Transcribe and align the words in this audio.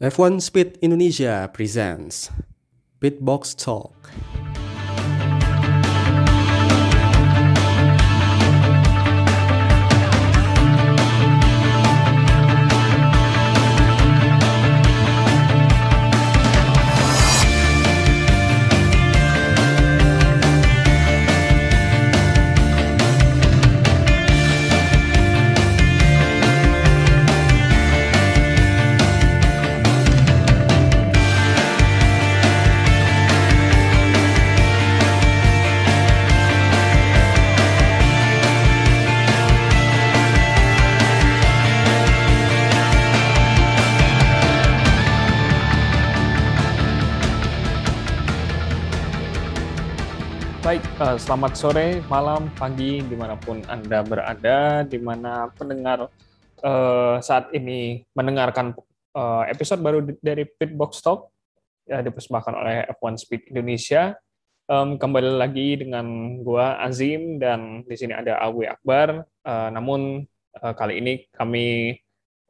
F1 0.00 0.40
Speed 0.40 0.78
Indonesia 0.80 1.50
presents 1.52 2.30
Pitbox 3.02 3.50
Talk. 3.58 4.14
Selamat 51.28 51.54
sore, 51.60 51.88
malam, 52.08 52.48
pagi, 52.56 53.04
di 53.04 53.12
mana 53.12 53.36
pun 53.36 53.60
Anda 53.68 54.00
berada, 54.00 54.80
di 54.80 54.96
mana 54.96 55.52
pendengar 55.52 56.08
eh, 56.64 57.16
saat 57.20 57.52
ini 57.52 58.00
mendengarkan 58.16 58.72
eh, 59.12 59.44
episode 59.52 59.84
baru 59.84 60.08
di- 60.08 60.16
dari 60.24 60.48
Pitbox 60.48 61.04
Talk, 61.04 61.28
ya, 61.84 62.00
dipersembahkan 62.00 62.54
oleh 62.56 62.76
F1 62.96 63.20
Speed 63.20 63.52
Indonesia. 63.52 64.16
Em, 64.72 64.96
kembali 64.96 65.36
lagi 65.36 65.76
dengan 65.76 66.40
gua 66.40 66.80
Azim 66.80 67.36
dan 67.36 67.84
di 67.84 67.92
sini 67.92 68.16
ada 68.16 68.40
Awi 68.48 68.64
Akbar. 68.64 69.20
Eh, 69.28 69.68
namun 69.68 70.24
eh, 70.56 70.72
kali 70.80 70.96
ini 70.96 71.28
kami 71.28 71.92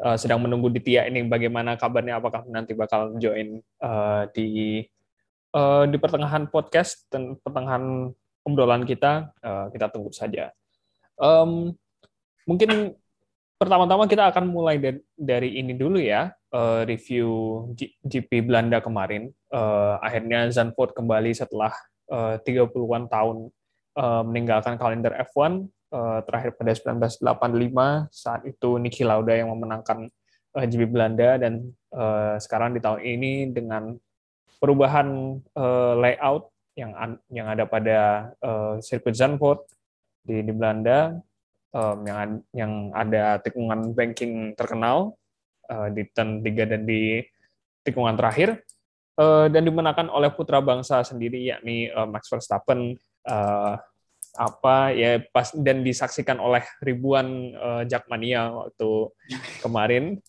eh, 0.06 0.16
sedang 0.22 0.38
menunggu 0.38 0.70
Ditya 0.70 1.10
ini 1.10 1.26
bagaimana 1.26 1.74
kabarnya, 1.74 2.22
apakah 2.22 2.46
nanti 2.46 2.78
bakal 2.78 3.18
join 3.18 3.58
eh, 3.58 4.22
di 4.30 4.48
eh, 5.50 5.84
di 5.90 5.96
pertengahan 5.98 6.46
podcast 6.46 7.10
dan 7.10 7.34
pertengahan 7.42 8.14
obrolan 8.48 8.88
kita, 8.88 9.36
eh, 9.44 9.66
kita 9.76 9.92
tunggu 9.92 10.08
saja. 10.16 10.48
Em, 11.20 11.76
mungkin 12.48 12.96
pertama-tama 13.60 14.08
kita 14.08 14.30
akan 14.32 14.48
mulai 14.48 14.80
dari, 15.18 15.58
ini 15.60 15.76
dulu 15.76 16.00
ya, 16.00 16.32
eh, 16.54 16.82
review 16.88 17.28
GP 18.06 18.48
Belanda 18.48 18.80
kemarin. 18.80 19.28
Eh, 19.48 19.94
akhirnya 20.00 20.48
Zandvoort 20.48 20.96
kembali 20.96 21.32
setelah 21.36 21.72
eh, 22.08 22.40
30-an 22.40 23.04
tahun 23.12 23.52
meninggalkan 23.98 24.78
kalender 24.78 25.10
F1, 25.26 25.66
eh, 25.90 26.20
terakhir 26.22 26.54
pada 26.54 26.70
1985, 26.70 28.06
saat 28.14 28.46
itu 28.46 28.78
Niki 28.78 29.02
Lauda 29.02 29.34
yang 29.34 29.50
memenangkan 29.50 30.06
GP 30.54 30.90
Belanda, 30.90 31.38
dan 31.38 31.70
sekarang 32.40 32.74
di 32.74 32.80
tahun 32.82 32.98
ini 33.04 33.32
dengan 33.52 33.94
perubahan 34.58 35.38
layout 36.02 36.50
yang 36.78 36.94
an- 36.94 37.22
yang 37.34 37.50
ada 37.50 37.66
pada 37.66 37.98
eh, 38.38 38.74
sirkuit 38.78 39.18
Zandvoort 39.18 39.66
di 40.22 40.46
di 40.46 40.52
Belanda 40.54 41.18
em, 41.74 41.98
yang 42.06 42.18
yang 42.54 42.72
ada 42.94 43.42
tikungan 43.42 43.90
banking 43.98 44.54
terkenal 44.54 45.18
eh, 45.66 45.88
di 45.90 46.02
turn 46.14 46.38
3 46.46 46.70
dan 46.70 46.82
di 46.86 47.18
tikungan 47.82 48.14
terakhir 48.14 48.62
eh, 49.18 49.46
dan 49.50 49.62
dimenangkan 49.66 50.06
oleh 50.06 50.30
putra 50.30 50.62
bangsa 50.62 51.02
sendiri 51.02 51.42
yakni 51.50 51.90
eh, 51.90 52.06
Max 52.06 52.30
Verstappen. 52.30 52.94
Eh, 53.26 53.74
apa 54.38 54.94
ya 54.94 55.18
pas 55.34 55.50
dan 55.50 55.82
disaksikan 55.82 56.38
oleh 56.38 56.62
ribuan 56.78 57.26
eh, 57.58 57.82
Jackmania 57.90 58.54
waktu 58.54 59.10
kemarin. 59.66 60.22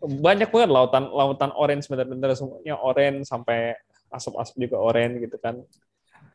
Banyak 0.00 0.48
banget 0.48 0.70
lautan 0.72 1.08
lautan 1.12 1.52
orange 1.52 1.88
bener-bener 1.88 2.32
semuanya 2.32 2.80
orange 2.80 3.28
sampai 3.28 3.76
asap-asap 4.16 4.68
juga 4.68 4.76
orange 4.80 5.28
gitu 5.28 5.36
kan 5.38 5.60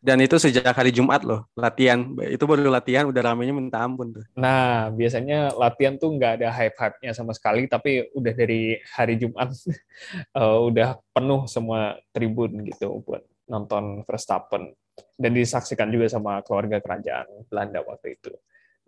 Dan 0.02 0.18
itu 0.18 0.34
sejak 0.42 0.74
hari 0.74 0.90
Jumat 0.90 1.22
loh, 1.22 1.46
latihan. 1.54 2.02
Itu 2.26 2.50
baru 2.50 2.74
latihan 2.74 3.06
udah 3.06 3.22
ramenya 3.22 3.54
minta 3.54 3.86
ampun 3.86 4.10
tuh. 4.18 4.26
Nah, 4.34 4.90
biasanya 4.90 5.54
latihan 5.54 5.94
tuh 5.94 6.18
nggak 6.18 6.42
ada 6.42 6.50
hype-hype-nya 6.50 7.14
sama 7.14 7.38
sekali, 7.38 7.70
tapi 7.70 8.10
udah 8.18 8.34
dari 8.34 8.82
hari 8.98 9.22
Jumat 9.22 9.54
eh, 10.42 10.58
udah 10.58 10.98
penuh 11.14 11.46
semua 11.46 12.02
tribun 12.10 12.66
gitu 12.66 12.98
buat 13.06 13.22
nonton 13.46 14.02
Verstappen. 14.02 14.74
Dan 15.22 15.38
disaksikan 15.38 15.94
juga 15.94 16.10
sama 16.10 16.42
keluarga 16.42 16.82
kerajaan 16.82 17.46
Belanda 17.46 17.86
waktu 17.86 18.18
itu. 18.18 18.34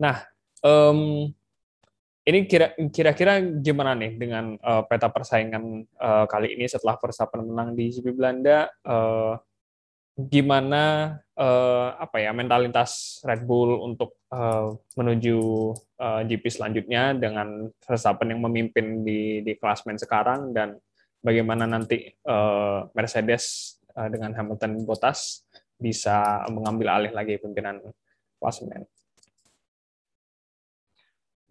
Nah, 0.02 0.18
em, 0.66 1.30
ini 2.24 2.48
kira- 2.48 2.72
kira-kira 2.88 3.40
gimana 3.60 3.92
nih 3.92 4.16
dengan 4.16 4.56
eh, 4.56 4.82
peta 4.88 5.12
persaingan 5.12 5.84
eh, 5.84 6.24
kali 6.28 6.56
ini 6.56 6.64
setelah 6.64 6.96
Verstappen 6.96 7.44
menang 7.44 7.76
di 7.76 7.92
GP 7.92 8.16
Belanda? 8.16 8.68
eh, 8.72 9.34
gimana 10.14 11.10
eh, 11.34 11.88
apa 11.98 12.22
ya 12.22 12.30
mentalitas 12.30 13.18
Red 13.26 13.42
Bull 13.44 13.82
untuk 13.82 14.14
eh, 14.30 14.68
menuju 14.94 15.38
eh, 16.00 16.20
GP 16.30 16.44
selanjutnya 16.48 17.12
dengan 17.18 17.68
Verstappen 17.82 18.30
yang 18.30 18.40
memimpin 18.46 19.02
di 19.02 19.42
di 19.42 19.52
klasmen 19.58 19.98
sekarang 19.98 20.54
dan 20.54 20.78
bagaimana 21.18 21.66
nanti 21.66 22.08
eh, 22.08 22.78
Mercedes 22.94 23.76
eh, 23.92 24.08
dengan 24.08 24.32
Hamilton 24.38 24.86
Bottas 24.86 25.42
bisa 25.74 26.46
mengambil 26.48 26.94
alih 27.02 27.12
lagi 27.12 27.34
pimpinan 27.36 27.82
klasmen. 28.38 28.86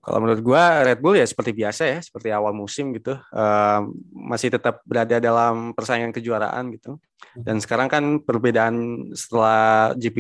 Kalau 0.03 0.19
menurut 0.19 0.43
gua 0.43 0.83
Red 0.83 0.99
Bull 0.99 1.15
ya 1.15 1.23
seperti 1.23 1.55
biasa 1.55 1.87
ya, 1.87 1.97
seperti 2.03 2.27
awal 2.35 2.51
musim 2.51 2.91
gitu, 2.91 3.15
Ehm, 3.31 3.95
masih 4.11 4.51
tetap 4.51 4.83
berada 4.83 5.15
dalam 5.23 5.71
persaingan 5.71 6.11
kejuaraan 6.11 6.75
gitu. 6.75 6.99
Dan 7.39 7.63
sekarang 7.63 7.87
kan 7.87 8.03
perbedaan 8.19 9.07
setelah 9.15 9.95
GP 9.95 10.19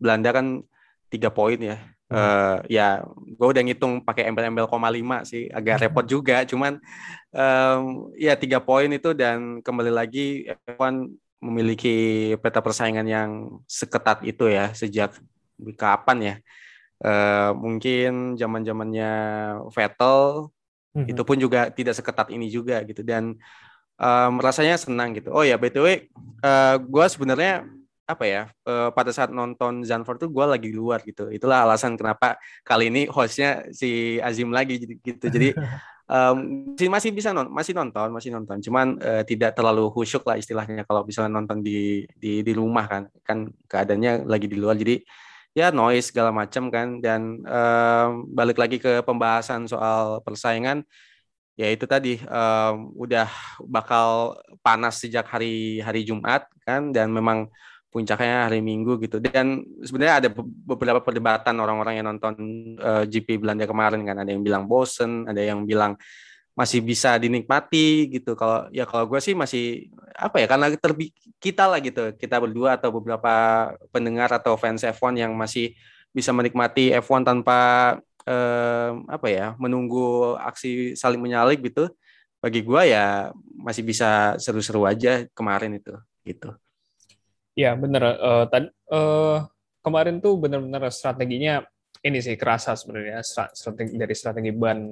Belanda 0.00 0.32
kan 0.32 0.46
tiga 1.12 1.28
poin 1.28 1.60
ya. 1.60 1.76
Eh, 2.12 2.56
ya, 2.76 3.00
gue 3.08 3.48
udah 3.48 3.62
ngitung 3.64 4.04
pakai 4.04 4.28
embel-embel 4.28 4.68
koma 4.68 4.92
lima 4.92 5.24
sih, 5.24 5.48
agak 5.48 5.88
repot 5.88 6.04
juga. 6.04 6.44
Cuman 6.44 6.76
em, 7.32 7.82
ya 8.20 8.36
tiga 8.36 8.60
poin 8.60 8.88
itu 8.92 9.16
dan 9.16 9.64
kembali 9.64 9.92
lagi 9.92 10.44
F1 10.68 11.08
memiliki 11.40 11.96
peta 12.40 12.60
persaingan 12.60 13.08
yang 13.08 13.30
seketat 13.64 14.24
itu 14.28 14.44
ya 14.48 14.72
sejak 14.76 15.16
kapan 15.80 16.18
ya? 16.20 16.34
Eh, 17.02 17.50
mungkin 17.58 18.38
zaman 18.38 18.62
zamannya 18.62 19.10
Vettel 19.74 20.46
itu 21.02 21.22
pun 21.26 21.34
juga 21.40 21.66
tidak 21.72 21.98
seketat 21.98 22.30
ini 22.30 22.46
juga 22.46 22.78
gitu 22.86 23.02
dan 23.02 23.34
em, 23.98 24.34
rasanya 24.38 24.78
senang 24.78 25.10
gitu. 25.18 25.34
Oh 25.34 25.42
ya 25.42 25.58
btw, 25.58 26.06
eh, 26.46 26.74
gue 26.78 27.04
sebenarnya 27.10 27.66
apa 28.06 28.24
ya 28.28 28.42
eh, 28.68 28.90
pada 28.94 29.10
saat 29.10 29.34
nonton 29.34 29.82
Zandvoort 29.82 30.20
tuh 30.22 30.30
gue 30.30 30.44
lagi 30.46 30.70
di 30.70 30.76
luar 30.78 31.02
gitu. 31.02 31.26
Itulah 31.26 31.66
alasan 31.66 31.98
kenapa 31.98 32.38
kali 32.62 32.86
ini 32.92 33.10
hostnya 33.10 33.66
si 33.74 34.22
Azim 34.22 34.54
lagi 34.54 34.78
gitu. 35.02 35.26
Jadi 35.26 35.50
sih 36.78 36.92
masih 36.92 37.08
bisa 37.08 37.32
non 37.32 37.48
masih 37.50 37.74
nonton 37.74 38.14
masih 38.14 38.30
nonton. 38.30 38.62
Cuman 38.62 39.00
eh, 39.02 39.26
tidak 39.26 39.58
terlalu 39.58 39.90
khusyuk 39.90 40.22
lah 40.22 40.38
istilahnya 40.38 40.86
kalau 40.86 41.02
misalnya 41.02 41.34
nonton 41.34 41.66
di 41.66 42.06
di 42.14 42.46
di 42.46 42.52
rumah 42.54 42.86
kan 42.86 43.02
kan 43.26 43.50
keadaannya 43.66 44.22
lagi 44.28 44.46
di 44.46 44.54
luar 44.54 44.78
jadi 44.78 45.02
ya 45.52 45.68
noise 45.72 46.12
segala 46.12 46.30
macam 46.34 46.68
kan. 46.72 46.98
Dan 47.00 47.40
em, 47.44 48.08
balik 48.32 48.58
lagi 48.60 48.76
ke 48.80 49.00
pembahasan 49.04 49.68
soal 49.68 50.20
persaingan 50.24 50.84
ya 51.52 51.68
itu 51.68 51.84
tadi 51.84 52.16
em, 52.20 52.74
udah 52.96 53.28
bakal 53.68 54.36
panas 54.64 55.00
sejak 55.00 55.28
hari 55.28 55.80
hari 55.84 56.02
Jumat 56.08 56.48
kan 56.64 56.90
dan 56.90 57.12
memang 57.12 57.48
puncaknya 57.92 58.48
hari 58.48 58.64
Minggu 58.64 58.96
gitu. 59.04 59.20
Dan 59.20 59.60
sebenarnya 59.84 60.14
ada 60.24 60.28
be- 60.32 60.48
beberapa 60.64 61.04
perdebatan 61.04 61.60
orang-orang 61.60 62.00
yang 62.00 62.08
nonton 62.08 62.34
eh, 62.80 63.04
GP 63.04 63.36
Belanda 63.44 63.68
kemarin 63.68 64.00
kan. 64.08 64.16
Ada 64.24 64.32
yang 64.32 64.40
bilang 64.40 64.64
bosen 64.64 65.28
ada 65.28 65.38
yang 65.44 65.68
bilang 65.68 66.00
masih 66.52 66.84
bisa 66.84 67.16
dinikmati 67.16 68.12
gitu 68.12 68.36
kalau 68.36 68.68
ya 68.68 68.84
kalau 68.84 69.08
gue 69.08 69.20
sih 69.24 69.32
masih 69.32 69.88
apa 70.12 70.36
ya 70.36 70.46
karena 70.46 70.68
terbi 70.76 71.08
kita 71.40 71.64
lah 71.64 71.80
gitu 71.80 72.12
kita 72.20 72.36
berdua 72.36 72.76
atau 72.76 72.92
beberapa 72.92 73.32
pendengar 73.88 74.28
atau 74.36 74.52
fans 74.60 74.84
F1 74.84 75.16
yang 75.16 75.32
masih 75.32 75.72
bisa 76.12 76.28
menikmati 76.28 76.92
F1 76.92 77.24
tanpa 77.24 77.58
eh, 78.28 78.90
apa 79.08 79.26
ya 79.32 79.56
menunggu 79.56 80.36
aksi 80.36 80.92
saling 80.92 81.24
menyalip 81.24 81.56
gitu 81.64 81.88
bagi 82.44 82.60
gua 82.60 82.84
ya 82.84 83.32
masih 83.56 83.80
bisa 83.80 84.36
seru-seru 84.36 84.84
aja 84.84 85.24
kemarin 85.32 85.80
itu 85.80 85.96
gitu 86.28 86.52
Ya 87.52 87.76
bener. 87.76 88.16
Eh, 88.16 88.44
tadi 88.48 88.68
eh, 88.72 89.38
kemarin 89.84 90.20
tuh 90.24 90.40
bener-bener 90.40 90.88
strateginya 90.88 91.60
ini 92.00 92.18
sih 92.24 92.34
kerasa 92.34 92.72
sebenarnya 92.74 93.20
stra- 93.20 93.52
strategi 93.52 93.94
dari 94.00 94.14
strategi 94.16 94.50
ban 94.56 94.88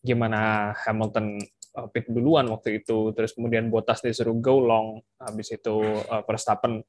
gimana 0.00 0.72
Hamilton 0.86 1.38
uh, 1.78 1.88
pit 1.90 2.06
duluan 2.10 2.46
waktu 2.50 2.82
itu, 2.82 3.12
terus 3.12 3.34
kemudian 3.34 3.70
Bottas 3.70 4.02
disuruh 4.02 4.36
go 4.38 4.62
long, 4.62 5.02
habis 5.18 5.52
itu 5.54 5.82
uh, 5.82 6.22
Verstappen 6.26 6.82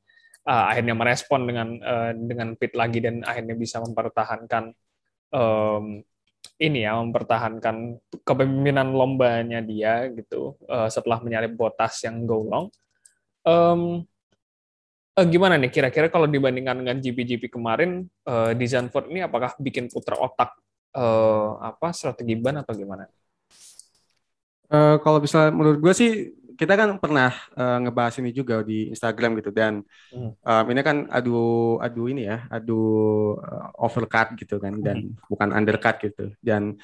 uh, 0.45 0.65
akhirnya 0.71 0.95
merespon 0.95 1.45
dengan 1.45 1.67
uh, 1.81 2.11
dengan 2.15 2.55
pit 2.55 2.73
lagi 2.73 3.03
dan 3.03 3.21
akhirnya 3.25 3.55
bisa 3.57 3.81
mempertahankan 3.83 4.73
um, 5.33 6.01
ini 6.59 6.83
ya 6.83 6.95
mempertahankan 6.99 7.99
kepemimpinan 8.23 8.91
lombanya 8.91 9.63
dia 9.63 10.07
gitu 10.11 10.59
uh, 10.67 10.87
setelah 10.91 11.19
menyalip 11.23 11.55
Bottas 11.55 12.03
yang 12.03 12.23
go 12.27 12.43
long. 12.43 12.65
Um, 13.47 14.03
uh, 15.15 15.25
gimana 15.27 15.55
nih 15.55 15.71
kira-kira 15.71 16.11
kalau 16.11 16.27
dibandingkan 16.27 16.83
dengan 16.83 16.97
GP-GP 16.99 17.51
kemarin 17.51 18.07
uh, 18.27 18.51
di 18.51 18.65
Zandvoort 18.67 19.07
ini 19.07 19.23
apakah 19.23 19.55
bikin 19.59 19.87
putar 19.87 20.19
otak 20.19 20.55
uh, 20.95 21.59
apa 21.61 21.93
strategi 21.93 22.33
ban 22.39 22.61
atau 22.61 22.73
gimana? 22.73 23.05
Uh, 24.69 25.01
kalau 25.01 25.17
bisa 25.17 25.49
menurut 25.49 25.81
gue 25.81 25.93
sih 25.97 26.11
kita 26.59 26.75
kan 26.75 26.99
pernah 26.99 27.31
uh, 27.55 27.79
ngebahas 27.79 28.19
ini 28.19 28.35
juga 28.35 28.59
di 28.61 28.91
Instagram 28.91 29.39
gitu 29.39 29.55
dan 29.55 29.79
hmm. 30.11 30.43
um, 30.43 30.65
ini 30.67 30.81
kan 30.83 31.07
adu 31.07 31.79
adu 31.79 32.11
ini 32.11 32.27
ya 32.27 32.45
adu 32.51 32.83
uh, 33.39 33.71
overcut 33.79 34.35
gitu 34.35 34.59
kan 34.59 34.75
dan 34.83 35.07
hmm. 35.07 35.23
bukan 35.31 35.55
undercut 35.55 35.95
gitu 36.03 36.35
dan 36.43 36.75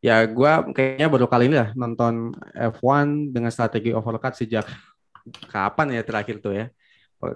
ya 0.00 0.24
gue 0.24 0.72
kayaknya 0.72 1.12
baru 1.12 1.28
kali 1.28 1.44
ini 1.52 1.60
lah 1.60 1.70
nonton 1.76 2.32
F1 2.56 3.34
dengan 3.34 3.52
strategi 3.52 3.92
overcut 3.92 4.32
sejak 4.32 4.64
kapan 5.52 5.92
ya 5.92 6.02
terakhir 6.02 6.40
tuh 6.40 6.56
ya 6.56 6.66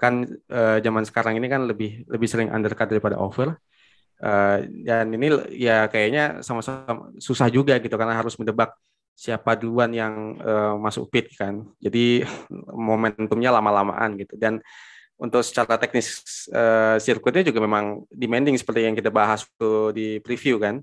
kan 0.01 0.25
uh, 0.49 0.79
zaman 0.81 1.05
sekarang 1.05 1.37
ini 1.37 1.51
kan 1.51 1.69
lebih 1.69 2.09
lebih 2.09 2.29
sering 2.31 2.49
undercut 2.49 2.89
daripada 2.89 3.21
over 3.21 3.59
uh, 4.23 4.57
dan 4.87 5.11
ini 5.13 5.27
ya 5.53 5.91
kayaknya 5.91 6.41
sama-sama 6.41 7.11
susah 7.19 7.51
juga 7.51 7.77
gitu 7.83 7.93
karena 7.99 8.15
harus 8.17 8.39
mendebak 8.39 8.73
siapa 9.13 9.55
duluan 9.59 9.93
yang 9.93 10.41
uh, 10.41 10.75
masuk 10.81 11.11
pit 11.13 11.35
kan. 11.37 11.67
Jadi 11.83 12.25
momentumnya 12.89 13.53
lama-lamaan 13.53 14.17
gitu. 14.17 14.39
Dan 14.39 14.63
untuk 15.21 15.45
secara 15.45 15.79
teknis 15.79 16.23
uh, 16.51 16.99
sirkuitnya 16.99 17.47
juga 17.47 17.63
memang 17.63 18.03
demanding 18.11 18.59
seperti 18.59 18.89
yang 18.89 18.97
kita 18.97 19.13
bahas 19.13 19.47
di 19.95 20.19
preview 20.23 20.59
kan. 20.59 20.81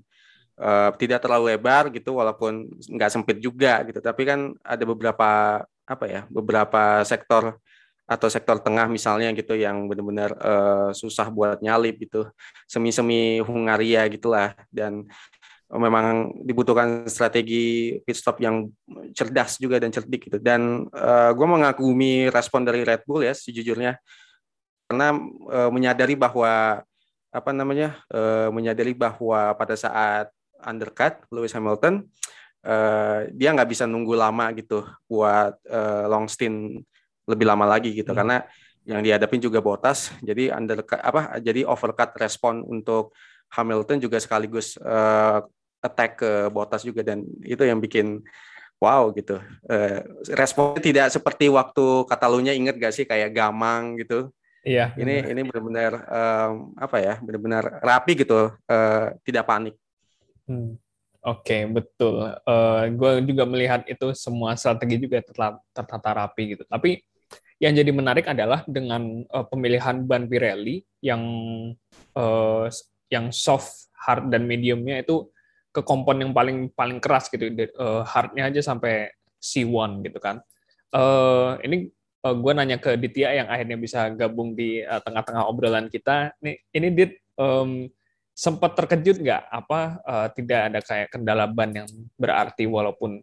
Uh, 0.60 0.92
tidak 1.00 1.24
terlalu 1.24 1.56
lebar 1.56 1.88
gitu 1.88 2.20
walaupun 2.20 2.68
nggak 2.68 3.10
sempit 3.12 3.40
juga 3.40 3.80
gitu. 3.88 4.00
Tapi 4.00 4.22
kan 4.28 4.52
ada 4.60 4.84
beberapa 4.84 5.64
apa 5.90 6.04
ya 6.06 6.22
beberapa 6.30 7.02
sektor 7.02 7.58
atau 8.10 8.26
sektor 8.26 8.58
tengah 8.58 8.90
misalnya 8.90 9.30
gitu 9.30 9.54
yang 9.54 9.86
benar-benar 9.86 10.34
uh, 10.42 10.90
susah 10.90 11.30
buat 11.30 11.62
nyalip 11.62 12.02
gitu 12.02 12.26
semi-semi 12.66 13.38
Hungaria 13.38 14.02
gitulah. 14.10 14.58
Dan 14.66 15.06
memang 15.70 16.34
dibutuhkan 16.42 17.06
strategi 17.06 17.94
pit 18.02 18.18
stop 18.18 18.42
yang 18.42 18.66
cerdas 19.14 19.62
juga 19.62 19.78
dan 19.78 19.94
cerdik 19.94 20.26
gitu. 20.26 20.42
Dan 20.42 20.90
uh, 20.90 21.30
gue 21.30 21.46
mengagumi 21.46 22.26
respon 22.34 22.66
dari 22.66 22.82
Red 22.82 23.06
Bull 23.06 23.22
ya 23.22 23.30
sejujurnya. 23.30 23.94
Karena 24.90 25.14
uh, 25.46 25.70
menyadari 25.70 26.18
bahwa 26.18 26.82
apa 27.30 27.50
namanya 27.54 28.02
uh, 28.10 28.50
menyadari 28.50 28.90
bahwa 28.90 29.54
pada 29.54 29.78
saat 29.78 30.34
undercut 30.66 31.22
Lewis 31.30 31.54
Hamilton 31.54 32.10
uh, 32.66 33.30
dia 33.30 33.54
nggak 33.54 33.70
bisa 33.70 33.86
nunggu 33.86 34.18
lama 34.18 34.50
gitu 34.58 34.82
buat 35.06 35.54
uh, 35.70 36.10
long 36.10 36.26
stint 36.26 36.82
lebih 37.30 37.46
lama 37.46 37.64
lagi 37.64 37.94
gitu 37.94 38.10
hmm. 38.10 38.18
karena 38.18 38.36
yang 38.88 39.00
dihadapin 39.04 39.38
juga 39.38 39.60
Bottas 39.60 40.10
jadi 40.24 40.56
under 40.56 40.82
apa 40.82 41.38
jadi 41.38 41.68
overcut 41.68 42.16
respon 42.16 42.64
untuk 42.64 43.12
Hamilton 43.52 43.98
juga 44.00 44.16
sekaligus 44.18 44.78
uh, 44.80 45.44
attack 45.84 46.22
ke 46.22 46.30
Bottas 46.52 46.82
juga 46.82 47.04
dan 47.04 47.22
itu 47.44 47.60
yang 47.60 47.78
bikin 47.78 48.24
wow 48.80 49.12
gitu 49.12 49.38
uh, 49.68 49.98
responnya 50.32 50.80
tidak 50.80 51.06
seperti 51.12 51.52
waktu 51.52 52.08
Katalunya 52.08 52.56
inget 52.56 52.80
gak 52.80 52.94
sih 52.96 53.04
kayak 53.04 53.36
gamang 53.36 54.00
gitu 54.00 54.32
iya 54.64 54.96
ini 54.96 55.24
bener. 55.24 55.30
ini 55.32 55.40
benar-benar 55.48 55.92
um, 56.08 56.52
apa 56.76 56.96
ya 57.00 57.14
benar-benar 57.20 57.64
rapi 57.84 58.12
gitu 58.16 58.52
uh, 58.52 59.06
tidak 59.24 59.44
panik 59.44 59.76
hmm. 60.48 60.76
Oke, 61.20 61.52
okay, 61.52 61.62
betul. 61.68 62.32
Uh, 62.48 62.88
gue 62.96 63.28
juga 63.28 63.44
melihat 63.44 63.84
itu 63.84 64.08
semua 64.16 64.56
strategi 64.56 65.04
juga 65.04 65.20
tertata 65.68 66.16
rapi 66.16 66.56
gitu. 66.56 66.64
Tapi 66.64 67.04
yang 67.60 67.76
jadi 67.76 67.92
menarik 67.92 68.24
adalah 68.24 68.64
dengan 68.64 69.20
uh, 69.28 69.44
pemilihan 69.44 70.00
ban 70.08 70.24
Pirelli 70.24 70.80
yang 71.04 71.22
uh, 72.16 72.66
yang 73.12 73.28
soft, 73.28 73.92
hard 74.00 74.32
dan 74.32 74.48
mediumnya 74.48 75.04
itu 75.04 75.28
ke 75.70 75.84
kompon 75.84 76.24
yang 76.24 76.32
paling 76.32 76.72
paling 76.72 76.98
keras 76.98 77.28
gitu. 77.28 77.52
Uh, 77.76 78.00
hardnya 78.08 78.48
aja 78.48 78.64
sampai 78.64 79.12
C1 79.36 80.00
gitu 80.08 80.16
kan. 80.18 80.40
Uh, 80.90 81.60
ini 81.60 81.92
uh, 82.24 82.32
gue 82.32 82.52
nanya 82.56 82.80
ke 82.80 82.96
Ditya 82.96 83.44
yang 83.44 83.48
akhirnya 83.52 83.76
bisa 83.76 84.08
gabung 84.16 84.56
di 84.56 84.80
tengah-tengah 84.80 85.44
uh, 85.44 85.50
obrolan 85.52 85.92
kita. 85.92 86.32
Nih, 86.40 86.64
ini 86.72 86.88
Dit 86.96 87.20
um, 87.36 87.92
sempat 88.32 88.72
terkejut 88.72 89.20
nggak 89.20 89.42
apa 89.52 90.00
uh, 90.00 90.28
tidak 90.32 90.60
ada 90.72 90.80
kayak 90.80 91.08
kendala 91.12 91.44
ban 91.44 91.76
yang 91.76 91.88
berarti 92.16 92.64
walaupun 92.64 93.20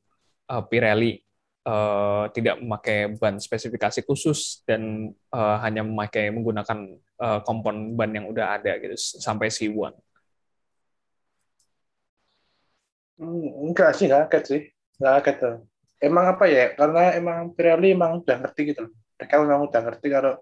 uh, 0.54 0.64
Pirelli 0.70 1.26
uh, 1.68 2.24
tidak 2.32 2.64
memakai 2.64 3.12
ban 3.20 3.36
spesifikasi 3.36 4.00
khusus 4.08 4.64
dan 4.64 5.12
uh, 5.36 5.60
hanya 5.60 5.84
memakai 5.84 6.32
menggunakan 6.32 6.96
uh, 7.20 7.40
kompon 7.44 8.00
ban 8.00 8.16
yang 8.16 8.32
udah 8.32 8.56
ada 8.56 8.80
gitu 8.80 8.96
sampai 8.96 9.52
C1. 9.52 9.92
Hmm, 13.18 13.74
enggak 13.74 13.98
sih, 13.98 14.08
enggak 14.08 14.32
kaget 14.32 14.44
sih. 14.48 14.62
Enggak 15.02 15.16
kaget. 15.28 15.42
Emang 15.98 16.26
apa 16.30 16.46
ya? 16.46 16.78
Karena 16.78 17.04
emang 17.18 17.52
Pirelli 17.58 17.98
emang 17.98 18.22
udah 18.22 18.38
ngerti 18.46 18.62
gitu 18.74 18.88
loh. 18.88 18.94
Mereka 19.18 19.34
memang 19.42 19.62
udah 19.66 19.82
ngerti 19.82 20.08
kalau 20.14 20.34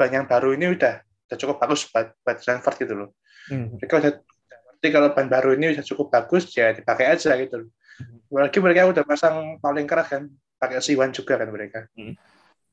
ban 0.00 0.10
yang 0.10 0.24
baru 0.24 0.56
ini 0.56 0.72
udah, 0.72 1.04
udah 1.04 1.36
cukup 1.36 1.56
bagus 1.60 1.84
buat, 1.92 2.16
buat 2.24 2.36
Stanford 2.40 2.76
gitu 2.80 2.94
loh. 2.96 3.10
Hmm. 3.52 3.76
Mereka 3.76 3.94
udah, 4.00 4.12
udah 4.24 4.58
ngerti 4.72 4.86
kalau 4.88 5.08
ban 5.12 5.28
baru 5.28 5.50
ini 5.60 5.76
udah 5.76 5.84
cukup 5.84 6.06
bagus, 6.08 6.48
ya 6.56 6.72
dipakai 6.72 7.12
aja 7.12 7.36
gitu 7.36 7.54
loh. 7.60 7.68
Hmm. 8.00 8.16
Apalagi 8.32 8.58
mereka 8.64 8.80
udah 8.88 9.04
pasang 9.04 9.36
paling 9.60 9.84
keras 9.84 10.08
kan, 10.08 10.24
pakai 10.58 10.82
Siwan 10.82 11.14
juga 11.14 11.38
kan 11.38 11.48
mereka. 11.48 11.86
Hmm. 11.94 12.18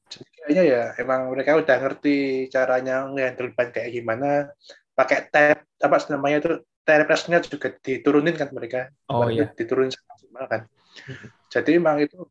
Jadi 0.09 0.29
kayaknya 0.37 0.63
ya 0.65 0.81
emang 1.01 1.33
mereka 1.33 1.57
udah 1.57 1.77
ngerti 1.81 2.49
caranya 2.49 3.09
ngehandle 3.09 3.53
ban 3.53 3.69
kayak 3.69 3.93
gimana, 3.93 4.49
pakai 4.97 5.29
tab 5.29 5.61
apa 5.61 5.97
namanya 6.13 6.37
itu 6.41 6.51
TRPS-nya 6.85 7.41
juga 7.45 7.73
diturunin 7.81 8.35
kan 8.37 8.49
mereka. 8.53 8.89
Oh 9.09 9.29
iya. 9.29 9.49
Diturunin 9.53 9.93
maksimal 9.93 10.45
kan. 10.45 10.61
Hmm. 11.05 11.27
Jadi 11.49 11.71
emang 11.77 11.97
itu 12.01 12.29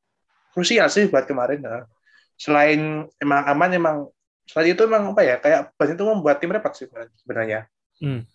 krusial 0.54 0.90
sih 0.90 1.10
buat 1.10 1.26
kemarin. 1.26 1.62
Nah. 1.62 1.86
Selain 2.34 3.06
emang 3.22 3.42
aman 3.46 3.70
emang 3.70 3.96
selain 4.42 4.74
itu 4.74 4.82
emang 4.82 5.14
apa 5.14 5.22
ya 5.22 5.38
kayak 5.38 5.70
ban 5.78 5.94
itu 5.94 6.02
membuat 6.02 6.42
tim 6.42 6.50
repot 6.50 6.74
sih 6.74 6.90
sebenarnya. 7.22 7.70
Hmm. 8.02 8.26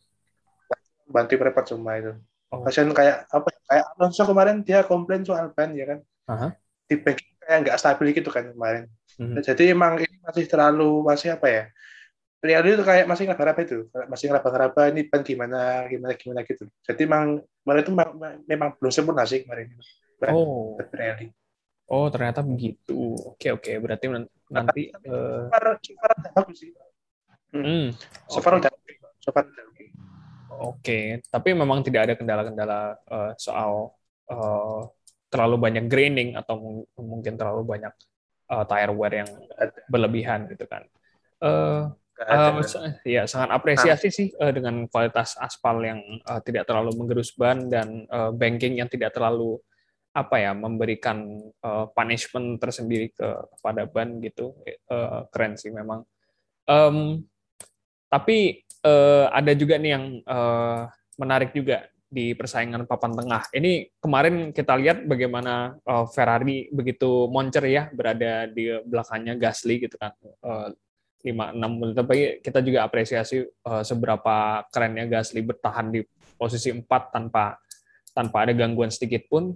Bantu 1.07 1.35
repot 1.35 1.67
cuma 1.67 1.99
itu. 1.99 2.15
Oh. 2.51 2.63
Pasien 2.63 2.91
kayak 2.95 3.27
apa 3.27 3.47
kayak 3.67 3.85
Alonso 3.95 4.23
kemarin 4.23 4.63
dia 4.63 4.87
komplain 4.87 5.27
soal 5.27 5.51
ban 5.51 5.75
ya 5.75 5.85
kan. 5.95 5.99
Uh 6.27 6.35
-huh 6.35 6.51
di 6.89 6.95
backing 6.97 7.29
kayak 7.45 7.59
nggak 7.65 7.77
stabil 7.77 8.07
gitu 8.17 8.29
kan 8.33 8.49
kemarin. 8.49 8.85
Mm-hmm. 9.21 9.41
Jadi 9.45 9.63
emang 9.69 9.93
ini 10.01 10.17
masih 10.25 10.45
terlalu 10.49 11.05
masih 11.05 11.29
apa 11.37 11.47
ya? 11.49 11.63
Real 12.39 12.63
itu 12.63 12.87
kayak 12.87 13.03
masih 13.03 13.27
ngeraba-raba 13.27 13.61
itu, 13.67 13.79
masih 14.07 14.25
ngeraba-raba 14.31 14.81
ini 14.95 15.03
pan 15.11 15.27
gimana, 15.27 15.83
gimana, 15.91 16.15
gimana 16.15 16.41
gitu. 16.47 16.71
Jadi 16.87 17.01
emang 17.03 17.43
kemarin 17.67 17.83
itu 17.83 17.91
memang 18.47 18.69
belum 18.79 18.91
sempurna 18.95 19.27
sih 19.27 19.43
kemarin. 19.43 19.75
Oh. 20.31 20.79
Real. 20.79 21.35
Oh 21.89 22.07
ternyata 22.07 22.39
begitu. 22.45 23.17
Oke 23.35 23.51
oke, 23.51 23.71
berarti 23.83 24.05
nanti. 24.47 24.93
Uh... 25.03 25.51
Super, 25.51 25.63
super 25.83 26.09
bagus 26.31 26.57
sih. 26.63 26.71
Hmm. 27.51 27.65
hmm. 27.65 27.85
Super 28.29 28.51
okay. 28.55 28.69
udah, 28.69 28.71
super 29.19 29.43
udah 29.43 29.65
oke. 29.67 29.85
Oke, 30.59 30.99
tapi 31.31 31.49
memang 31.55 31.79
tidak 31.83 32.01
ada 32.07 32.13
kendala-kendala 32.19 32.99
uh, 33.07 33.31
soal 33.35 33.95
uh, 34.31 34.87
terlalu 35.29 35.55
banyak 35.61 35.85
graining 35.85 36.33
atau 36.33 36.85
mungkin 36.97 37.37
terlalu 37.37 37.63
banyak 37.65 37.93
uh, 38.49 38.65
tire 38.65 38.93
wear 38.93 39.13
yang 39.25 39.29
berlebihan 39.87 40.49
gitu 40.49 40.65
kan. 40.65 40.83
Uh, 41.39 41.93
uh, 42.19 42.59
ya 43.07 43.23
sangat 43.23 43.55
apresiasi 43.55 44.11
sih 44.11 44.27
uh, 44.35 44.51
dengan 44.51 44.89
kualitas 44.91 45.39
aspal 45.39 45.79
yang 45.85 46.01
uh, 46.27 46.41
tidak 46.43 46.67
terlalu 46.67 46.91
menggerus 46.97 47.31
ban 47.37 47.69
dan 47.71 48.03
uh, 48.11 48.33
banking 48.35 48.81
yang 48.81 48.91
tidak 48.91 49.15
terlalu 49.15 49.61
apa 50.09 50.41
ya 50.41 50.51
memberikan 50.57 51.37
uh, 51.61 51.85
punishment 51.93 52.57
tersendiri 52.57 53.13
ke 53.13 53.27
kepada 53.55 53.85
ban 53.87 54.19
gitu. 54.19 54.57
Uh, 54.89 55.23
keren 55.31 55.55
sih 55.55 55.71
memang. 55.71 56.03
Um, 56.65 57.23
tapi 58.09 58.65
uh, 58.83 59.29
ada 59.29 59.53
juga 59.53 59.77
nih 59.77 59.91
yang 59.93 60.05
uh, 60.25 60.89
menarik 61.21 61.53
juga 61.53 61.85
di 62.09 62.33
persaingan 62.33 62.89
papan 62.89 63.13
tengah. 63.13 63.45
Ini 63.53 64.01
kemarin 64.01 64.49
kita 64.49 64.73
lihat 64.75 65.05
bagaimana 65.05 65.77
uh, 65.85 66.09
Ferrari 66.09 66.67
begitu 66.73 67.29
moncer 67.29 67.63
ya 67.69 67.87
berada 67.93 68.49
di 68.49 68.73
belakangnya 68.83 69.37
Gasly 69.37 69.85
gitu 69.85 69.95
kan. 69.95 70.13
Uh, 70.41 70.73
5 71.19 71.35
6 71.35 71.59
menit 71.59 71.95
tapi 71.99 72.17
kita 72.39 72.63
juga 72.63 72.87
apresiasi 72.87 73.43
uh, 73.43 73.83
seberapa 73.83 74.63
kerennya 74.71 75.05
Gasly 75.05 75.43
bertahan 75.43 75.91
di 75.91 76.01
posisi 76.39 76.71
4 76.71 76.83
tanpa 77.11 77.59
tanpa 78.15 78.47
ada 78.47 78.55
gangguan 78.55 78.89
sedikit 78.89 79.27
pun 79.27 79.53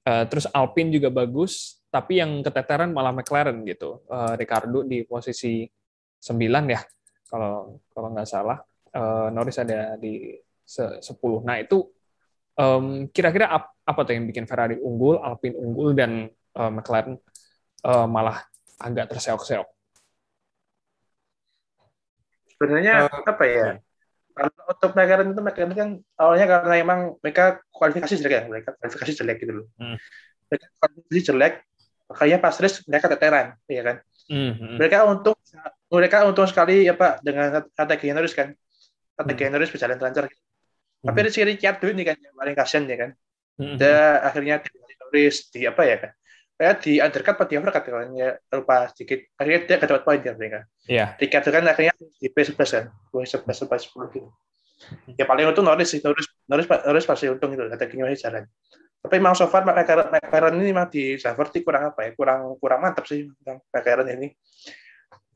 Uh, 0.00 0.24
terus 0.32 0.48
Alpine 0.56 0.88
juga 0.88 1.12
bagus, 1.12 1.76
tapi 1.92 2.24
yang 2.24 2.40
keteteran 2.40 2.88
malah 2.96 3.12
McLaren 3.12 3.60
gitu. 3.68 4.00
Uh, 4.08 4.32
Ricardo 4.32 4.80
di 4.80 5.04
posisi 5.04 5.68
9 6.24 6.72
ya, 6.72 6.80
kalau 7.28 7.76
kalau 7.92 8.08
nggak 8.16 8.28
salah. 8.28 8.58
Uh, 8.90 9.30
Norris 9.30 9.60
ada 9.60 9.94
di 10.00 10.34
10. 10.70 11.02
Nah 11.42 11.58
itu 11.58 11.90
um, 12.54 13.10
kira-kira 13.10 13.50
ap, 13.50 13.74
apa 13.82 14.00
tuh 14.06 14.14
yang 14.14 14.30
bikin 14.30 14.46
Ferrari 14.46 14.78
unggul, 14.78 15.18
Alpine 15.18 15.58
unggul, 15.58 15.98
dan 15.98 16.30
uh, 16.54 16.70
McLaren 16.70 17.18
uh, 17.82 18.06
malah 18.06 18.46
agak 18.78 19.10
terseok-seok? 19.10 19.66
Sebenarnya 22.54 23.10
uh, 23.10 23.22
apa 23.26 23.44
ya? 23.44 23.58
ya 23.58 23.72
kalau 24.40 24.62
untuk 24.70 24.90
McLaren 24.96 25.28
itu 25.34 25.42
McLaren 25.42 25.74
kan 25.76 25.88
awalnya 26.16 26.46
karena 26.48 26.74
emang 26.80 27.00
mereka 27.20 27.60
kualifikasi 27.74 28.14
jelek 28.16 28.32
ya 28.32 28.42
mereka 28.48 28.68
kualifikasi 28.78 29.12
jelek 29.20 29.36
gitu 29.42 29.52
loh 29.62 29.66
hmm. 29.76 29.96
mereka 30.48 30.66
kualifikasi 30.80 31.20
jelek 31.32 31.54
makanya 32.10 32.38
pas 32.42 32.56
race 32.58 32.78
mereka 32.88 33.06
teteran 33.10 33.46
ya 33.68 33.82
kan 33.84 33.96
hmm, 34.30 34.52
hmm. 34.56 34.76
mereka 34.80 34.96
untung 35.06 35.36
mereka 35.90 36.16
untung 36.26 36.48
sekali 36.48 36.86
ya 36.86 36.94
pak 36.96 37.20
dengan 37.20 37.66
strategi 37.74 38.06
Norris 38.14 38.34
kan 38.34 38.48
hmm. 38.54 39.50
Norris 39.52 39.70
berjalan 39.70 39.98
lancar 40.00 40.24
gitu. 40.30 40.42
Hmm. 41.00 41.06
tapi 41.10 41.18
Rizky 41.26 41.42
Ricciardo 41.44 41.86
ini 41.90 42.02
kan 42.04 42.16
yang 42.20 42.36
paling 42.36 42.56
kasian 42.56 42.84
ya 42.86 42.96
kan 42.96 43.10
hmm. 43.60 43.76
dan 43.80 44.20
akhirnya 44.24 44.56
Norris 45.00 45.50
di 45.50 45.66
apa 45.66 45.82
ya 45.84 45.96
kan 45.98 46.12
kayak 46.60 46.76
di 46.84 46.92
undercut 47.00 47.34
atau 47.40 47.48
di 47.48 47.56
overcut 47.56 47.82
kalau 47.88 48.04
ya 48.12 48.36
lupa 48.52 48.76
sedikit 48.92 49.18
akhirnya 49.40 49.60
dia 49.64 49.76
gak 49.80 49.88
dapat 49.88 50.04
poin 50.04 50.20
ya 50.20 50.32
mereka 50.36 50.60
Iya. 50.90 50.96
Yeah. 50.96 51.08
Ricardo 51.16 51.48
kan 51.54 51.64
akhirnya 51.64 51.94
di 51.96 52.28
P11 52.28 52.68
kan 52.68 52.84
P11 53.14 53.48
sampai 53.56 53.78
10 53.80 54.14
gitu 54.16 54.28
ya 55.16 55.24
paling 55.28 55.44
untung 55.48 55.64
Norris 55.68 55.92
sih 55.92 56.00
Norris 56.00 56.28
Norris 56.48 56.66
Norris 56.68 57.06
pasti 57.08 57.28
untung 57.28 57.52
itu 57.52 57.64
strateginya 57.68 58.08
masih 58.08 58.20
jalan 58.24 58.44
tapi 59.00 59.16
memang 59.16 59.32
so 59.32 59.48
far 59.48 59.64
McLaren, 59.64 60.60
ini 60.60 60.76
memang 60.76 60.92
di 60.92 61.16
Safety 61.16 61.64
kurang 61.64 61.92
apa 61.92 62.04
ya 62.04 62.10
kurang 62.12 62.56
kurang 62.60 62.84
mantap 62.84 63.08
sih 63.08 63.24
McLaren 63.72 64.08
ini 64.12 64.28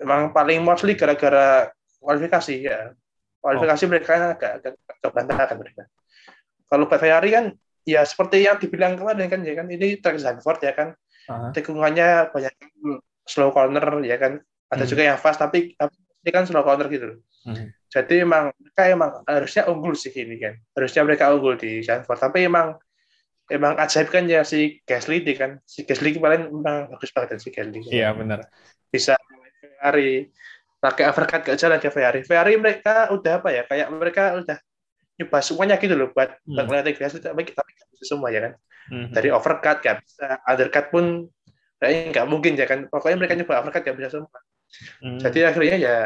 memang 0.05 0.37
paling 0.37 0.61
mostly 0.61 0.97
gara-gara 0.97 1.73
kualifikasi 2.01 2.55
ya 2.61 2.93
kualifikasi 3.45 3.85
oh. 3.85 3.89
mereka 3.93 4.13
agak 4.33 4.53
agak, 4.65 4.73
berantakan 5.13 5.57
mereka. 5.61 5.83
Kalau 6.65 6.89
Ferrari 6.89 7.29
kan 7.29 7.45
ya 7.85 8.01
seperti 8.09 8.49
yang 8.49 8.57
dibilang 8.57 8.97
kemarin 8.97 9.29
kan 9.29 9.45
ya 9.45 9.53
kan 9.61 9.69
ini 9.69 10.01
track 10.01 10.17
Zandvoort 10.17 10.65
ya 10.65 10.73
kan. 10.73 10.97
Uh-huh. 11.25 11.57
tikungannya 11.57 12.33
banyak 12.33 12.53
slow 13.29 13.53
corner 13.53 13.85
ya 14.01 14.17
kan. 14.17 14.41
Ada 14.73 14.89
hmm. 14.89 14.91
juga 14.91 15.03
yang 15.05 15.19
fast 15.21 15.41
tapi 15.45 15.77
ini 16.25 16.31
kan 16.33 16.49
slow 16.49 16.65
corner 16.65 16.89
gitu 16.89 17.21
hmm. 17.45 17.69
jadi 17.93 18.25
emang 18.25 18.49
mereka 18.57 18.83
emang 18.89 19.11
harusnya 19.29 19.69
unggul 19.69 19.93
sih 19.93 20.13
ini 20.17 20.41
kan. 20.41 20.57
Harusnya 20.73 21.05
mereka 21.05 21.29
unggul 21.37 21.61
di 21.61 21.85
Zandvoort 21.85 22.21
tapi 22.25 22.49
emang 22.49 22.81
emang 23.53 23.77
ajaib 23.77 24.09
kan 24.09 24.25
ya 24.25 24.41
si 24.41 24.81
Gasly 24.89 25.21
di 25.21 25.37
kan. 25.37 25.61
Si 25.69 25.85
Gasly 25.85 26.17
kemarin 26.17 26.49
memang 26.49 26.89
bagus 26.97 27.13
banget 27.13 27.45
si 27.45 27.53
Gasly. 27.53 27.85
Iya 27.93 28.17
benar. 28.17 28.49
Bisa 28.89 29.21
Ferrari 29.61 30.33
pakai 30.85 31.09
overcut 31.09 31.41
ke 31.41 31.57
jalan 31.57 31.81
ke 31.81 31.89
Ferrari. 31.89 32.21
Ferrari 32.29 32.61
mereka 32.61 33.09
udah 33.09 33.41
apa 33.41 33.49
ya 33.49 33.63
kayak 33.65 33.89
mereka 33.89 34.37
udah 34.37 34.61
nyoba 35.17 35.39
semuanya 35.41 35.81
gitu 35.81 35.97
loh 35.97 36.13
buat 36.13 36.37
hmm. 36.45 36.93
Gasly 37.01 37.25
tapi 37.25 37.41
tapi 37.57 37.71
bisa 37.97 38.05
semua 38.05 38.29
ya 38.29 38.45
kan. 38.45 38.55
Hmm. 38.85 39.09
dari 39.17 39.33
overcut 39.33 39.81
kan 39.81 39.97
bisa 40.05 40.45
undercut 40.45 40.93
pun 40.93 41.25
kayaknya 41.81 42.01
nggak 42.13 42.27
mungkin 42.29 42.53
ya 42.53 42.69
kan. 42.69 42.85
Pokoknya 42.93 43.17
mereka 43.17 43.33
nyoba 43.33 43.65
overcut 43.65 43.81
nggak 43.81 43.97
bisa 43.97 44.11
semua. 44.13 44.41
Hmm. 45.01 45.19
jadi 45.23 45.55
akhirnya 45.55 45.77
ya 45.81 45.97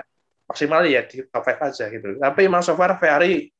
maksimal 0.47 0.85
ya 0.87 1.02
di 1.02 1.26
top 1.26 1.42
5 1.42 1.58
aja 1.58 1.85
gitu. 1.90 2.08
Tapi 2.23 2.40
emang 2.47 2.62
so 2.62 2.78
far 2.78 2.94
Ferrari 3.02 3.50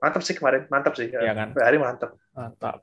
mantap 0.00 0.24
sih 0.24 0.32
kemarin 0.32 0.64
mantap 0.72 0.96
sih. 0.96 1.12
Ya 1.12 1.36
kan? 1.36 1.52
Ferrari 1.52 1.76
mantap 1.76 2.16
mantap. 2.32 2.80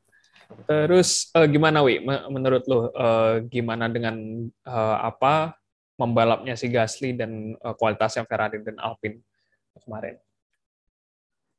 Terus 0.70 1.34
uh, 1.34 1.50
gimana 1.50 1.82
wi? 1.82 1.98
Menurut 2.06 2.62
lo 2.70 2.94
uh, 2.94 3.42
gimana 3.50 3.90
dengan 3.90 4.46
uh, 4.70 4.98
apa 5.02 5.58
membalapnya 5.96 6.60
si 6.60 6.68
Gasly 6.68 7.16
dan 7.16 7.56
uh, 7.64 7.76
kualitasnya 7.76 8.28
Ferrari 8.28 8.60
dan 8.64 8.76
Alpine 8.80 9.24
kemarin 9.84 10.20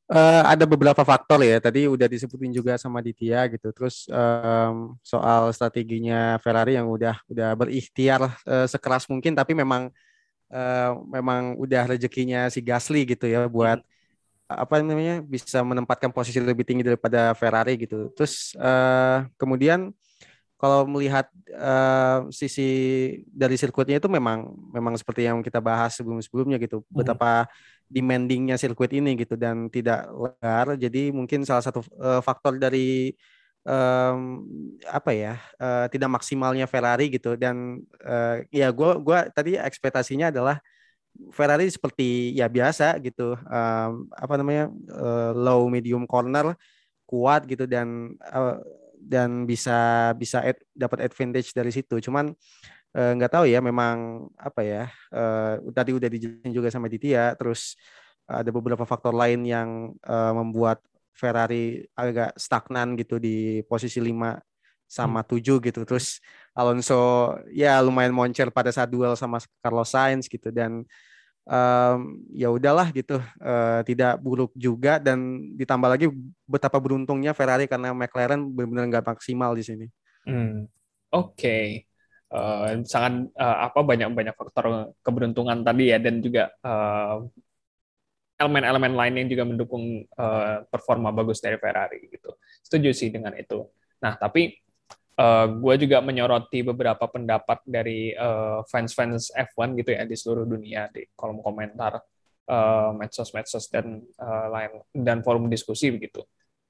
Uh, 0.07 0.39
ada 0.47 0.63
beberapa 0.63 1.03
faktor 1.03 1.43
ya. 1.43 1.59
Tadi 1.59 1.83
udah 1.83 2.07
disebutin 2.07 2.55
juga 2.55 2.79
sama 2.79 3.03
Ditya 3.03 3.43
gitu. 3.51 3.75
Terus 3.75 4.07
um, 4.07 4.95
soal 5.03 5.51
strateginya 5.51 6.39
Ferrari 6.39 6.79
yang 6.79 6.87
udah 6.87 7.19
udah 7.27 7.51
berikhtiar 7.59 8.23
uh, 8.47 8.63
sekeras 8.71 9.03
mungkin, 9.11 9.35
tapi 9.35 9.51
memang 9.51 9.91
uh, 10.47 10.91
memang 11.11 11.59
udah 11.59 11.91
rezekinya 11.91 12.47
si 12.47 12.63
Gasly 12.63 13.03
gitu 13.03 13.27
ya 13.27 13.51
buat 13.51 13.83
apa 14.47 14.79
namanya 14.79 15.19
bisa 15.19 15.59
menempatkan 15.59 16.07
posisi 16.15 16.39
lebih 16.39 16.63
tinggi 16.63 16.87
daripada 16.87 17.35
Ferrari 17.35 17.75
gitu. 17.75 18.07
Terus 18.15 18.55
uh, 18.55 19.27
kemudian 19.35 19.91
kalau 20.57 20.89
melihat 20.89 21.29
uh, 21.53 22.25
sisi 22.33 22.69
dari 23.29 23.55
sirkuitnya 23.55 24.01
itu 24.01 24.09
memang 24.09 24.51
memang 24.73 24.97
seperti 24.97 25.29
yang 25.29 25.45
kita 25.45 25.61
bahas 25.61 25.93
sebelum-sebelumnya 25.97 26.57
gitu. 26.57 26.81
Hmm. 26.81 26.97
Betapa 26.97 27.45
demandingnya 27.87 28.59
sirkuit 28.59 28.91
ini 28.91 29.15
gitu 29.15 29.39
dan 29.39 29.71
tidak 29.71 30.11
lebar 30.11 30.75
jadi 30.75 31.09
mungkin 31.15 31.47
salah 31.47 31.63
satu 31.63 31.79
uh, 31.95 32.19
faktor 32.19 32.59
dari 32.59 33.15
um, 33.63 34.43
apa 34.87 35.11
ya 35.15 35.33
uh, 35.55 35.87
tidak 35.87 36.11
maksimalnya 36.11 36.67
Ferrari 36.67 37.07
gitu 37.07 37.39
dan 37.39 37.79
uh, 38.03 38.43
ya 38.51 38.71
gue 38.75 38.91
gua 38.99 39.31
tadi 39.31 39.55
ekspektasinya 39.55 40.31
adalah 40.35 40.59
Ferrari 41.31 41.71
seperti 41.71 42.35
ya 42.35 42.51
biasa 42.51 42.99
gitu 42.99 43.39
um, 43.39 43.91
apa 44.11 44.33
namanya 44.35 44.69
uh, 44.91 45.31
low 45.31 45.65
medium 45.71 46.03
corner 46.03 46.53
kuat 47.07 47.47
gitu 47.47 47.65
dan 47.65 48.19
uh, 48.35 48.59
dan 49.07 49.47
bisa 49.47 50.11
bisa 50.19 50.43
ad, 50.43 50.59
dapat 50.75 51.07
advantage 51.07 51.55
dari 51.55 51.71
situ 51.71 52.03
cuman 52.03 52.35
Eh, 52.97 53.11
nggak 53.13 53.29
tahu 53.29 53.45
ya 53.45 53.61
memang 53.61 54.25
apa 54.41 54.65
ya 54.65 54.89
uh, 55.13 55.61
tadi 55.69 55.93
udah 55.93 56.09
dijelasin 56.09 56.49
juga 56.49 56.73
sama 56.73 56.89
Ditya 56.89 57.37
terus 57.37 57.77
ada 58.25 58.49
beberapa 58.49 58.89
faktor 58.89 59.13
lain 59.13 59.45
yang 59.45 59.93
uh, 60.01 60.33
membuat 60.33 60.81
Ferrari 61.13 61.85
agak 61.93 62.33
stagnan 62.41 62.97
gitu 62.97 63.21
di 63.21 63.61
posisi 63.69 64.01
5 64.01 64.41
sama 64.89 65.21
7 65.21 65.29
hmm. 65.29 65.63
gitu 65.69 65.81
terus 65.85 66.23
Alonso 66.57 67.37
ya 67.53 67.77
lumayan 67.85 68.17
moncer 68.17 68.49
pada 68.49 68.73
saat 68.73 68.89
duel 68.89 69.13
sama 69.13 69.45
Carlos 69.61 69.93
Sainz 69.93 70.25
gitu 70.25 70.49
dan 70.49 70.81
um, 71.47 72.21
ya 72.35 72.51
udahlah 72.51 72.91
gitu 72.91 73.23
uh, 73.39 73.81
tidak 73.87 74.19
buruk 74.19 74.51
juga 74.53 74.99
dan 74.99 75.49
ditambah 75.55 75.89
lagi 75.89 76.07
betapa 76.43 76.77
beruntungnya 76.77 77.31
Ferrari 77.31 77.65
karena 77.65 77.95
McLaren 77.95 78.43
benar-benar 78.51 78.85
nggak 78.91 79.07
maksimal 79.15 79.55
di 79.55 79.63
sini. 79.63 79.87
Hmm. 80.27 80.67
Oke, 81.07 81.39
okay 81.39 81.87
uh, 82.31 82.83
sangat 82.83 83.31
uh, 83.35 83.57
apa 83.67 83.79
banyak 83.83 84.09
banyak 84.11 84.35
faktor 84.35 84.91
keberuntungan 85.03 85.63
tadi 85.63 85.91
ya 85.91 85.97
dan 85.99 86.19
juga 86.19 86.51
elemen 88.37 88.61
elemen-elemen 88.61 88.93
lain 88.93 89.13
yang 89.23 89.27
juga 89.33 89.43
mendukung 89.49 89.85
uh, 90.13 90.61
performa 90.69 91.09
bagus 91.09 91.41
dari 91.41 91.57
Ferrari 91.57 92.05
gitu. 92.11 92.37
Setuju 92.61 92.93
sih 92.93 93.09
dengan 93.09 93.33
itu. 93.33 93.65
Nah 94.03 94.13
tapi 94.19 94.53
uh, 95.17 95.45
gue 95.49 95.75
juga 95.81 95.99
menyoroti 95.99 96.61
beberapa 96.61 97.05
pendapat 97.09 97.65
dari 97.65 98.13
fans-fans 98.69 99.33
uh, 99.33 99.45
F1 99.49 99.77
gitu 99.81 99.91
ya 99.93 100.05
di 100.05 100.15
seluruh 100.15 100.45
dunia 100.45 100.87
di 100.93 101.05
kolom 101.17 101.41
komentar 101.41 101.99
uh, 102.47 102.91
medsos-medsos 102.95 103.67
dan 103.69 104.01
uh, 104.17 104.47
lain 104.49 104.71
dan 104.95 105.21
forum 105.21 105.51
diskusi 105.51 105.91
begitu. 105.91 106.23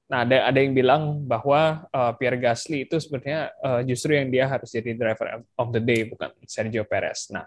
Nah, 0.08 0.24
ada 0.24 0.48
ada 0.48 0.58
yang 0.58 0.72
bilang 0.72 1.02
bahwa 1.28 1.84
uh, 1.92 2.12
Pierre 2.16 2.40
Gasly 2.40 2.88
itu 2.88 2.96
sebenarnya 2.96 3.52
uh, 3.60 3.80
justru 3.84 4.16
yang 4.16 4.32
dia 4.32 4.48
harus 4.48 4.72
jadi 4.72 4.96
driver 4.96 5.44
of 5.44 5.68
the 5.68 5.82
day 5.84 6.08
bukan 6.08 6.32
Sergio 6.48 6.88
Perez. 6.88 7.28
Nah, 7.28 7.44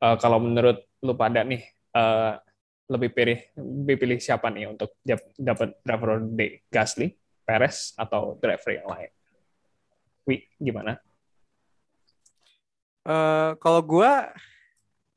uh, 0.00 0.16
kalau 0.16 0.40
menurut 0.40 0.80
lu 1.04 1.12
pada 1.12 1.44
nih 1.44 1.60
uh, 1.92 2.40
lebih 2.88 3.12
pilih 3.12 3.38
lebih 3.54 3.96
pilih 4.00 4.18
siapa 4.18 4.48
nih 4.48 4.72
untuk 4.72 4.96
dapat 5.36 5.76
driver 5.84 6.08
of 6.16 6.20
the 6.32 6.34
day, 6.34 6.50
Gasly, 6.72 7.12
Perez 7.44 7.92
atau 8.00 8.40
driver 8.40 8.72
yang 8.72 8.88
lain? 8.88 9.10
Wi, 10.28 10.44
gimana? 10.60 11.00
Uh, 13.06 13.56
kalau 13.58 13.80
gua 13.80 14.32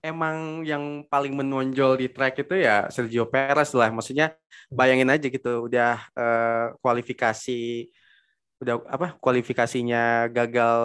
emang 0.04 0.68
yang 0.68 1.08
paling 1.08 1.32
menonjol 1.32 1.96
di 1.96 2.12
track 2.12 2.44
itu 2.44 2.60
ya 2.60 2.92
Sergio 2.92 3.24
Perez 3.28 3.72
lah. 3.72 3.92
Maksudnya 3.92 4.36
bayangin 4.68 5.12
aja 5.12 5.28
gitu, 5.32 5.72
udah 5.72 6.04
uh, 6.16 6.76
kualifikasi 6.84 7.88
udah 8.64 8.80
apa 8.88 9.20
kualifikasinya 9.20 10.32
gagal 10.32 10.80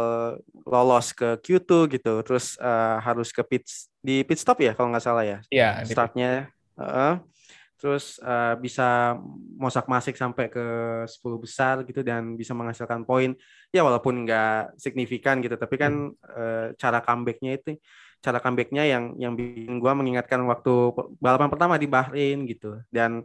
lolos 0.66 1.14
ke 1.14 1.38
Q2 1.38 1.70
gitu, 1.94 2.14
terus 2.26 2.58
uh, 2.58 2.98
harus 2.98 3.30
ke 3.30 3.42
pit 3.46 3.62
di 4.02 4.26
pit 4.26 4.38
stop 4.42 4.58
ya 4.58 4.74
kalau 4.74 4.90
nggak 4.90 5.04
salah 5.06 5.22
ya. 5.22 5.38
Iya. 5.50 5.86
Startnya. 5.86 6.50
Uh, 6.74 7.22
terus 7.78 8.18
uh, 8.26 8.58
bisa 8.58 9.14
mosak 9.54 9.86
masik 9.86 10.18
sampai 10.18 10.50
ke 10.50 10.66
10 11.06 11.14
besar 11.38 11.74
gitu 11.86 12.02
dan 12.02 12.34
bisa 12.34 12.50
menghasilkan 12.52 13.06
poin 13.06 13.38
ya 13.70 13.86
walaupun 13.86 14.26
nggak 14.26 14.74
signifikan 14.74 15.38
gitu 15.38 15.54
tapi 15.54 15.78
kan 15.78 16.10
hmm. 16.10 16.18
uh, 16.34 16.66
cara 16.74 16.98
comebacknya 16.98 17.54
itu 17.54 17.78
cara 18.18 18.42
comebacknya 18.42 18.82
yang 18.82 19.14
yang 19.14 19.38
bikin 19.38 19.78
gue 19.78 19.92
mengingatkan 19.94 20.42
waktu 20.50 20.90
balapan 21.22 21.48
pertama 21.48 21.78
di 21.78 21.86
Bahrain 21.86 22.42
gitu 22.50 22.82
dan 22.90 23.22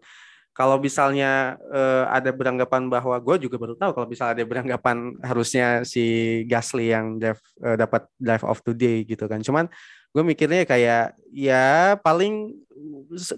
kalau 0.54 0.78
misalnya 0.78 1.58
uh, 1.74 2.06
ada 2.14 2.30
beranggapan 2.30 2.86
bahwa 2.86 3.18
gue 3.18 3.50
juga 3.50 3.58
baru 3.58 3.74
tahu 3.74 3.92
kalau 3.98 4.06
misalnya 4.06 4.38
ada 4.38 4.46
beranggapan 4.46 5.18
harusnya 5.26 5.82
si 5.82 6.06
Gasly 6.46 6.94
yang 6.94 7.18
drive, 7.18 7.42
uh, 7.66 7.74
dapat 7.74 8.06
drive 8.22 8.46
of 8.46 8.62
today 8.62 9.02
gitu 9.02 9.26
kan. 9.26 9.42
Cuman 9.42 9.66
gue 10.14 10.24
mikirnya 10.24 10.62
kayak 10.64 11.18
ya 11.34 11.98
paling 12.06 12.54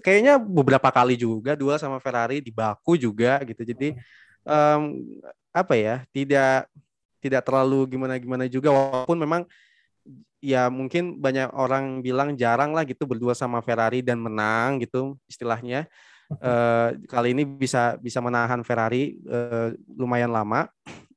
kayaknya 0.04 0.36
beberapa 0.36 0.92
kali 0.92 1.16
juga 1.16 1.56
dua 1.56 1.80
sama 1.80 1.96
Ferrari 1.98 2.44
di 2.44 2.52
Baku 2.52 3.00
juga 3.00 3.40
gitu. 3.48 3.64
Jadi 3.64 3.96
um, 4.44 5.00
apa 5.50 5.74
ya 5.74 6.04
tidak 6.12 6.68
tidak 7.24 7.42
terlalu 7.48 7.96
gimana 7.96 8.20
gimana 8.20 8.44
juga 8.46 8.68
walaupun 8.70 9.16
memang 9.16 9.42
ya 10.44 10.68
mungkin 10.68 11.16
banyak 11.16 11.48
orang 11.56 12.04
bilang 12.04 12.36
jarang 12.36 12.76
lah 12.76 12.84
gitu 12.84 13.08
berdua 13.08 13.32
sama 13.32 13.64
Ferrari 13.64 14.04
dan 14.04 14.20
menang 14.20 14.84
gitu 14.84 15.16
istilahnya 15.26 15.88
uh, 16.30 16.88
kali 17.06 17.32
ini 17.34 17.46
bisa 17.46 17.98
bisa 18.00 18.18
menahan 18.18 18.60
Ferrari 18.66 19.18
uh, 19.26 19.72
lumayan 19.94 20.32
lama. 20.32 20.66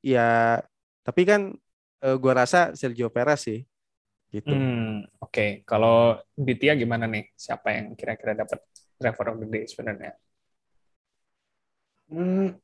Ya, 0.00 0.60
tapi 1.04 1.28
kan 1.28 1.52
uh, 2.00 2.16
gua 2.16 2.44
rasa 2.44 2.72
Sergio 2.78 3.10
Perez 3.12 3.44
sih. 3.44 3.66
Gitu. 4.30 4.46
Hmm, 4.46 5.02
Oke, 5.18 5.26
okay. 5.26 5.50
kalau 5.66 6.14
Ditya 6.38 6.78
gimana 6.78 7.10
nih? 7.10 7.34
Siapa 7.34 7.74
yang 7.74 7.98
kira-kira 7.98 8.38
dapat 8.38 8.62
driver 8.94 9.34
of 9.34 9.42
the 9.42 9.48
day 9.50 9.66
sebenarnya? 9.66 10.14
Hmm, 12.06 12.54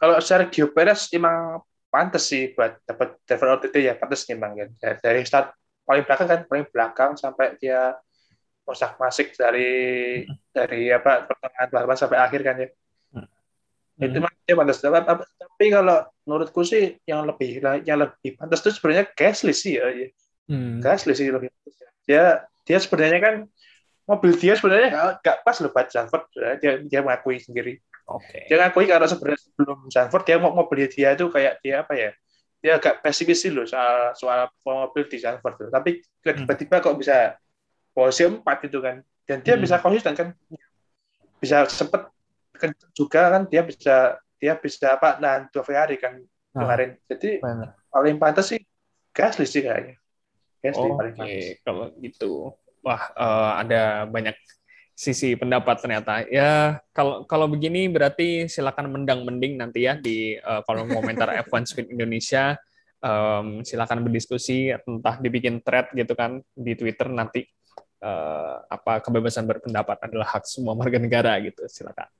kalau 0.00 0.16
Sergio 0.24 0.72
Perez 0.72 1.12
emang 1.12 1.60
pantas 1.92 2.24
sih 2.24 2.56
buat 2.56 2.80
dapat 2.88 3.20
driver 3.28 3.48
of 3.52 3.60
the 3.60 3.68
day 3.68 3.92
ya 3.92 3.94
pantas 4.00 4.24
memang 4.32 4.56
ya. 4.56 4.66
Dari 4.96 5.20
start 5.28 5.52
paling 5.84 6.08
belakang 6.08 6.28
kan 6.28 6.40
paling 6.48 6.66
belakang 6.72 7.10
sampai 7.20 7.60
dia 7.60 8.00
kosak 8.64 8.96
masik 8.96 9.36
dari 9.36 9.72
hmm. 10.24 10.36
dari 10.56 10.88
apa 10.88 11.28
pertengahan 11.28 11.68
balapan 11.68 11.98
sampai 12.00 12.18
akhir 12.22 12.40
kan 12.40 12.56
ya. 12.64 12.68
Hmm. 13.12 13.28
Itu 14.00 14.18
makanya 14.24 14.54
pantas 14.56 14.80
tapi 14.80 15.64
kalau 15.68 16.08
menurutku 16.24 16.64
sih 16.64 16.96
yang 17.04 17.28
lebih 17.28 17.60
yang 17.84 18.00
lebih 18.00 18.40
pantas 18.40 18.64
itu 18.64 18.72
sebenarnya 18.72 19.04
Gasly 19.12 19.52
sih 19.52 19.76
ya. 19.76 19.84
Ya. 20.46 20.54
Hmm. 20.54 20.78
Gasly 20.80 21.12
sih 21.16 21.28
lebih 21.28 21.48
pantas 21.50 21.76
ya. 21.76 21.88
Dia 22.06 22.24
dia 22.64 22.78
sebenarnya 22.78 23.20
kan 23.20 23.34
mobil 24.06 24.32
dia 24.38 24.54
sebenarnya 24.56 24.88
nggak 25.20 25.36
pas 25.46 25.56
loh 25.62 25.70
buat 25.70 25.86
Sanford 25.90 26.24
dia 26.62 26.72
dia 26.86 27.00
mengakui 27.04 27.42
sendiri. 27.42 27.78
Okay. 28.06 28.50
Dia 28.50 28.56
mengakui 28.62 28.86
karena 28.88 29.06
sebenarnya 29.06 29.40
sebelum 29.44 29.78
Sanford 29.92 30.24
dia 30.26 30.36
mau 30.40 30.52
mobil 30.54 30.88
dia 30.88 31.14
itu 31.14 31.26
kayak 31.28 31.60
dia 31.60 31.84
apa 31.84 31.92
ya? 31.94 32.10
Dia 32.60 32.76
agak 32.76 33.00
pesimis 33.00 33.40
sih 33.40 33.52
loh 33.52 33.64
soal 33.64 34.12
soal 34.16 34.48
mobil 34.64 35.04
di 35.06 35.18
Sanford. 35.20 35.68
Tapi 35.68 36.00
hmm. 36.00 36.44
tiba-tiba 36.44 36.80
kok 36.80 36.96
bisa 36.96 37.36
posisi 37.90 38.24
empat 38.24 38.70
itu 38.70 38.78
kan 38.80 39.02
dan 39.28 39.38
dia 39.44 39.54
hmm. 39.54 39.62
bisa 39.62 39.76
konsisten 39.78 40.14
kan 40.16 40.28
bisa 41.38 41.68
sempet 41.68 42.08
juga 42.96 43.30
kan 43.30 43.42
dia 43.46 43.62
bisa 43.64 44.16
dia 44.40 44.56
bisa 44.56 44.96
apa 44.96 45.20
nah 45.20 45.44
dua 45.52 45.62
Ferrari 45.62 46.00
kan 46.00 46.16
nah, 46.56 46.64
kemarin 46.64 46.96
jadi 47.06 47.44
bener. 47.44 47.68
paling 47.92 48.16
pantas 48.16 48.50
sih 48.50 48.60
Gasly 49.12 49.44
sih 49.44 49.62
kayaknya 49.62 49.99
Gasly 50.60 50.88
oh, 50.92 50.96
paling 50.96 51.16
okay. 51.16 51.56
kalau 51.64 51.92
gitu. 52.00 52.32
Wah 52.80 53.12
uh, 53.16 53.60
ada 53.60 54.04
banyak 54.08 54.36
sisi 55.00 55.32
pendapat 55.32 55.80
ternyata. 55.80 56.28
Ya 56.28 56.84
kalau 56.92 57.24
kalau 57.24 57.48
begini 57.48 57.88
berarti 57.88 58.44
silakan 58.52 58.92
mendang 58.92 59.24
mending 59.24 59.56
nanti 59.56 59.88
ya 59.88 59.96
di 59.96 60.36
uh, 60.36 60.60
kolom 60.68 60.92
komentar 60.96 61.32
F1 61.48 61.64
Speed 61.64 61.88
Indonesia. 61.88 62.60
Um, 63.00 63.64
silakan 63.64 64.04
berdiskusi 64.04 64.76
entah 64.76 65.16
dibikin 65.16 65.64
thread 65.64 65.88
gitu 65.96 66.12
kan 66.12 66.44
di 66.52 66.76
Twitter 66.76 67.08
nanti 67.08 67.48
uh, 68.04 68.60
apa 68.68 69.00
kebebasan 69.00 69.48
berpendapat 69.48 70.04
adalah 70.04 70.36
hak 70.36 70.44
semua 70.44 70.76
warga 70.76 71.00
negara 71.00 71.40
gitu 71.40 71.64
silakan. 71.64 72.12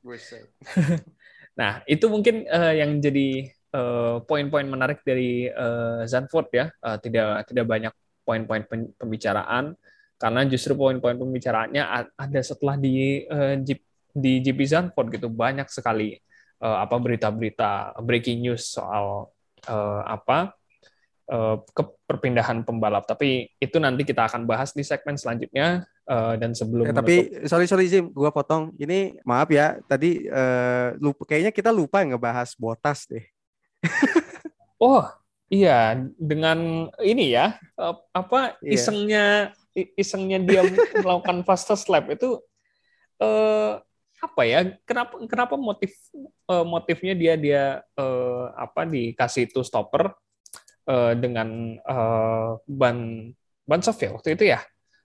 nah 1.60 1.84
itu 1.84 2.08
mungkin 2.08 2.48
uh, 2.48 2.72
yang 2.72 2.96
jadi 2.96 3.52
uh, 3.76 4.24
poin-poin 4.24 4.64
menarik 4.64 5.04
dari 5.04 5.52
uh, 5.52 6.08
Zanford 6.08 6.48
ya. 6.48 6.72
Uh, 6.80 6.96
tidak 6.96 7.44
tidak 7.44 7.68
banyak 7.68 7.92
poin-poin 8.24 8.62
pembicaraan 8.96 9.74
karena 10.20 10.40
justru 10.44 10.76
poin-poin 10.76 11.16
pembicaraannya 11.16 12.12
ada 12.12 12.40
setelah 12.44 12.76
di 12.76 13.24
uh, 13.24 13.56
di 14.10 14.30
GP 14.42 14.60
Zanford 14.68 15.16
gitu 15.16 15.32
banyak 15.32 15.70
sekali 15.72 16.18
uh, 16.60 16.84
apa 16.84 16.96
berita-berita 17.00 17.96
breaking 18.04 18.44
news 18.44 18.68
soal 18.68 19.32
uh, 19.70 20.02
apa 20.04 20.60
Eh, 21.30 21.56
ke 21.70 21.82
perpindahan 22.10 22.66
pembalap. 22.66 23.06
Tapi 23.06 23.46
itu 23.62 23.78
nanti 23.78 24.02
kita 24.02 24.26
akan 24.26 24.50
bahas 24.50 24.74
di 24.74 24.82
segmen 24.82 25.14
selanjutnya. 25.14 25.86
Uh, 26.10 26.34
dan 26.34 26.50
sebelum 26.50 26.90
eh, 26.90 26.96
tapi 26.96 27.46
sorry 27.46 27.70
sorry 27.70 27.86
Jim, 27.86 28.10
gua 28.10 28.34
potong. 28.34 28.74
Ini 28.74 29.22
maaf 29.22 29.46
ya, 29.46 29.78
tadi 29.86 30.26
uh, 30.26 30.98
lupa, 30.98 31.22
kayaknya 31.22 31.54
kita 31.54 31.70
lupa 31.70 32.02
ngebahas 32.02 32.50
botas 32.58 33.06
deh. 33.06 33.22
oh 34.82 35.06
iya, 35.50 35.98
dengan 36.16 36.88
ini 37.02 37.34
ya 37.34 37.58
apa 38.14 38.56
yeah. 38.62 38.74
isengnya 38.74 39.24
isengnya 39.74 40.38
dia 40.40 40.62
melakukan 41.02 41.42
fastest 41.42 41.90
lap 41.90 42.06
itu 42.08 42.38
uh, 43.20 43.82
apa 44.20 44.42
ya? 44.44 44.60
Kenapa 44.84 45.14
kenapa 45.24 45.54
motif 45.56 45.92
uh, 46.48 46.64
motifnya 46.64 47.14
dia 47.16 47.34
dia 47.34 47.64
uh, 47.96 48.52
apa 48.54 48.84
dikasih 48.84 49.48
itu 49.48 49.64
stopper 49.64 50.12
uh, 50.88 51.12
dengan 51.16 51.78
uh, 51.84 52.60
ban 52.68 53.30
ban 53.64 53.80
soft 53.80 54.00
ya 54.00 54.12
waktu 54.12 54.36
itu 54.36 54.44
ya. 54.54 54.60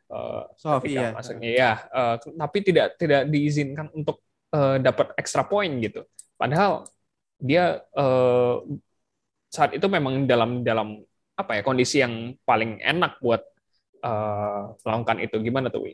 Uh, 0.06 0.46
soft 0.60 0.86
iya. 0.86 1.16
Maksudnya 1.16 1.52
ya, 1.52 1.72
uh, 1.90 2.16
tapi 2.22 2.58
tidak 2.62 3.00
tidak 3.02 3.26
diizinkan 3.32 3.90
untuk 3.96 4.22
uh, 4.54 4.78
dapat 4.78 5.16
extra 5.18 5.48
point 5.48 5.74
gitu. 5.82 6.06
Padahal 6.36 6.86
dia 7.40 7.82
uh, 7.96 8.62
saat 9.56 9.72
itu 9.72 9.88
memang 9.88 10.28
dalam 10.28 10.60
dalam 10.68 11.00
apa 11.40 11.60
ya 11.60 11.62
kondisi 11.64 12.04
yang 12.04 12.36
paling 12.44 12.84
enak 12.84 13.20
buat 13.24 13.40
uh, 14.04 14.76
melakukan 14.84 15.18
itu. 15.24 15.36
Gimana 15.40 15.72
tuh, 15.72 15.88
Wi? 15.88 15.94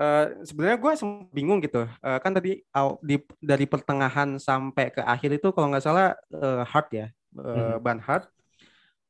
Uh, 0.00 0.32
sebenarnya 0.48 0.80
gue 0.80 0.92
bingung 1.28 1.60
gitu 1.60 1.84
uh, 1.84 2.18
kan 2.24 2.32
tadi 2.32 2.64
di, 3.04 3.20
dari 3.36 3.68
pertengahan 3.68 4.40
sampai 4.40 4.88
ke 4.88 5.04
akhir 5.04 5.36
itu 5.36 5.52
kalau 5.52 5.68
nggak 5.68 5.84
salah 5.84 6.16
uh, 6.32 6.64
hard 6.64 6.88
ya 6.88 7.06
uh, 7.36 7.76
ban 7.76 8.00
hard. 8.00 8.24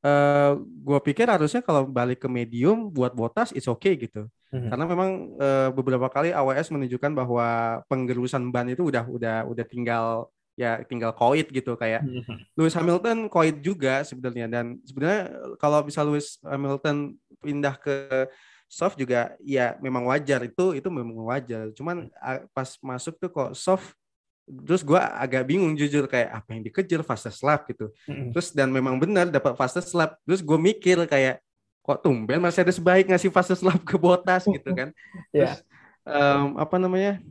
Uh, 0.00 0.58
gue 0.82 0.98
pikir 1.12 1.28
harusnya 1.30 1.60
kalau 1.62 1.84
balik 1.86 2.24
ke 2.24 2.28
medium 2.28 2.90
buat 2.90 3.14
botas 3.14 3.54
it's 3.54 3.70
okay 3.70 3.94
gitu. 3.94 4.26
hmm 4.50 4.66
Karena 4.66 4.84
memang 4.90 5.10
uh, 5.38 5.70
beberapa 5.70 6.10
kali 6.10 6.34
AWS 6.34 6.74
menunjukkan 6.74 7.12
bahwa 7.14 7.46
penggerusan 7.86 8.50
ban 8.50 8.66
itu 8.66 8.90
udah 8.90 9.06
udah 9.06 9.36
udah 9.46 9.64
tinggal 9.70 10.26
ya 10.60 10.84
tinggal 10.84 11.16
koit 11.16 11.48
gitu 11.48 11.72
kayak 11.80 12.04
hmm 12.04 12.52
Lewis 12.52 12.76
Hamilton 12.76 13.32
koit 13.32 13.56
juga 13.64 14.04
sebenarnya 14.04 14.44
dan 14.52 14.76
sebenarnya 14.84 15.32
kalau 15.56 15.80
bisa 15.80 16.04
Lewis 16.04 16.36
Hamilton 16.44 17.16
pindah 17.40 17.80
ke 17.80 18.28
soft 18.70 18.94
juga 18.94 19.34
ya 19.42 19.74
memang 19.82 20.06
wajar 20.06 20.46
itu 20.46 20.78
itu 20.78 20.88
memang 20.92 21.26
wajar. 21.26 21.74
Cuman 21.74 22.06
pas 22.54 22.68
masuk 22.78 23.18
tuh 23.18 23.30
kok 23.32 23.50
soft 23.58 23.98
terus 24.46 24.82
gue 24.82 24.98
agak 24.98 25.46
bingung 25.46 25.74
jujur 25.78 26.10
kayak 26.10 26.30
apa 26.42 26.48
yang 26.58 26.62
dikejar 26.66 27.06
fastest 27.06 27.46
lap 27.46 27.70
gitu 27.70 27.94
mm-hmm. 28.10 28.34
terus 28.34 28.50
dan 28.50 28.66
memang 28.74 28.98
benar 28.98 29.30
dapat 29.30 29.54
fastest 29.54 29.94
lap 29.94 30.18
terus 30.26 30.42
gue 30.42 30.58
mikir 30.58 31.06
kayak 31.06 31.38
kok 31.86 32.02
tumben 32.02 32.42
Mercedes 32.42 32.82
baik 32.82 33.06
ngasih 33.06 33.30
fastest 33.30 33.62
lap 33.62 33.78
ke 33.86 33.94
Bottas 33.94 34.50
gitu 34.50 34.74
kan 34.74 34.90
yeah. 35.30 35.54
terus 35.54 35.62
um, 36.02 36.58
apa 36.58 36.76
namanya 36.82 37.22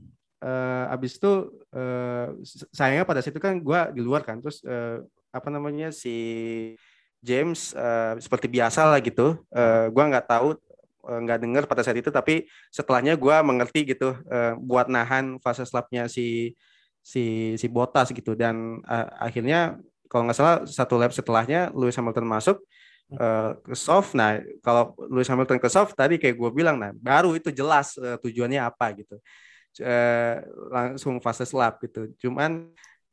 uh, 0.44 0.94
abis 0.94 1.20
itu 1.20 1.32
uh, 1.76 2.36
sayangnya 2.74 3.06
pada 3.08 3.22
situ 3.24 3.38
kan 3.40 3.60
gue 3.60 3.80
di 3.96 4.02
luar 4.02 4.24
kan 4.24 4.40
terus 4.40 4.64
uh, 4.64 5.04
apa 5.30 5.48
namanya 5.52 5.94
si 5.94 6.16
James 7.20 7.76
uh, 7.76 8.16
seperti 8.18 8.48
biasa 8.48 8.88
lah 8.88 9.00
gitu 9.04 9.40
uh, 9.52 9.86
gue 9.92 10.04
nggak 10.04 10.28
tahu 10.28 10.56
nggak 11.00 11.40
dengar 11.42 11.64
pada 11.66 11.82
saat 11.82 11.98
itu 11.98 12.12
tapi 12.14 12.46
setelahnya 12.70 13.18
gue 13.18 13.36
mengerti 13.42 13.82
gitu 13.88 14.14
uh, 14.30 14.54
buat 14.60 14.92
nahan 14.92 15.42
fase 15.42 15.66
slapnya 15.66 16.06
si 16.06 16.54
si 17.00 17.56
si 17.56 17.68
Botas 17.72 18.12
gitu 18.14 18.36
dan 18.36 18.84
uh, 18.86 19.08
akhirnya 19.18 19.80
kalau 20.10 20.26
nggak 20.28 20.38
salah 20.38 20.58
satu 20.66 20.98
lap 20.98 21.14
setelahnya 21.14 21.70
Lewis 21.72 21.96
Hamilton 21.96 22.26
masuk 22.26 22.58
uh, 23.16 23.58
ke 23.62 23.74
soft. 23.78 24.18
Nah 24.18 24.42
kalau 24.66 24.98
Lewis 25.10 25.30
Hamilton 25.30 25.62
ke 25.62 25.70
soft 25.70 25.94
tadi 25.94 26.18
kayak 26.18 26.36
gue 26.36 26.50
bilang, 26.52 26.82
nah 26.82 26.92
baru 26.94 27.38
itu 27.38 27.54
jelas 27.54 27.96
uh, 28.02 28.18
tujuannya 28.22 28.62
apa 28.62 28.94
gitu. 28.98 29.16
Uh, 29.78 30.42
langsung 30.74 31.22
fase 31.22 31.46
lap 31.54 31.78
gitu. 31.86 32.10
Cuman 32.18 32.68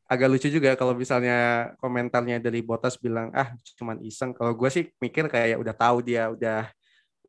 agak 0.06 0.28
lucu 0.30 0.48
juga 0.48 0.72
kalau 0.78 0.94
misalnya 0.96 1.70
komentarnya 1.82 2.38
dari 2.40 2.64
Botas 2.64 2.96
bilang 2.96 3.28
ah 3.36 3.52
cuman 3.76 4.00
iseng. 4.02 4.32
Kalau 4.32 4.56
gue 4.56 4.70
sih 4.72 4.84
mikir 4.98 5.28
kayak 5.28 5.60
udah 5.60 5.74
tahu 5.76 6.00
dia 6.02 6.32
udah 6.32 6.70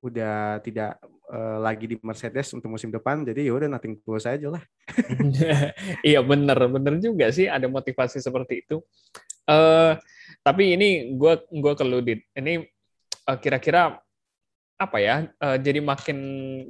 udah 0.01 0.61
tidak 0.61 0.97
uh, 1.31 1.57
lagi 1.61 1.85
di 1.89 1.95
Mercedes 1.99 2.53
untuk 2.55 2.71
musim 2.71 2.93
depan 2.93 3.25
jadi 3.25 3.49
ya 3.49 3.53
udah 3.53 3.69
nothing 3.69 3.99
tulus 4.01 4.29
aja 4.29 4.47
lah 4.47 4.63
iya 6.07 6.21
bener 6.21 6.57
bener 6.69 7.01
juga 7.01 7.29
sih 7.33 7.49
ada 7.49 7.65
motivasi 7.67 8.21
seperti 8.21 8.63
itu 8.65 8.79
uh, 9.49 9.97
tapi 10.41 10.77
ini 10.77 11.17
gue 11.17 11.33
gue 11.49 11.73
keludit 11.75 12.19
ini 12.37 12.63
uh, 13.27 13.37
kira-kira 13.37 13.99
apa 14.77 14.97
ya 15.01 15.15
uh, 15.41 15.57
jadi 15.57 15.81
makin 15.81 16.17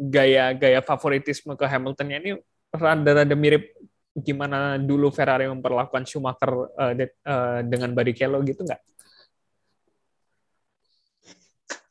gaya 0.08 0.56
gaya 0.56 0.80
favoritisme 0.80 1.60
ke 1.60 1.68
Hamiltonnya 1.68 2.24
ini 2.24 2.32
rada-rada 2.72 3.36
mirip 3.36 3.76
gimana 4.18 4.82
dulu 4.82 5.14
Ferrari 5.14 5.46
memperlakukan 5.46 6.08
Schumacher 6.10 6.52
uh, 6.74 6.94
de, 6.96 7.14
uh, 7.28 7.62
dengan 7.62 7.94
Barrichello 7.94 8.42
gitu 8.42 8.66
nggak? 8.66 8.82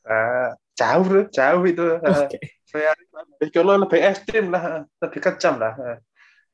Uh, 0.07 0.51
jauh, 0.75 1.27
jauh 1.31 1.63
itu. 1.63 1.85
Okay. 2.03 2.41
Ferrari 2.67 3.03
Barrichello 3.07 3.73
lebih 3.79 3.99
ekstrim 4.03 4.51
lah, 4.51 4.83
lebih 4.99 5.19
kejam 5.23 5.55
lah. 5.55 6.03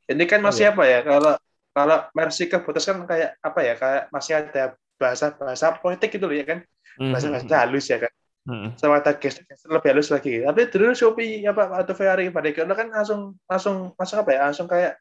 Ini 0.05 0.23
kan 0.29 0.45
masih 0.45 0.69
oh, 0.69 0.71
apa 0.77 0.83
ya? 0.85 0.99
Kalau 1.01 1.33
kalau 1.73 1.97
Mercy 2.13 2.45
ke 2.45 2.61
Bottas 2.61 2.85
kan 2.85 3.01
kayak 3.09 3.41
apa 3.41 3.59
ya? 3.65 3.73
Kayak 3.73 4.03
masih 4.13 4.33
ada 4.45 4.63
bahasa 5.01 5.33
bahasa 5.33 5.73
politik 5.73 6.13
gitu 6.13 6.29
loh 6.29 6.37
ya 6.37 6.45
kan, 6.45 6.59
bahasa 7.01 7.33
bahasa 7.33 7.49
mm-hmm. 7.49 7.61
halus 7.65 7.85
ya 7.89 7.97
kan 7.97 8.13
Hmm. 8.43 8.75
Sama 8.75 8.99
ada 8.99 9.15
gesture 9.15 9.47
lebih 9.71 9.89
halus 9.95 10.11
lagi. 10.11 10.43
Tapi 10.43 10.67
dulu 10.67 10.91
Shopee 10.91 11.47
apa 11.47 11.71
atau 11.79 11.95
Ferrari 11.95 12.27
pada 12.27 12.51
kan 12.51 12.91
langsung 12.91 13.39
langsung 13.47 13.95
langsung 13.95 14.17
apa 14.19 14.31
ya? 14.35 14.41
Langsung 14.51 14.67
kayak 14.67 14.93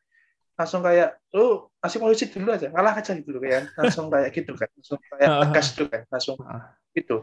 langsung 0.52 0.80
kayak 0.84 1.18
lu 1.34 1.66
masih 1.82 1.98
polisi 1.98 2.24
dulu 2.30 2.54
aja. 2.54 2.70
Ngalah 2.70 2.94
aja 3.02 3.12
gitu 3.18 3.38
kan 3.42 3.66
langsung 3.78 4.06
kayak 4.14 4.30
gitu 4.30 4.52
kan. 4.54 4.68
Langsung 4.78 4.98
kayak 5.02 5.28
tegas 5.48 5.66
itu 5.74 5.84
kan. 5.90 6.02
Langsung 6.06 6.36
itu 6.94 7.18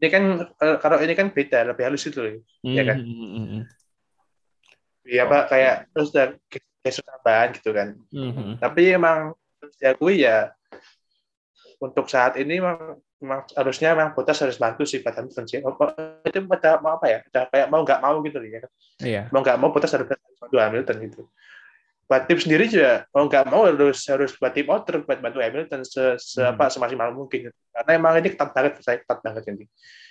ini 0.00 0.08
kan 0.08 0.24
eh, 0.48 0.76
kalau 0.80 0.96
ini 1.04 1.12
kan 1.12 1.28
beda 1.28 1.68
lebih 1.68 1.84
halus 1.84 2.08
itu 2.08 2.24
loh, 2.24 2.32
ya 2.64 2.82
kan? 2.88 3.04
Iya 5.04 5.28
pak 5.28 5.44
kayak 5.52 5.76
terus 5.92 6.08
ada 6.16 6.40
gestur 6.80 7.04
tambahan 7.04 7.48
gitu 7.52 7.70
kan. 7.76 7.88
Mm-hmm. 8.08 8.50
tapi 8.64 8.96
emang 8.96 9.36
diakui 9.76 10.24
ya 10.24 10.56
untuk 11.80 12.06
saat 12.12 12.36
ini 12.36 12.60
memang 12.60 13.00
memang 13.20 13.40
harusnya 13.56 13.96
memang 13.96 14.12
Bottas 14.12 14.40
harus 14.44 14.60
bantu 14.60 14.84
sih 14.84 15.00
pada 15.00 15.24
sih. 15.24 15.60
Oh, 15.64 15.76
itu 16.24 16.38
pada 16.44 16.80
mau 16.80 17.00
apa 17.00 17.06
ya? 17.08 17.18
Ada 17.32 17.40
kayak 17.48 17.66
mau 17.72 17.80
nggak 17.84 18.00
mau 18.00 18.16
gitu 18.24 18.38
ya. 18.44 18.60
Iya. 19.00 19.22
Mau 19.32 19.40
nggak 19.40 19.56
mau 19.56 19.72
Bottas 19.72 19.92
harus 19.96 20.08
bantu 20.12 20.56
Hamilton 20.56 20.96
gitu. 21.08 21.20
Buat 22.04 22.26
tim 22.26 22.38
sendiri 22.40 22.64
juga 22.68 23.08
mau 23.16 23.24
nggak 23.28 23.44
mau 23.48 23.64
harus 23.64 23.98
harus 24.08 24.32
buat 24.36 24.52
tim 24.52 24.68
outer 24.68 25.04
buat 25.04 25.18
bantu 25.20 25.38
Hamilton 25.40 25.80
se, 25.84 26.04
se 26.20 26.40
hmm. 26.40 26.52
apa 26.56 26.64
semaksimal 26.68 27.12
mungkin. 27.16 27.48
Karena 27.72 27.90
emang 27.96 28.12
ini 28.20 28.28
ketat 28.32 28.50
banget, 28.52 28.72
saya 28.84 28.96
ketat 29.00 29.18
banget 29.24 29.42
ini. 29.52 29.64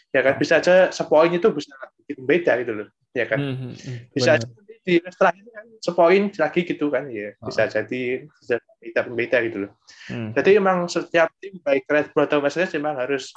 Ya 0.10 0.26
kan 0.26 0.42
bisa 0.42 0.58
aja 0.58 0.90
sepoin 0.90 1.30
itu 1.30 1.50
bisa 1.54 1.70
bikin 2.02 2.26
beda 2.26 2.52
gitu 2.66 2.72
loh. 2.82 2.88
Ya 3.14 3.26
kan. 3.30 3.38
Hmm, 3.38 3.56
hmm, 3.58 3.74
hmm. 3.78 3.98
Bisa 4.14 4.38
aja 4.38 4.48
di 4.84 5.00
terakhir 5.04 5.46
kan 5.52 5.66
sepoin 5.84 6.24
lagi 6.34 6.62
gitu 6.66 6.88
kan 6.90 7.08
ya. 7.12 7.36
Bisa 7.40 7.66
oh. 7.66 7.70
jadi 7.70 8.02
bisa 8.26 8.56
beda 8.80 9.02
pembeda 9.06 9.38
gitu 9.44 9.58
loh. 9.68 9.72
Hmm. 10.08 10.32
jadi 10.32 10.60
emang 10.64 10.88
setiap 10.88 11.30
tim 11.38 11.60
baik 11.60 11.84
Red 11.86 12.16
Bull 12.16 12.26
atau 12.26 12.40
Mercedes 12.40 12.72
memang 12.76 12.96
harus 12.96 13.36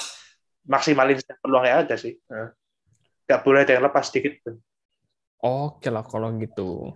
maksimalin 0.66 1.18
peluang 1.42 1.66
yang 1.66 1.82
ada 1.86 1.98
sih. 1.98 2.14
Nggak 3.26 3.40
boleh 3.42 3.60
ada 3.66 3.72
yang 3.74 3.84
lepas 3.86 4.06
sedikit 4.08 4.38
pun. 4.42 4.54
Oke 5.42 5.90
lah 5.90 6.06
kalau 6.06 6.30
gitu. 6.38 6.94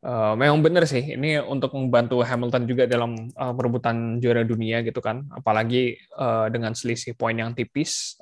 Uh, 0.00 0.32
memang 0.32 0.64
benar 0.64 0.88
sih, 0.88 1.12
ini 1.12 1.36
untuk 1.36 1.76
membantu 1.76 2.24
Hamilton 2.24 2.64
juga 2.64 2.88
dalam 2.88 3.28
uh, 3.36 3.52
perebutan 3.52 4.16
juara 4.16 4.48
dunia 4.48 4.80
gitu 4.80 4.96
kan, 5.04 5.28
apalagi 5.28 5.92
uh, 6.16 6.48
dengan 6.48 6.72
selisih 6.72 7.12
poin 7.12 7.36
yang 7.36 7.52
tipis 7.52 8.16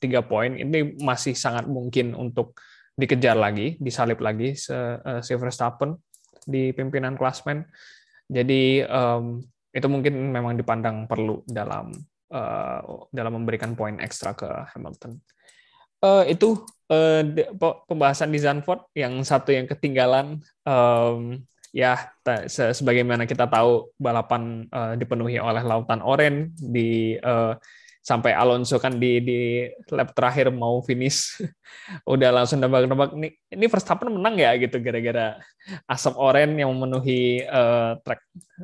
tiga 0.00 0.24
uh, 0.24 0.24
poin 0.24 0.56
ini 0.56 0.96
masih 0.96 1.36
sangat 1.36 1.68
mungkin 1.68 2.16
untuk 2.16 2.56
dikejar 3.00 3.34
lagi, 3.34 3.80
disalip 3.80 4.20
lagi 4.20 4.52
se, 4.52 4.76
uh, 4.76 5.24
si 5.24 5.32
Verstappen 5.32 5.96
di 6.44 6.76
pimpinan 6.76 7.16
klasmen. 7.16 7.64
Jadi 8.28 8.84
um, 8.84 9.40
itu 9.72 9.86
mungkin 9.88 10.30
memang 10.30 10.54
dipandang 10.60 11.08
perlu 11.08 11.40
dalam 11.48 11.90
uh, 12.30 13.08
dalam 13.10 13.32
memberikan 13.40 13.72
poin 13.72 13.96
ekstra 13.98 14.36
ke 14.36 14.46
Hamilton. 14.76 15.18
Uh, 16.00 16.24
itu 16.28 16.64
uh, 16.88 17.24
pembahasan 17.88 18.32
di 18.32 18.40
Zandvoort 18.40 18.88
yang 18.96 19.20
satu 19.24 19.52
yang 19.52 19.68
ketinggalan. 19.68 20.40
Um, 20.64 21.44
ya, 21.70 22.10
se 22.48 22.72
sebagaimana 22.74 23.28
kita 23.28 23.46
tahu 23.46 23.94
balapan 24.00 24.66
uh, 24.72 24.94
dipenuhi 24.96 25.38
oleh 25.38 25.62
lautan 25.62 26.00
oranye 26.02 26.50
di 26.56 27.14
uh, 27.20 27.54
sampai 28.00 28.32
Alonso 28.32 28.80
kan 28.80 28.96
di 28.96 29.20
di 29.20 29.38
lap 29.92 30.16
terakhir 30.16 30.48
mau 30.48 30.80
finish 30.80 31.36
udah 32.12 32.32
langsung 32.32 32.58
nebak-nebak 32.58 33.12
ini 33.12 33.28
ini 33.52 33.64
Verstappen 33.68 34.08
menang 34.08 34.40
ya 34.40 34.56
gitu 34.56 34.80
gara-gara 34.80 35.36
asap 35.84 36.16
oranye 36.16 36.64
yang 36.64 36.72
memenuhi 36.72 37.44
uh, 37.44 38.00
track 38.00 38.20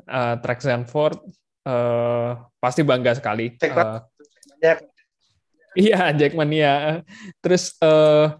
uh, 0.09 0.35
track 0.40 0.61
Zandvoort 0.64 1.20
uh, 1.68 2.40
pasti 2.62 2.81
bangga 2.87 3.12
sekali. 3.18 3.53
Uh, 3.61 4.01
iya 5.77 6.14
Jackmania. 6.16 7.05
Terus 7.44 7.77
uh, 7.85 8.33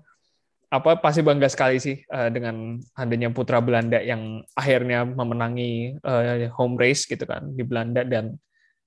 apa 0.67 0.99
pasti 0.99 1.23
bangga 1.23 1.47
sekali 1.47 1.79
sih 1.79 2.03
uh, 2.11 2.33
dengan 2.33 2.81
adanya 2.99 3.31
putra 3.31 3.63
Belanda 3.63 4.03
yang 4.03 4.43
akhirnya 4.57 5.07
memenangi 5.07 5.95
uh, 6.03 6.51
home 6.57 6.75
race 6.75 7.07
gitu 7.07 7.23
kan 7.23 7.55
di 7.55 7.63
Belanda 7.63 8.03
dan 8.03 8.35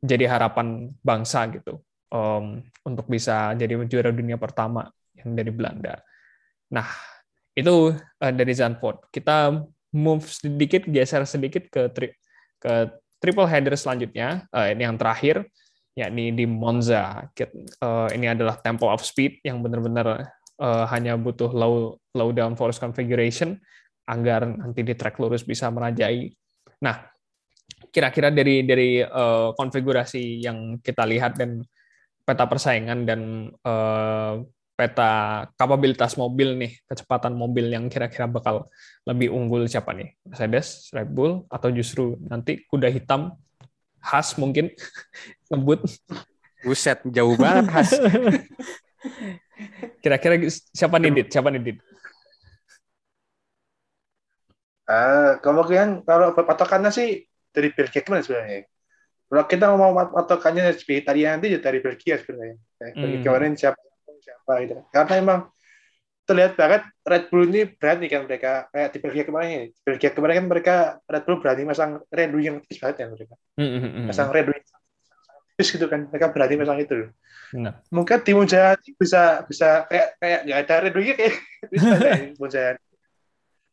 jadi 0.03 0.27
harapan 0.27 0.91
bangsa 1.03 1.47
gitu 1.51 1.79
um, 2.13 2.61
untuk 2.85 3.05
bisa 3.09 3.53
jadi 3.55 3.77
juara 3.85 4.11
dunia 4.13 4.37
pertama 4.37 4.89
yang 5.17 5.33
dari 5.33 5.51
Belanda. 5.53 6.01
Nah, 6.73 6.87
itu 7.57 7.93
uh, 7.97 8.33
dari 8.33 8.53
Zandvoort. 8.53 9.09
Kita 9.09 9.57
move 9.93 10.25
sedikit, 10.29 10.85
geser 10.85 11.25
sedikit 11.25 11.65
ke 11.69 11.89
tri 11.89 12.13
ke 12.59 12.73
triple 13.17 13.49
header 13.49 13.73
selanjutnya. 13.73 14.45
Uh, 14.53 14.69
ini 14.69 14.85
yang 14.85 14.95
terakhir, 14.95 15.47
yakni 15.97 16.31
di 16.31 16.45
Monza. 16.45 17.27
Uh, 17.81 18.07
ini 18.13 18.29
adalah 18.29 18.59
Temple 18.61 18.89
of 18.89 19.01
Speed 19.01 19.41
yang 19.43 19.59
benar-benar 19.65 20.29
uh, 20.61 20.85
hanya 20.93 21.17
butuh 21.17 21.49
low 21.49 21.97
low 22.13 22.29
downforce 22.31 22.77
configuration 22.77 23.57
agar 24.09 24.45
nanti 24.49 24.81
di 24.81 24.93
track 24.97 25.21
lurus 25.21 25.45
bisa 25.45 25.69
merajai. 25.69 26.33
Nah, 26.81 27.05
kira-kira 27.93 28.33
dari 28.33 28.65
dari 28.65 29.01
uh, 29.01 29.53
konfigurasi 29.53 30.41
yang 30.41 30.81
kita 30.81 31.05
lihat 31.05 31.37
dan 31.37 31.61
peta 32.29 32.45
persaingan 32.45 33.09
dan 33.09 33.49
uh, 33.65 34.45
peta 34.77 35.43
kapabilitas 35.57 36.13
mobil 36.13 36.53
nih, 36.53 36.77
kecepatan 36.85 37.33
mobil 37.33 37.73
yang 37.73 37.89
kira-kira 37.89 38.29
bakal 38.29 38.69
lebih 39.09 39.33
unggul 39.33 39.65
siapa 39.65 39.97
nih? 39.97 40.13
Mercedes, 40.29 40.93
Red 40.93 41.09
Bull, 41.09 41.49
atau 41.49 41.73
justru 41.73 42.21
nanti 42.21 42.61
kuda 42.69 42.93
hitam 42.93 43.33
khas 43.97 44.37
mungkin 44.37 44.69
ngebut. 45.49 45.89
Buset, 46.61 47.01
jauh 47.09 47.33
banget 47.33 47.65
khas. 47.73 47.97
Kira-kira 50.05 50.37
siapa 50.71 51.01
nih, 51.01 51.11
Dit? 51.17 51.27
Siapa 51.33 51.49
nih, 51.49 51.61
Dit? 51.65 51.77
Uh, 54.85 55.37
kemungkinan 55.41 56.05
kalau 56.05 56.33
patokannya 56.37 56.93
sih 56.93 57.25
dari 57.51 57.73
gimana 57.73 58.21
sebenarnya? 58.21 58.69
Kalau 59.29 59.45
kita 59.45 59.65
mau 59.77 59.93
patokannya 59.93 60.73
tadi 61.05 61.21
nanti 61.21 61.53
ya 61.53 61.61
dari 61.61 61.79
Belgia 61.85 62.17
sebenarnya. 62.17 62.57
Hmm. 62.81 63.21
Kemarin 63.21 63.53
siapa 63.53 63.77
siapa 64.17 64.53
gitu. 64.65 64.73
Karena 64.89 65.13
emang 65.21 65.39
terlihat 66.25 66.53
banget 66.57 66.81
Red 67.05 67.25
Bull 67.29 67.45
ini 67.49 67.61
berani 67.69 68.05
kan 68.09 68.25
mereka 68.25 68.69
kayak 68.73 68.89
di 68.89 68.97
Belgia 69.01 69.23
kemarin 69.29 69.49
ini. 69.49 69.67
Di 69.69 69.81
Belgia 69.85 70.09
kemarin 70.17 70.35
kan 70.41 70.47
mereka 70.49 70.75
Red 71.05 71.23
Bull 71.29 71.37
berani 71.45 71.61
masang 71.61 72.01
Red 72.09 72.29
Bull 72.33 72.41
yang 72.41 72.57
tipis 72.65 72.81
banget 72.81 73.05
ya 73.05 73.07
mereka. 73.13 73.35
Hmm, 73.53 73.69
hmm, 73.69 73.81
hmm. 73.85 74.05
Masang 74.09 74.29
Red 74.33 74.45
Bull 74.49 74.57
tipis 75.53 75.69
gitu 75.77 75.85
kan. 75.85 76.01
Mereka 76.09 76.25
berani 76.33 76.55
masang 76.57 76.77
itu. 76.81 76.97
Nah. 77.53 77.73
Mungkin 77.93 78.17
di 78.25 78.31
Mujahid 78.33 78.81
bisa 78.97 79.45
bisa 79.45 79.85
kayak 79.85 80.17
kayak 80.17 80.39
nggak 80.49 80.59
ada 80.65 80.75
Red 80.81 80.93
Bullnya 80.97 81.15
kayak 81.21 81.35
bisa 81.73 81.93
kayak. 82.01 82.17
Oke. 82.33 82.73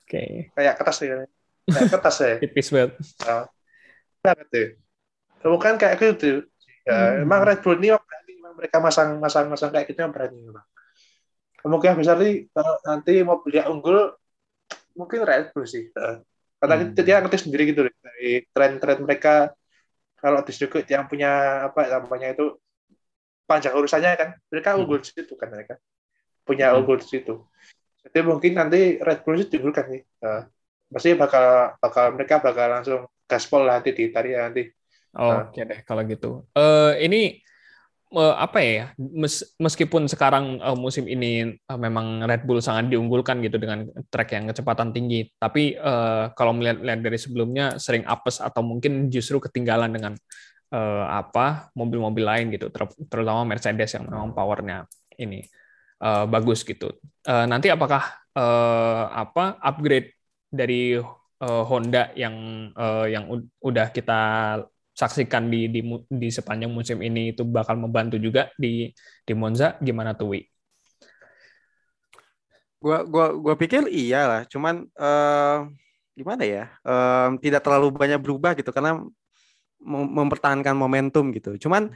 Okay. 0.04 0.30
Kayak 0.52 0.74
kertas 0.76 0.96
ya. 1.00 1.16
Kayak 1.64 1.88
kertas 1.96 2.16
ya. 2.20 2.34
tipis 2.44 2.68
banget. 2.68 2.92
Oh. 3.24 3.44
Banget 4.20 4.48
tuh 4.52 4.68
bukan 5.52 5.74
kayak 5.78 5.96
gitu 6.00 6.46
ya, 6.86 7.18
hmm. 7.18 7.22
emang 7.26 7.40
Red 7.46 7.60
Bull 7.62 7.78
ini 7.78 7.94
berani 7.94 8.32
mereka 8.56 8.76
masang 8.78 9.18
masang 9.18 9.46
masang 9.50 9.70
kayak 9.70 9.86
gitu 9.90 10.00
yang 10.02 10.14
berani 10.14 10.38
memang. 10.40 10.66
Kemungkinan 11.60 11.96
besar 11.98 12.16
nih 12.22 12.46
kalau 12.54 12.74
nanti 12.86 13.12
mau 13.26 13.38
mobilnya 13.38 13.66
unggul 13.66 14.14
mungkin 14.94 15.20
Red 15.26 15.52
Bull 15.52 15.66
sih. 15.66 15.90
Karena 16.56 16.74
hmm. 16.80 16.96
dia 16.96 17.20
ngerti 17.20 17.38
sendiri 17.46 17.62
gitu 17.74 17.86
dari 17.86 18.46
tren-tren 18.50 18.98
mereka. 19.02 19.52
Kalau 20.16 20.40
di 20.40 20.52
sirkuit 20.54 20.88
yang 20.88 21.04
punya 21.06 21.62
apa 21.68 21.86
namanya 21.92 22.32
itu 22.32 22.56
panjang 23.44 23.76
urusannya 23.76 24.10
kan. 24.16 24.28
Mereka 24.48 24.68
hmm. 24.72 24.78
unggul 24.82 24.98
di 25.04 25.10
situ 25.12 25.34
kan 25.36 25.52
mereka. 25.52 25.76
Punya 26.46 26.72
hmm. 26.72 26.78
unggul 26.80 26.96
di 27.02 27.06
situ. 27.06 27.44
Jadi 28.06 28.18
mungkin 28.22 28.52
nanti 28.54 29.02
Red 29.02 29.26
Bull 29.26 29.42
itu 29.42 29.58
diunggulkan 29.58 29.86
nih 29.90 30.02
uh, 30.22 30.46
pasti 30.86 31.18
bakal 31.18 31.74
bakal 31.82 32.14
mereka 32.14 32.38
bakal 32.38 32.66
langsung 32.70 33.00
gaspol 33.26 33.66
nanti 33.66 33.90
di 33.90 34.06
Italia 34.06 34.46
nanti 34.46 34.70
Oke 35.16 35.56
okay 35.56 35.62
deh 35.64 35.80
kalau 35.88 36.04
gitu. 36.04 36.44
Uh, 36.52 36.92
ini 37.00 37.40
uh, 38.12 38.36
apa 38.36 38.60
ya? 38.60 38.84
Mes, 39.00 39.56
meskipun 39.56 40.04
sekarang 40.12 40.60
uh, 40.60 40.76
musim 40.76 41.08
ini 41.08 41.56
uh, 41.56 41.80
memang 41.80 42.20
Red 42.28 42.44
Bull 42.44 42.60
sangat 42.60 42.92
diunggulkan 42.92 43.40
gitu 43.40 43.56
dengan 43.56 43.88
track 44.12 44.36
yang 44.36 44.44
kecepatan 44.52 44.92
tinggi, 44.92 45.24
tapi 45.40 45.72
uh, 45.80 46.36
kalau 46.36 46.52
melihat 46.52 46.84
dari 46.84 47.16
sebelumnya 47.16 47.80
sering 47.80 48.04
apes 48.04 48.44
atau 48.44 48.60
mungkin 48.60 49.08
justru 49.08 49.40
ketinggalan 49.40 49.88
dengan 49.88 50.12
uh, 50.76 51.04
apa 51.08 51.72
mobil-mobil 51.72 52.28
lain 52.28 52.46
gitu, 52.52 52.68
ter 52.68 52.84
terutama 53.08 53.48
Mercedes 53.48 53.96
yang 53.96 54.04
memang 54.04 54.36
powernya 54.36 54.84
ini 55.16 55.40
uh, 56.04 56.28
bagus 56.28 56.60
gitu. 56.60 56.92
Uh, 57.24 57.48
nanti 57.48 57.72
apakah 57.72 58.04
uh, 58.36 59.16
apa 59.16 59.56
upgrade 59.64 60.12
dari 60.52 61.00
Honda 61.36 62.16
yang 62.16 62.32
yang 63.12 63.28
udah 63.60 63.92
kita 63.92 64.20
saksikan 64.96 65.52
di, 65.52 65.68
di 65.68 65.84
di 66.08 66.28
sepanjang 66.32 66.72
musim 66.72 67.04
ini 67.04 67.36
itu 67.36 67.44
bakal 67.44 67.76
membantu 67.76 68.16
juga 68.16 68.48
di 68.56 68.88
di 68.96 69.32
Monza 69.36 69.76
gimana 69.84 70.16
tuh 70.16 70.32
Wi? 70.32 70.40
Gua 72.80 73.04
gua 73.04 73.36
gua 73.36 73.54
pikir 73.60 73.92
iya 73.92 74.24
lah, 74.24 74.42
cuman 74.48 74.88
uh, 74.96 75.68
gimana 76.16 76.48
ya? 76.48 76.72
Uh, 76.80 77.36
tidak 77.44 77.60
terlalu 77.60 77.92
banyak 77.92 78.16
berubah 78.24 78.56
gitu 78.56 78.72
karena 78.72 79.04
mempertahankan 79.84 80.72
momentum 80.72 81.28
gitu. 81.36 81.60
Cuman 81.60 81.92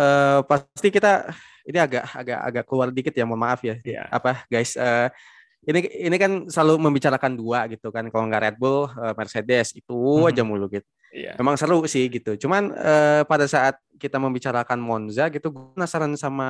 uh, 0.00 0.40
pasti 0.48 0.88
kita 0.88 1.28
ini 1.68 1.76
agak 1.76 2.08
agak 2.16 2.40
agak 2.40 2.64
keluar 2.64 2.88
dikit 2.88 3.12
ya, 3.12 3.28
mohon 3.28 3.44
maaf 3.44 3.60
ya. 3.60 3.76
Yeah. 3.84 4.08
Apa 4.08 4.48
guys? 4.48 4.72
Uh, 4.80 5.12
ini 5.66 5.80
ini 6.06 6.16
kan 6.20 6.32
selalu 6.46 6.78
membicarakan 6.86 7.34
dua 7.34 7.66
gitu 7.66 7.90
kan 7.90 8.06
kalau 8.12 8.30
nggak 8.30 8.42
Red 8.42 8.56
Bull 8.60 8.86
Mercedes 9.18 9.74
itu 9.74 9.96
hmm. 9.96 10.28
aja 10.30 10.42
mulu 10.46 10.70
gitu 10.70 10.86
yeah. 11.12 11.34
memang 11.36 11.56
seru 11.56 11.84
sih 11.88 12.06
gitu 12.08 12.36
cuman 12.36 12.72
uh, 12.74 13.22
pada 13.24 13.48
saat 13.48 13.76
kita 13.98 14.20
membicarakan 14.22 14.78
Monza 14.78 15.26
gitu 15.32 15.50
gue 15.50 15.74
penasaran 15.74 16.14
sama 16.14 16.48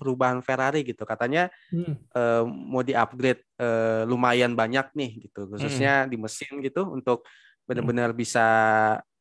perubahan 0.00 0.40
Ferrari 0.40 0.86
gitu 0.86 1.04
katanya 1.04 1.52
hmm. 1.68 1.94
uh, 2.16 2.42
mau 2.48 2.80
di 2.80 2.96
upgrade 2.96 3.44
uh, 3.60 4.08
lumayan 4.08 4.56
banyak 4.56 4.88
nih 4.96 5.28
gitu 5.28 5.46
khususnya 5.50 6.04
hmm. 6.04 6.08
di 6.08 6.16
mesin 6.16 6.52
gitu 6.64 6.88
untuk 6.88 7.28
benar-benar 7.68 8.16
hmm. 8.16 8.18
bisa 8.18 8.46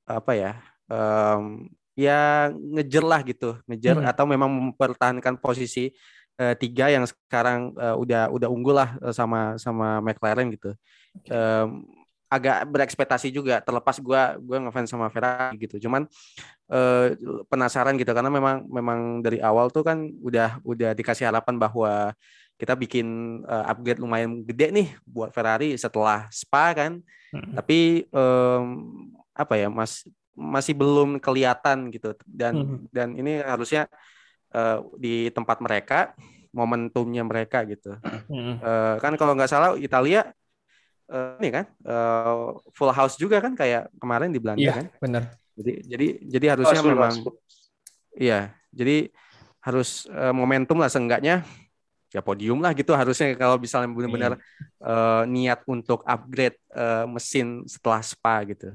apa 0.08 0.32
ya 0.32 0.52
um, 0.88 1.68
ya 1.98 2.48
ngejer 2.56 3.04
lah 3.04 3.22
gitu 3.26 3.60
ngejer 3.68 4.00
hmm. 4.00 4.08
atau 4.08 4.24
memang 4.24 4.48
mempertahankan 4.48 5.36
posisi 5.42 5.92
uh, 6.40 6.56
tiga 6.56 6.90
yang 6.90 7.06
sekarang 7.06 7.74
uh, 7.76 7.98
udah 7.98 8.30
udah 8.32 8.50
unggul 8.50 8.78
lah 8.78 8.96
uh, 9.02 9.14
sama 9.14 9.58
sama 9.58 10.00
McLaren 10.02 10.54
gitu. 10.54 10.74
Um, 11.34 11.86
agak 12.28 12.68
berekspektasi 12.68 13.32
juga 13.32 13.64
terlepas 13.64 14.04
gue 14.04 14.22
gue 14.44 14.58
ngefans 14.60 14.92
sama 14.92 15.08
Ferrari 15.08 15.56
gitu 15.64 15.88
cuman 15.88 16.04
uh, 16.68 17.16
penasaran 17.48 17.96
gitu 17.96 18.12
karena 18.12 18.28
memang 18.28 18.68
memang 18.68 19.24
dari 19.24 19.40
awal 19.40 19.72
tuh 19.72 19.88
kan 19.88 20.12
udah 20.20 20.60
udah 20.68 20.92
dikasih 20.92 21.32
harapan 21.32 21.56
bahwa 21.56 22.12
kita 22.60 22.76
bikin 22.76 23.40
uh, 23.48 23.72
upgrade 23.72 24.04
lumayan 24.04 24.44
gede 24.44 24.76
nih 24.76 24.88
buat 25.08 25.32
Ferrari 25.32 25.80
setelah 25.80 26.28
Spa 26.28 26.76
kan 26.76 27.00
hmm. 27.32 27.54
tapi 27.56 28.12
um, 28.12 28.68
apa 29.32 29.54
ya 29.56 29.72
mas 29.72 30.04
masih 30.36 30.76
belum 30.76 31.24
kelihatan 31.24 31.88
gitu 31.96 32.12
dan 32.28 32.54
hmm. 32.60 32.78
dan 32.92 33.08
ini 33.16 33.40
harusnya 33.40 33.88
uh, 34.54 34.84
di 34.96 35.28
tempat 35.34 35.60
mereka 35.60 36.14
momentumnya 36.56 37.24
mereka 37.24 37.64
gitu. 37.68 37.96
Hmm. 38.32 38.58
Uh, 38.60 38.96
kan 39.02 39.14
kalau 39.20 39.36
nggak 39.36 39.52
salah 39.52 39.76
Italia 39.78 40.32
uh, 41.12 41.38
ini 41.40 41.50
kan 41.54 41.66
uh, 41.86 42.56
full 42.74 42.92
house 42.92 43.16
juga 43.20 43.40
kan 43.44 43.54
kayak 43.54 43.92
kemarin 44.00 44.32
di 44.32 44.40
Belanda 44.40 44.62
iya, 44.64 44.74
kan. 44.74 44.86
benar. 45.00 45.24
Jadi 45.58 45.74
jadi 45.90 46.08
jadi 46.26 46.46
harusnya 46.54 46.82
oh, 46.82 46.88
memang 46.88 47.14
iya, 48.14 48.54
jadi 48.70 49.10
harus 49.62 50.06
uh, 50.14 50.32
momentum 50.32 50.80
lah 50.80 50.88
seenggaknya 50.88 51.44
ya 52.08 52.24
podium 52.24 52.64
lah 52.64 52.72
gitu 52.72 52.96
harusnya 52.96 53.36
kalau 53.36 53.60
misalnya 53.60 53.92
benar-benar 53.92 54.34
uh, 54.80 55.28
niat 55.28 55.60
untuk 55.68 56.08
upgrade 56.08 56.56
uh, 56.72 57.04
mesin 57.10 57.68
setelah 57.68 58.00
spa 58.00 58.48
gitu. 58.48 58.72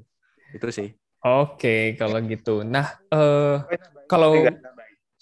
Itu 0.53 0.69
sih. 0.69 0.93
Oke, 1.23 1.95
kalau 1.95 2.19
gitu. 2.27 2.67
Nah, 2.67 2.99
uh, 3.15 3.63
kalau 4.11 4.35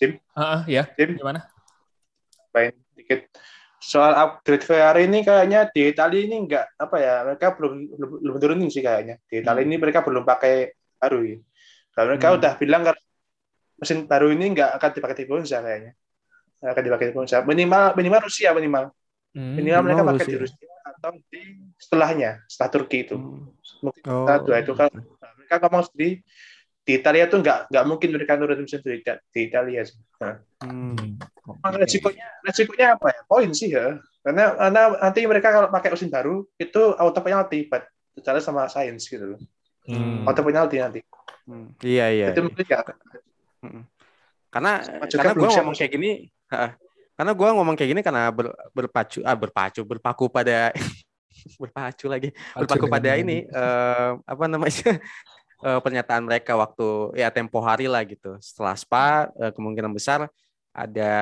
Jim, 0.01 0.17
uh, 0.33 0.65
ya, 0.65 0.89
Jim, 0.97 1.21
gimana? 1.21 1.45
Baik, 2.51 2.75
dikit 2.97 3.29
soal 3.81 4.13
upgrade 4.13 4.61
Ferrari 4.61 5.09
ini 5.09 5.25
kayaknya 5.25 5.73
di 5.73 5.89
Italia 5.89 6.21
ini 6.21 6.37
enggak 6.45 6.77
apa 6.77 6.97
ya 7.01 7.15
mereka 7.25 7.57
belum 7.57 7.73
belum, 7.97 8.11
belum 8.21 8.37
turunin 8.37 8.69
sih 8.69 8.85
kayaknya 8.85 9.17
di 9.25 9.41
Italia 9.41 9.65
hmm. 9.65 9.73
ini 9.73 9.77
mereka 9.81 10.05
belum 10.05 10.21
pakai 10.29 10.77
baru 11.01 11.25
ya 11.25 11.39
kalau 11.97 12.07
mereka 12.13 12.29
hmm. 12.29 12.37
udah 12.37 12.53
bilang 12.61 12.83
kan 12.85 12.97
mesin 13.81 14.05
baru 14.05 14.29
ini 14.37 14.53
enggak 14.53 14.77
akan 14.77 14.91
dipakai 14.93 15.17
di 15.17 15.25
Monza 15.33 15.65
kayaknya 15.65 15.93
nggak 16.61 16.73
akan 16.77 16.85
dipakai 16.85 17.07
di 17.09 17.15
Monza 17.17 17.37
minimal 17.41 17.85
minimal 17.97 18.21
Rusia 18.29 18.49
minimal 18.53 18.85
hmm. 19.33 19.53
minimal 19.57 19.81
mereka 19.81 20.03
pakai 20.05 20.25
Rusia. 20.29 20.29
di 20.29 20.37
Rusia 20.45 20.71
atau 20.85 21.11
di 21.33 21.43
setelahnya 21.81 22.31
setelah 22.45 22.71
Turki 22.77 22.99
itu 23.09 23.17
hmm. 23.17 23.49
mungkin 23.81 24.03
oh. 24.13 24.39
dua 24.45 24.57
itu 24.61 24.73
kalau 24.77 24.93
mereka 25.41 25.57
ngomong 25.65 25.89
di 25.97 26.21
di 26.91 26.99
Italia 26.99 27.31
tuh 27.31 27.39
nggak 27.39 27.71
nggak 27.71 27.85
mungkin 27.87 28.11
mereka 28.11 28.35
nurut 28.35 28.59
mesin 28.59 28.83
di, 28.83 28.99
di 29.07 29.41
Italia 29.47 29.87
sih. 29.87 29.95
Nah. 30.19 30.43
Hmm. 30.67 31.15
resikonya 31.79 32.27
resikonya 32.43 32.99
apa 32.99 33.15
ya? 33.15 33.21
Poin 33.31 33.51
sih 33.55 33.71
ya. 33.71 34.03
Karena 34.27 34.59
karena 34.59 34.83
nanti 34.99 35.21
mereka 35.23 35.55
kalau 35.55 35.71
pakai 35.71 35.95
mesin 35.95 36.11
baru 36.11 36.43
itu 36.59 36.83
auto 36.99 37.23
penalti 37.23 37.71
buat 37.71 37.87
secara 38.19 38.43
sama 38.43 38.67
sains 38.67 39.07
gitu 39.07 39.39
loh. 39.39 39.41
Hmm. 39.87 40.27
Auto 40.27 40.43
penalti 40.43 40.83
nanti. 40.83 41.01
Hmm. 41.47 41.71
Iya 41.79 42.07
iya. 42.11 42.27
Itu 42.35 42.43
mungkin 42.43 42.67
ya. 42.67 42.83
Karena 44.51 44.83
karena 45.07 45.33
gue 45.39 45.47
ngomong 45.47 45.77
kayak 45.79 45.93
gini, 45.95 46.11
karena 47.15 47.33
gue 47.39 47.49
ngomong 47.55 47.75
kayak 47.79 47.91
gini 47.95 48.03
karena 48.03 48.35
ber, 48.35 48.51
berpacu 48.75 49.23
ah 49.23 49.39
berpacu 49.39 49.87
berpaku 49.87 50.27
pada 50.27 50.75
berpacu 51.63 52.11
lagi 52.11 52.35
berpaku 52.59 52.91
pada 52.91 53.15
ini 53.15 53.47
uh, 53.55 54.19
apa 54.27 54.45
namanya 54.51 54.99
uh, 55.63 55.81
pernyataan 55.81 56.25
mereka 56.25 56.57
waktu 56.57 57.17
ya 57.17 57.29
tempo 57.33 57.61
hari 57.61 57.87
lah 57.89 58.05
gitu. 58.05 58.37
Setelah 58.41 58.75
Spa 58.77 59.07
uh, 59.37 59.53
kemungkinan 59.53 59.93
besar 59.93 60.29
ada 60.71 61.13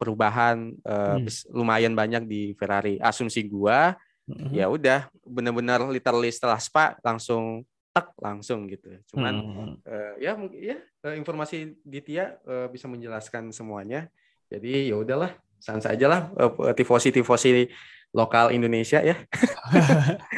perubahan 0.00 0.72
uh, 0.84 1.20
hmm. 1.20 1.52
lumayan 1.52 1.92
banyak 1.92 2.24
di 2.24 2.52
Ferrari. 2.56 2.96
Asumsi 3.00 3.44
gua 3.44 3.94
hmm. 4.28 4.50
ya 4.54 4.66
udah 4.68 5.08
benar-benar 5.24 5.84
literally 5.88 6.30
setelah 6.32 6.58
Spa 6.58 6.96
langsung 7.04 7.64
tak 7.94 8.10
langsung 8.18 8.66
gitu. 8.66 8.90
Cuman 9.14 9.34
hmm. 9.38 9.74
uh, 9.86 10.14
ya 10.18 10.34
ya 10.58 10.78
informasi 11.14 11.78
Ditya 11.86 12.42
uh, 12.42 12.66
bisa 12.66 12.90
menjelaskan 12.90 13.54
semuanya. 13.54 14.10
Jadi 14.50 14.90
ya 14.90 14.98
udahlah, 15.00 15.34
sans 15.62 15.86
aja 15.86 16.06
lah 16.06 16.20
uh, 16.36 16.74
tifosi-tifosi 16.74 17.70
lokal 18.14 18.50
Indonesia 18.50 19.02
ya. 19.02 19.16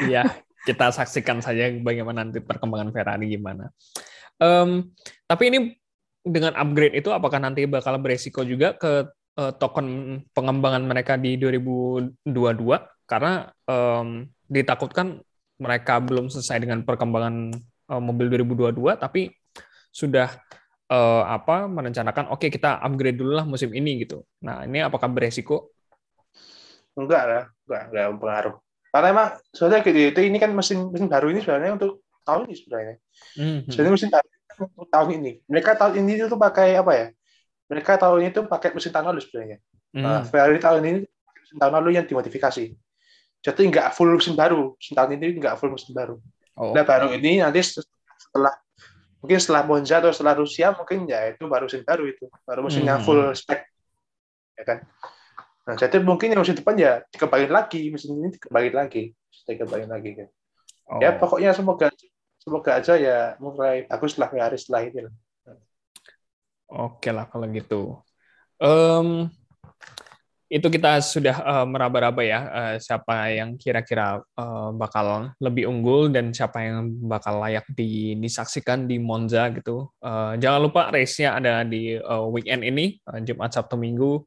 Iya, 0.09 0.23
kita 0.67 0.91
saksikan 0.91 1.39
saja 1.39 1.71
bagaimana 1.79 2.27
nanti 2.27 2.43
perkembangan 2.43 2.91
Ferrari 2.91 3.31
gimana. 3.31 3.71
Um, 4.35 4.91
tapi 5.23 5.43
ini 5.47 5.59
dengan 6.27 6.51
upgrade 6.59 6.99
itu 6.99 7.07
apakah 7.15 7.39
nanti 7.39 7.63
bakal 7.63 7.95
beresiko 8.03 8.43
juga 8.43 8.75
ke 8.75 9.07
uh, 9.39 9.51
token 9.55 10.19
pengembangan 10.35 10.83
mereka 10.83 11.15
di 11.15 11.39
2022 11.39 12.27
karena 13.07 13.47
um, 13.63 14.27
ditakutkan 14.51 15.23
mereka 15.57 16.03
belum 16.03 16.27
selesai 16.27 16.59
dengan 16.59 16.83
perkembangan 16.83 17.55
uh, 17.87 18.01
mobil 18.03 18.27
2022 18.43 18.75
tapi 18.99 19.31
sudah 19.89 20.35
uh, 20.91 21.23
apa 21.25 21.65
merencanakan 21.71 22.29
oke 22.35 22.43
okay, 22.43 22.49
kita 22.51 22.83
upgrade 22.83 23.17
dulu 23.17 23.39
lah 23.39 23.47
musim 23.47 23.71
ini 23.71 24.03
gitu. 24.03 24.27
Nah, 24.43 24.67
ini 24.67 24.83
apakah 24.83 25.07
beresiko? 25.07 25.71
Enggak 26.99 27.23
lah, 27.23 27.43
enggak, 27.65 27.83
enggak 27.89 28.05
mempengaruh. 28.11 28.55
Karena 28.97 29.13
emang 29.13 29.29
sebenarnya 29.53 29.81
gitu, 29.85 29.99
itu 30.09 30.21
ini 30.25 30.37
kan 30.41 30.49
mesin 30.57 30.89
mesin 30.89 31.05
baru 31.05 31.29
ini 31.29 31.45
sebenarnya 31.45 31.77
untuk 31.77 32.01
tahun 32.25 32.49
ini 32.49 32.55
sebenarnya. 32.57 32.95
Mm-hmm. 33.37 33.69
Sebenarnya 33.69 33.93
mesin 33.93 34.09
baru 34.09 34.27
untuk 34.73 34.89
tahun 34.89 35.09
ini. 35.21 35.31
Mereka 35.45 35.71
tahun 35.77 35.93
ini 36.01 36.11
itu 36.17 36.33
pakai 36.33 36.69
apa 36.81 36.91
ya? 36.97 37.07
Mereka 37.69 37.91
tahun 38.01 38.17
ini 38.25 38.29
tuh 38.33 38.43
pakai 38.49 38.73
mesin 38.73 38.89
tahun 38.89 39.05
lalu 39.13 39.21
sebenarnya. 39.21 39.57
Mm. 39.93 40.01
Nah, 40.01 40.21
Ferrari 40.25 40.57
tahun 40.57 40.81
ini 40.81 40.99
mesin 41.13 41.57
tahun 41.61 41.73
lalu 41.77 41.89
yang 41.93 42.05
dimodifikasi. 42.09 42.63
Jadi 43.45 43.61
nggak 43.69 43.93
full 43.93 44.09
mesin 44.17 44.33
baru. 44.33 44.73
Mesin 44.81 44.93
tahun 44.97 45.09
ini 45.13 45.25
nggak 45.37 45.55
full 45.61 45.69
mesin 45.69 45.93
baru. 45.93 46.17
Oh. 46.57 46.73
Nah 46.73 46.81
baru 46.81 47.13
ini 47.13 47.37
nanti 47.37 47.61
setelah 47.61 48.57
mungkin 49.21 49.37
setelah 49.37 49.61
Monza 49.61 50.01
atau 50.01 50.09
setelah 50.09 50.41
Rusia 50.41 50.73
mungkin 50.73 51.05
ya 51.05 51.29
itu 51.29 51.45
baru 51.45 51.69
mesin 51.69 51.85
baru 51.85 52.09
itu 52.09 52.25
baru 52.49 52.65
mesin 52.65 52.81
yang 52.81 53.05
full 53.05 53.29
spek 53.37 53.61
ya 54.57 54.65
kan 54.65 54.81
Nah, 55.67 55.75
jadi 55.75 55.99
mungkin 55.99 56.31
yang 56.31 56.39
musim 56.39 56.55
depan 56.55 56.79
ya 56.79 57.03
dikembaliin 57.11 57.51
lagi, 57.51 57.91
musim 57.91 58.15
ini 58.15 58.31
dikembaliin 58.39 58.75
lagi, 58.75 59.11
dikembaliin 59.43 59.91
lagi 59.91 60.11
kan. 60.15 60.27
Oh. 60.87 60.99
Ya 61.03 61.11
pokoknya 61.11 61.51
semoga 61.51 61.91
semoga 62.39 62.79
aja 62.79 62.95
ya 62.95 63.35
mulai 63.43 63.83
bagus 63.91 64.15
lah 64.15 64.31
hari 64.31 64.55
setelah 64.55 64.87
ini. 64.87 65.11
Oke 66.71 67.11
lah 67.11 67.27
kalau 67.27 67.43
gitu. 67.51 67.99
Um, 68.63 69.27
itu 70.47 70.63
kita 70.71 71.03
sudah 71.03 71.35
uh, 71.43 71.65
meraba-raba 71.67 72.23
ya 72.23 72.39
uh, 72.47 72.75
siapa 72.79 73.35
yang 73.35 73.59
kira-kira 73.59 74.23
uh, 74.39 74.71
bakal 74.71 75.35
lebih 75.43 75.67
unggul 75.67 76.07
dan 76.07 76.31
siapa 76.31 76.63
yang 76.63 76.87
bakal 77.03 77.43
layak 77.43 77.67
di, 77.75 78.15
disaksikan 78.15 78.87
di 78.87 78.95
Monza 78.95 79.51
gitu. 79.51 79.91
Uh, 79.99 80.39
jangan 80.39 80.63
lupa 80.63 80.87
race-nya 80.87 81.35
ada 81.35 81.67
di 81.67 81.99
uh, 81.99 82.23
weekend 82.31 82.63
ini 82.63 82.95
uh, 83.11 83.19
Jumat 83.19 83.51
Sabtu 83.51 83.75
Minggu 83.75 84.23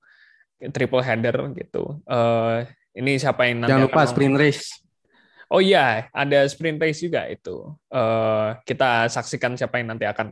triple 0.69 1.01
header 1.01 1.49
gitu. 1.57 1.97
Uh, 2.05 2.69
ini 2.93 3.17
siapa 3.17 3.49
yang 3.49 3.65
nanti 3.65 3.73
Jangan 3.73 3.87
lupa 3.89 4.03
sprint 4.05 4.37
race. 4.37 4.85
Oh 5.51 5.59
iya, 5.59 6.07
ada 6.13 6.47
sprint 6.47 6.79
race 6.79 7.01
juga 7.01 7.27
itu. 7.27 7.73
Uh, 7.89 8.55
kita 8.69 9.09
saksikan 9.09 9.57
siapa 9.57 9.81
yang 9.81 9.97
nanti 9.97 10.05
akan 10.05 10.31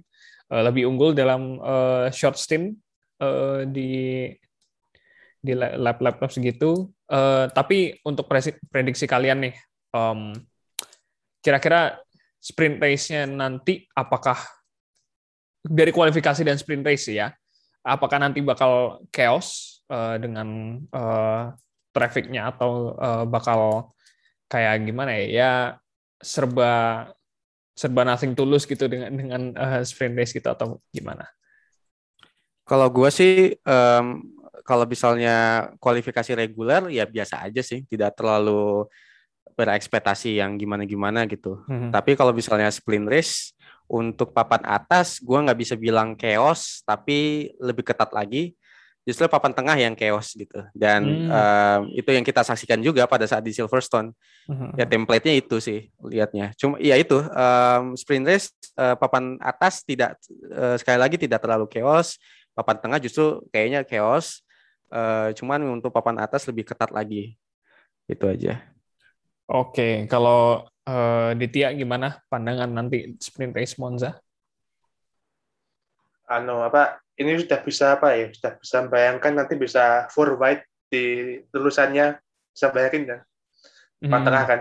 uh, 0.53 0.63
lebih 0.69 0.87
unggul 0.87 1.17
dalam 1.17 1.57
uh, 1.59 2.07
short 2.13 2.37
stint 2.37 2.77
uh, 3.25 3.65
di 3.65 4.29
di 5.41 5.53
lap-lap 5.57 6.21
segitu. 6.29 6.93
Uh, 7.09 7.49
tapi 7.57 7.97
untuk 8.05 8.29
prediksi 8.69 9.09
kalian 9.09 9.49
nih, 9.49 9.55
um, 9.97 10.37
kira-kira 11.41 11.97
sprint 12.39 12.79
race-nya 12.79 13.25
nanti 13.25 13.89
apakah 13.97 14.39
dari 15.65 15.91
kualifikasi 15.91 16.45
dan 16.47 16.61
sprint 16.61 16.85
race 16.87 17.11
ya, 17.11 17.33
apakah 17.83 18.23
nanti 18.23 18.39
bakal 18.45 19.03
chaos 19.11 19.78
uh, 19.91 20.17
dengan 20.21 20.79
uh, 20.95 21.53
trafficnya 21.93 22.53
atau 22.55 22.95
uh, 22.95 23.25
bakal 23.27 23.93
kayak 24.47 24.87
gimana 24.87 25.17
ya? 25.19 25.27
Ya 25.27 25.53
serba 26.23 27.07
serba 27.75 28.03
nothing 28.03 28.35
tulus 28.35 28.67
gitu 28.67 28.91
dengan 28.91 29.11
dengan 29.15 29.43
uh, 29.55 29.83
sprint 29.83 30.15
race 30.15 30.33
gitu 30.37 30.49
atau 30.49 30.79
gimana? 30.95 31.27
Kalau 32.69 32.93
gue 32.93 33.09
sih 33.09 33.57
um, 33.65 34.21
kalau 34.69 34.85
misalnya 34.85 35.69
kualifikasi 35.81 36.37
reguler 36.37 36.93
ya 36.93 37.09
biasa 37.09 37.49
aja 37.49 37.65
sih, 37.65 37.89
tidak 37.89 38.13
terlalu 38.21 38.85
berekspektasi 39.57 40.39
yang 40.39 40.61
gimana-gimana 40.61 41.25
gitu. 41.25 41.65
Mm-hmm. 41.65 41.91
Tapi 41.91 42.15
kalau 42.15 42.37
misalnya 42.37 42.69
sprint 42.69 43.09
race 43.09 43.57
untuk 43.89 44.37
papan 44.37 44.61
atas, 44.69 45.19
gue 45.25 45.35
nggak 45.35 45.59
bisa 45.59 45.75
bilang 45.75 46.13
chaos, 46.13 46.85
tapi 46.85 47.51
lebih 47.57 47.83
ketat 47.83 48.13
lagi. 48.13 48.53
Justru 49.09 49.25
papan 49.25 49.57
tengah 49.57 49.73
yang 49.81 49.97
chaos 49.97 50.37
gitu. 50.37 50.61
Dan 50.77 51.25
mm. 51.25 51.33
um, 51.33 51.81
itu 51.97 52.11
yang 52.13 52.21
kita 52.21 52.45
saksikan 52.45 52.77
juga 52.85 53.09
pada 53.09 53.25
saat 53.25 53.41
di 53.41 53.57
Silverstone. 53.57 54.13
Mm-hmm. 54.45 54.71
Ya 54.77 54.85
template-nya 54.85 55.33
itu 55.33 55.57
sih 55.65 55.89
lihatnya. 56.05 56.53
Cuma 56.61 56.77
ya 56.77 56.93
itu 57.01 57.17
um, 57.17 57.97
sprint 57.97 58.29
race 58.29 58.53
uh, 58.77 59.01
papan 59.01 59.41
atas 59.41 59.81
tidak 59.81 60.21
uh, 60.53 60.77
sekali 60.77 61.01
lagi 61.01 61.17
tidak 61.17 61.41
terlalu 61.41 61.65
chaos. 61.73 62.21
Papan 62.53 62.77
tengah 62.85 63.01
justru 63.01 63.41
kayaknya 63.49 63.81
chaos. 63.89 64.45
Uh, 64.93 65.33
cuman 65.33 65.81
untuk 65.81 65.89
papan 65.89 66.21
atas 66.21 66.45
lebih 66.45 66.69
ketat 66.69 66.93
lagi. 66.93 67.41
Itu 68.05 68.29
aja. 68.29 68.61
Oke, 69.49 70.05
kalau 70.05 70.69
uh, 70.85 71.33
Ditya 71.33 71.73
gimana 71.73 72.21
pandangan 72.29 72.69
nanti 72.69 73.17
sprint 73.17 73.57
race 73.57 73.81
Monza? 73.81 74.21
Ano 76.29 76.61
apa? 76.61 77.01
Ini 77.19 77.31
sudah 77.43 77.59
bisa 77.67 77.85
apa 77.99 78.15
ya? 78.15 78.31
Sudah 78.31 78.53
bisa 78.57 78.77
bayangkan 78.87 79.33
nanti 79.35 79.59
bisa 79.59 80.07
four 80.15 80.39
wide 80.39 80.63
di 80.87 81.37
lulusannya 81.51 82.15
bisa 82.55 82.67
bayangin 82.71 83.03
kan? 83.11 83.21
Empat 83.99 84.19
hmm. 84.23 84.27
tengah 84.31 84.45
kan? 84.47 84.61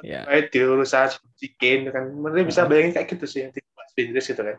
Yeah. 0.00 0.24
Wide 0.24 0.48
di 0.48 0.60
lulusan 0.64 1.12
chicken 1.36 1.92
kan? 1.92 2.04
Mungkin 2.16 2.48
bisa 2.48 2.64
bayangin 2.64 2.96
kayak 2.96 3.12
gitu 3.12 3.26
sih 3.28 3.40
nanti 3.44 3.60
race 3.92 4.28
gitu 4.32 4.40
kan? 4.40 4.56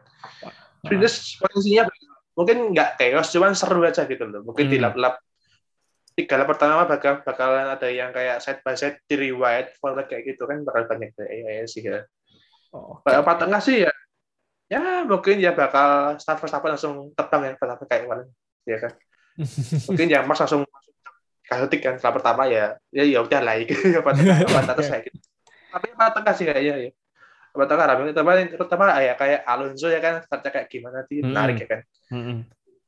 Sprint 0.86 1.02
race 1.02 1.18
potensinya 1.42 1.84
mungkin 2.38 2.58
nggak 2.74 3.02
chaos, 3.02 3.30
cuman 3.34 3.58
seru 3.58 3.82
aja 3.82 4.06
gitu 4.06 4.30
loh. 4.30 4.46
Mungkin 4.46 4.70
hmm. 4.70 4.74
di 4.74 4.78
lap-lap 4.78 5.18
tiga 6.14 6.38
lap 6.38 6.54
pertama 6.54 6.86
bakal 6.86 7.26
bakalan 7.26 7.74
ada 7.74 7.90
yang 7.90 8.14
kayak 8.14 8.38
side 8.38 8.62
by 8.62 8.78
side 8.78 9.02
di 9.10 9.18
riwayat 9.18 9.74
forward 9.82 10.06
kayak 10.06 10.30
gitu 10.30 10.46
kan 10.46 10.62
bakal 10.62 10.86
banyak 10.86 11.10
ya, 11.18 11.26
ya 11.62 11.66
sih 11.66 11.82
ya. 11.82 12.06
Oh, 12.70 13.02
okay. 13.02 13.18
Tengah 13.18 13.62
sih 13.62 13.86
ya 13.86 13.94
ya 14.74 15.06
mungkin 15.06 15.38
ya 15.38 15.54
bakal 15.54 16.18
start 16.18 16.42
first 16.42 16.58
apa 16.58 16.74
langsung 16.74 17.14
terbang 17.14 17.42
ya 17.46 17.52
pertama 17.62 17.86
kayak 17.86 18.02
kemarin. 18.10 18.28
Ya 18.66 18.78
kan? 18.82 18.92
Mungkin 19.90 20.08
ya 20.10 20.20
Mas 20.26 20.40
langsung 20.42 20.66
kaotik 21.44 21.84
kan 21.84 22.00
setelah 22.00 22.16
pertama 22.18 22.48
ya 22.48 22.80
ya 22.90 23.04
ya 23.04 23.20
udah 23.22 23.42
lah 23.44 23.60
gitu 23.62 23.76
apa 24.02 24.10
tengah 24.18 24.38
atas 24.74 24.88
kayak 24.92 25.04
gitu. 25.12 25.18
Tapi 25.70 25.88
apa 25.94 26.06
tengah 26.18 26.34
sih 26.34 26.46
kayaknya 26.50 26.74
ya 26.90 26.92
apa 27.54 27.64
tengah 27.70 27.86
rame 27.86 28.02
terutama 28.10 28.32
terutama 28.50 28.86
ya 28.98 29.14
kayak 29.14 29.46
Alonso 29.46 29.86
ya 29.86 30.02
kan 30.02 30.26
startnya 30.26 30.50
kayak 30.50 30.68
gimana 30.74 31.06
sih 31.06 31.22
menarik 31.22 31.58
ya 31.62 31.68
kan. 31.70 31.82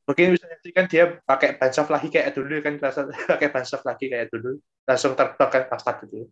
Mungkin 0.06 0.26
bisa 0.38 0.46
kan 0.74 0.86
dia 0.90 1.04
pakai 1.22 1.58
bansof 1.58 1.90
lagi 1.90 2.10
kayak 2.10 2.34
dulu 2.34 2.62
kan 2.66 2.74
pakai 3.30 3.50
bansof 3.54 3.86
lagi 3.86 4.10
kayak 4.10 4.34
dulu. 4.34 4.58
Langsung 4.90 5.14
terbang 5.14 5.50
kan 5.54 5.64
pas 5.70 5.82
start 5.82 6.10
itu 6.10 6.26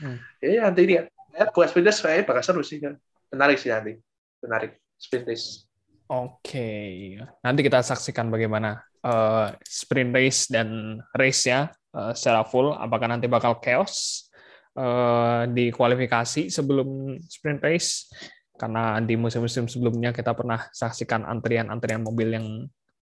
hmm. 0.00 0.16
ya 0.40 0.64
nanti 0.64 0.82
lihat. 0.88 1.12
Ya, 1.34 1.50
buat 1.50 1.66
sprint 1.66 1.90
race 1.90 2.22
bakal 2.22 2.46
seru 2.46 2.62
sih 2.62 2.78
kan. 2.78 2.94
Menarik 3.34 3.58
sih 3.58 3.66
nanti. 3.66 3.98
Menarik 4.38 4.83
sprint 4.98 5.26
race. 5.28 5.64
Oke. 6.04 6.36
Okay. 6.44 7.16
nanti 7.40 7.64
kita 7.64 7.80
saksikan 7.80 8.28
bagaimana 8.28 8.76
uh, 9.00 9.56
sprint 9.64 10.12
race 10.12 10.52
dan 10.52 11.00
race 11.16 11.48
ya 11.48 11.72
uh, 11.96 12.12
secara 12.12 12.44
full. 12.44 12.76
Apakah 12.76 13.08
nanti 13.08 13.24
bakal 13.24 13.56
chaos 13.64 14.28
uh, 14.76 15.48
di 15.48 15.72
kualifikasi 15.72 16.52
sebelum 16.52 17.16
sprint 17.24 17.64
race? 17.64 18.12
Karena 18.54 19.00
di 19.02 19.16
musim-musim 19.16 19.66
sebelumnya 19.66 20.12
kita 20.14 20.36
pernah 20.36 20.68
saksikan 20.70 21.26
antrian-antrian 21.26 22.04
mobil 22.04 22.28
yang 22.36 22.46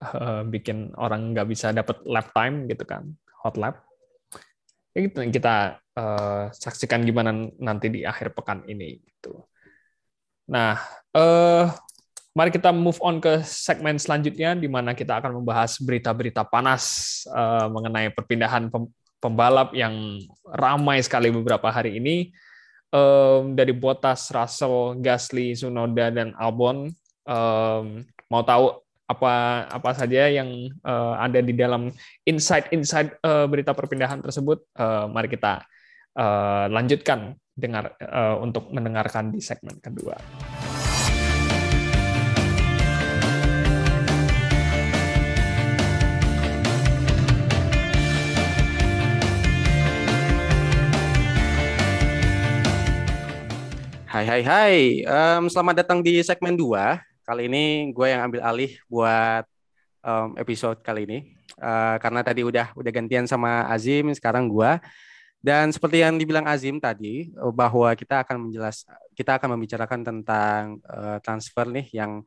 uh, 0.01 0.47
bikin 0.47 0.95
orang 0.97 1.35
nggak 1.37 1.49
bisa 1.51 1.75
dapat 1.75 2.01
lap 2.09 2.31
time 2.33 2.71
gitu 2.71 2.87
kan 2.87 3.11
hot 3.43 3.59
lap. 3.59 3.83
Ya 4.95 5.09
kita 5.09 5.83
uh, 5.99 6.55
saksikan 6.55 7.03
gimana 7.03 7.35
nanti 7.59 7.89
di 7.91 8.01
akhir 8.07 8.37
pekan 8.37 8.63
ini 8.69 9.01
gitu 9.01 9.43
nah 10.53 10.77
uh, 11.17 11.73
mari 12.37 12.53
kita 12.53 12.69
move 12.77 13.01
on 13.01 13.25
ke 13.25 13.41
segmen 13.41 13.97
selanjutnya 13.97 14.53
di 14.53 14.69
mana 14.69 14.93
kita 14.93 15.17
akan 15.17 15.41
membahas 15.41 15.81
berita-berita 15.81 16.45
panas 16.45 16.85
uh, 17.33 17.73
mengenai 17.73 18.13
perpindahan 18.13 18.69
pembalap 19.17 19.73
yang 19.73 20.21
ramai 20.45 21.01
sekali 21.01 21.33
beberapa 21.33 21.73
hari 21.73 21.97
ini 21.97 22.37
um, 22.93 23.57
dari 23.57 23.73
Bottas, 23.73 24.29
Russell, 24.29 25.01
Gasly, 25.01 25.57
Sunoda 25.57 26.13
dan 26.13 26.37
Albon 26.37 26.93
um, 27.25 27.85
mau 28.29 28.43
tahu 28.45 28.81
apa 29.09 29.67
apa 29.69 29.91
saja 29.93 30.31
yang 30.33 30.49
uh, 30.81 31.21
ada 31.21 31.45
di 31.45 31.53
dalam 31.53 31.93
insight-insight 32.25 33.21
uh, 33.21 33.45
berita 33.45 33.77
perpindahan 33.77 34.25
tersebut. 34.25 34.65
Uh, 34.73 35.05
mari 35.13 35.29
kita 35.29 35.61
uh, 36.17 36.67
lanjutkan 36.69 37.37
dengar 37.53 37.97
uh, 38.01 38.41
untuk 38.41 38.73
mendengarkan 38.73 39.33
di 39.33 39.41
segmen 39.41 39.77
kedua. 39.81 40.17
Hai 54.13 54.29
hai 54.29 54.43
hai, 54.45 54.77
um, 55.09 55.49
selamat 55.49 55.83
datang 55.83 56.05
di 56.05 56.21
segmen 56.21 56.53
2 56.53 57.01
Kali 57.25 57.49
ini 57.49 57.89
gue 57.97 58.07
yang 58.13 58.29
ambil 58.29 58.45
alih 58.45 58.77
buat 58.85 59.49
um, 60.05 60.37
episode 60.37 60.85
kali 60.85 61.09
ini 61.09 61.19
uh, 61.57 61.97
karena 61.97 62.21
tadi 62.21 62.45
udah 62.45 62.77
udah 62.77 62.93
gantian 62.93 63.25
sama 63.25 63.65
Azim, 63.73 64.13
sekarang 64.13 64.53
gue. 64.53 64.71
Dan 65.43 65.75
seperti 65.75 66.07
yang 66.07 66.15
dibilang 66.23 66.47
Azim 66.47 66.79
tadi 66.79 67.27
bahwa 67.35 67.91
kita 67.99 68.23
akan 68.23 68.47
menjelas 68.47 68.87
kita 69.19 69.43
akan 69.43 69.59
membicarakan 69.59 70.01
tentang 70.07 70.79
uh, 70.87 71.19
transfer 71.19 71.67
nih 71.67 71.91
yang 71.91 72.23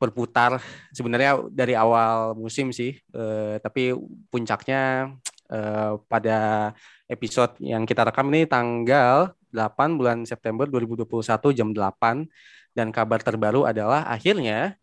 berputar 0.00 0.56
sebenarnya 0.96 1.44
dari 1.52 1.76
awal 1.76 2.32
musim 2.32 2.72
sih, 2.72 2.96
uh, 3.12 3.60
tapi 3.60 3.92
puncaknya 4.32 5.12
uh, 5.52 6.00
pada 6.08 6.72
episode 7.04 7.60
yang 7.60 7.84
kita 7.84 8.08
rekam 8.08 8.32
ini 8.32 8.48
tanggal 8.48 9.36
8 9.52 10.00
bulan 10.00 10.24
September 10.24 10.64
2021 10.64 11.52
jam 11.52 11.68
8 11.76 12.24
dan 12.72 12.88
kabar 12.88 13.20
terbaru 13.20 13.68
adalah 13.68 14.08
akhirnya 14.08 14.80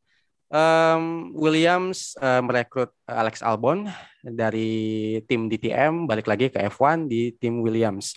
um, 0.51 1.31
Williams 1.35 2.15
uh, 2.19 2.43
merekrut 2.43 2.91
Alex 3.07 3.43
Albon 3.43 3.87
dari 4.23 5.17
tim 5.27 5.47
DTM 5.47 6.07
balik 6.07 6.27
lagi 6.27 6.51
ke 6.51 6.59
F1 6.67 7.07
di 7.07 7.35
tim 7.35 7.63
Williams. 7.63 8.15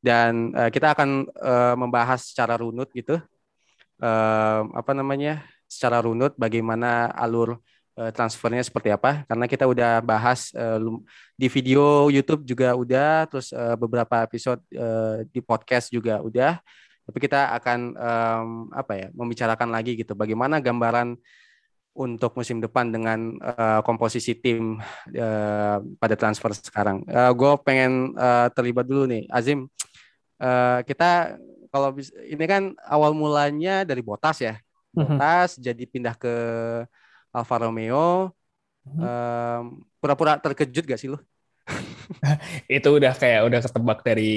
Dan 0.00 0.56
uh, 0.56 0.72
kita 0.72 0.96
akan 0.96 1.28
uh, 1.36 1.74
membahas 1.76 2.32
secara 2.32 2.56
runut 2.58 2.88
gitu. 2.94 3.20
Uh, 4.00 4.62
apa 4.74 4.92
namanya? 4.96 5.44
secara 5.70 6.02
runut 6.02 6.34
bagaimana 6.34 7.14
alur 7.14 7.62
transfernya 8.10 8.66
seperti 8.66 8.90
apa 8.90 9.22
karena 9.30 9.46
kita 9.46 9.70
udah 9.70 10.02
bahas 10.02 10.50
uh, 10.58 10.82
di 11.38 11.46
video 11.46 12.10
YouTube 12.10 12.42
juga 12.42 12.74
udah 12.74 13.30
terus 13.30 13.54
uh, 13.54 13.78
beberapa 13.78 14.26
episode 14.26 14.58
uh, 14.74 15.22
di 15.30 15.38
podcast 15.38 15.94
juga 15.94 16.18
udah 16.26 16.58
tapi 17.06 17.18
kita 17.22 17.54
akan 17.54 17.80
um, 17.94 18.50
apa 18.74 18.92
ya 18.98 19.06
membicarakan 19.14 19.70
lagi 19.70 19.94
gitu 19.94 20.18
bagaimana 20.18 20.58
gambaran 20.58 21.14
untuk 21.90 22.38
musim 22.38 22.62
depan 22.62 22.88
dengan 22.94 23.34
uh, 23.42 23.82
komposisi 23.82 24.38
tim 24.38 24.78
uh, 25.14 25.78
pada 25.98 26.14
transfer 26.14 26.54
sekarang. 26.54 27.02
Uh, 27.10 27.34
gue 27.34 27.52
pengen 27.66 28.14
uh, 28.14 28.46
terlibat 28.54 28.86
dulu 28.86 29.10
nih, 29.10 29.26
Azim. 29.28 29.66
Uh, 30.40 30.80
kita 30.86 31.36
kalau 31.70 31.94
ini 32.26 32.44
kan 32.46 32.74
awal 32.86 33.14
mulanya 33.14 33.86
dari 33.86 34.02
Botas 34.02 34.42
ya, 34.42 34.58
mhm. 34.94 35.18
Botas 35.18 35.54
mm-hmm. 35.54 35.64
jadi 35.66 35.84
pindah 35.86 36.14
ke 36.18 36.34
Alfa 37.34 37.56
Romeo. 37.62 38.34
Mm-hmm. 38.80 39.02
Um, 39.04 39.64
pura-pura 40.00 40.40
terkejut 40.40 40.88
gak 40.88 40.98
sih 40.98 41.12
lo? 41.12 41.20
itu 42.76 42.88
udah 42.90 43.12
kayak 43.14 43.40
udah 43.46 43.60
ketebak 43.62 43.98
dari 44.02 44.32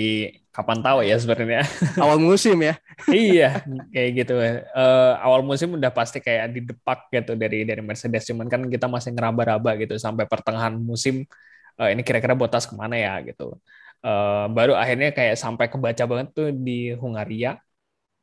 kapan 0.54 0.80
tahu 0.86 1.00
ya 1.02 1.16
sebenarnya. 1.18 1.62
Awal 2.04 2.18
musim 2.22 2.58
ya. 2.62 2.76
iya, 3.10 3.66
kayak 3.90 4.10
gitu. 4.22 4.34
Uh, 4.74 5.18
awal 5.18 5.42
musim 5.42 5.74
udah 5.74 5.90
pasti 5.90 6.22
kayak 6.22 6.54
didepak 6.54 7.10
gitu 7.10 7.34
dari 7.34 7.66
dari 7.66 7.82
Mercedes. 7.82 8.30
Cuman 8.30 8.46
kan 8.46 8.62
kita 8.70 8.86
masih 8.86 9.12
ngeraba-raba 9.18 9.74
gitu 9.82 9.98
sampai 9.98 10.30
pertengahan 10.30 10.78
musim. 10.78 11.26
Uh, 11.74 11.90
ini 11.90 12.06
kira-kira 12.06 12.38
Botas 12.38 12.70
ke 12.70 12.78
mana 12.78 12.94
ya 12.94 13.18
gitu. 13.26 13.58
Uh, 14.04 14.46
baru 14.52 14.78
akhirnya 14.78 15.10
kayak 15.16 15.40
sampai 15.40 15.72
kebaca 15.72 16.04
banget 16.06 16.28
tuh 16.36 16.52
di 16.52 16.94
Hungaria 16.94 17.58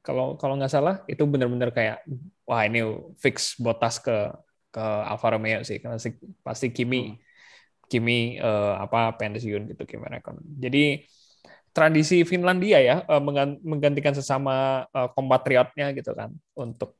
kalau 0.00 0.36
kalau 0.40 0.56
nggak 0.56 0.72
salah 0.72 1.04
itu 1.08 1.22
benar-benar 1.28 1.72
kayak 1.72 2.04
wah 2.48 2.64
ini 2.64 2.80
fix 3.20 3.56
botas 3.60 4.00
ke 4.00 4.12
ke 4.72 4.80
Alfa 4.80 5.36
Romeo 5.36 5.60
sih 5.60 5.76
karena 5.82 5.98
pasti 6.40 6.72
Kimi 6.72 7.12
hmm. 7.12 7.29
Kimi 7.90 8.38
uh, 8.38 8.78
apa 8.78 9.18
pensiun 9.18 9.66
gitu 9.74 9.82
Kimi 9.82 10.06
Räikkönen. 10.06 10.46
Jadi 10.62 11.02
tradisi 11.74 12.22
Finlandia 12.22 12.78
ya 12.78 12.96
uh, 13.02 13.22
menggantikan 13.62 14.14
sesama 14.14 14.86
uh, 14.94 15.10
kompatriotnya 15.10 15.90
gitu 15.94 16.14
kan 16.14 16.30
untuk 16.54 16.98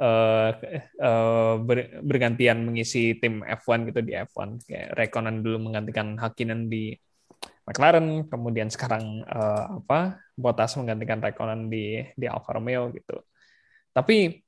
uh, 0.00 0.52
uh, 1.00 1.54
ber, 1.60 2.04
bergantian 2.04 2.68
mengisi 2.68 3.16
tim 3.16 3.40
F1 3.40 3.88
gitu 3.88 4.00
di 4.04 4.12
F1 4.12 4.60
kayak 4.68 4.88
Räikkönen 4.96 5.40
dulu 5.40 5.72
menggantikan 5.72 6.20
Hakkinen 6.20 6.68
di 6.68 6.92
McLaren 7.66 8.30
kemudian 8.30 8.70
sekarang 8.70 9.26
uh, 9.26 9.82
apa 9.82 10.22
Bottas 10.38 10.78
menggantikan 10.78 11.18
Raikkonen 11.18 11.66
di 11.66 12.04
di 12.14 12.26
Alfa 12.30 12.54
Romeo 12.54 12.92
gitu. 12.94 13.18
Tapi 13.90 14.38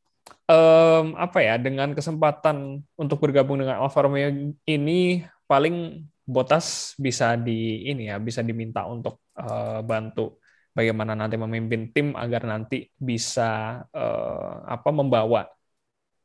um, 0.47 1.17
apa 1.17 1.39
ya 1.41 1.55
dengan 1.59 1.97
kesempatan 1.97 2.85
untuk 2.95 3.19
bergabung 3.19 3.59
dengan 3.59 3.83
Alfa 3.83 4.07
Romeo 4.07 4.55
ini 4.69 5.25
paling 5.49 6.05
Bottas 6.29 6.93
bisa 7.01 7.41
di 7.41 7.89
ini 7.89 8.13
ya 8.13 8.21
bisa 8.21 8.45
diminta 8.45 8.85
untuk 8.85 9.33
uh, 9.41 9.81
bantu 9.81 10.37
bagaimana 10.77 11.17
nanti 11.17 11.41
memimpin 11.41 11.89
tim 11.89 12.13
agar 12.13 12.45
nanti 12.45 12.85
bisa 13.01 13.81
uh, 13.89 14.61
apa 14.69 14.93
membawa 14.93 15.49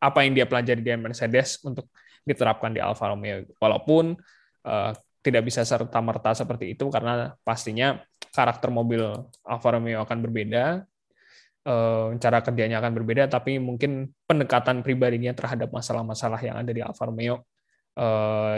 apa 0.03 0.19
yang 0.27 0.35
dia 0.35 0.43
pelajari 0.43 0.83
di 0.83 0.91
Mercedes 0.99 1.63
untuk 1.63 1.87
diterapkan 2.27 2.75
di 2.75 2.83
Alfa 2.83 3.15
Romeo. 3.15 3.47
Walaupun 3.63 4.19
uh, 4.67 4.91
tidak 5.23 5.47
bisa 5.47 5.63
serta 5.63 6.03
merta 6.03 6.35
seperti 6.35 6.75
itu 6.75 6.91
karena 6.91 7.31
pastinya 7.47 7.95
karakter 8.35 8.75
mobil 8.75 9.07
Alfa 9.47 9.69
Romeo 9.71 10.03
akan 10.03 10.19
berbeda, 10.19 10.83
cara 12.19 12.43
kerjanya 12.43 12.83
akan 12.83 12.91
berbeda, 12.91 13.31
tapi 13.31 13.55
mungkin 13.55 14.11
pendekatan 14.27 14.83
pribadinya 14.83 15.31
terhadap 15.31 15.71
masalah-masalah 15.71 16.43
yang 16.43 16.59
ada 16.59 16.75
di 16.75 16.83
Alfa 16.83 17.07
Romeo 17.07 17.39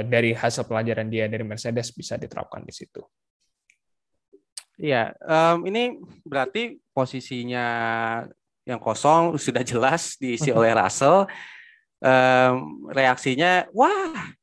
dari 0.08 0.32
hasil 0.32 0.64
pelajaran 0.64 1.12
dia 1.12 1.28
dari 1.28 1.44
Mercedes 1.44 1.92
bisa 1.92 2.16
diterapkan 2.16 2.64
di 2.64 2.72
situ. 2.72 3.04
Iya, 4.76 5.16
um, 5.24 5.64
ini 5.72 6.04
berarti 6.28 6.76
posisinya 6.92 7.68
yang 8.68 8.80
kosong 8.80 9.40
sudah 9.40 9.64
jelas 9.64 10.20
diisi 10.20 10.52
oleh 10.52 10.76
Russell. 10.80 11.28
Um, 12.04 12.86
reaksinya, 12.92 13.72
wah 13.72 14.36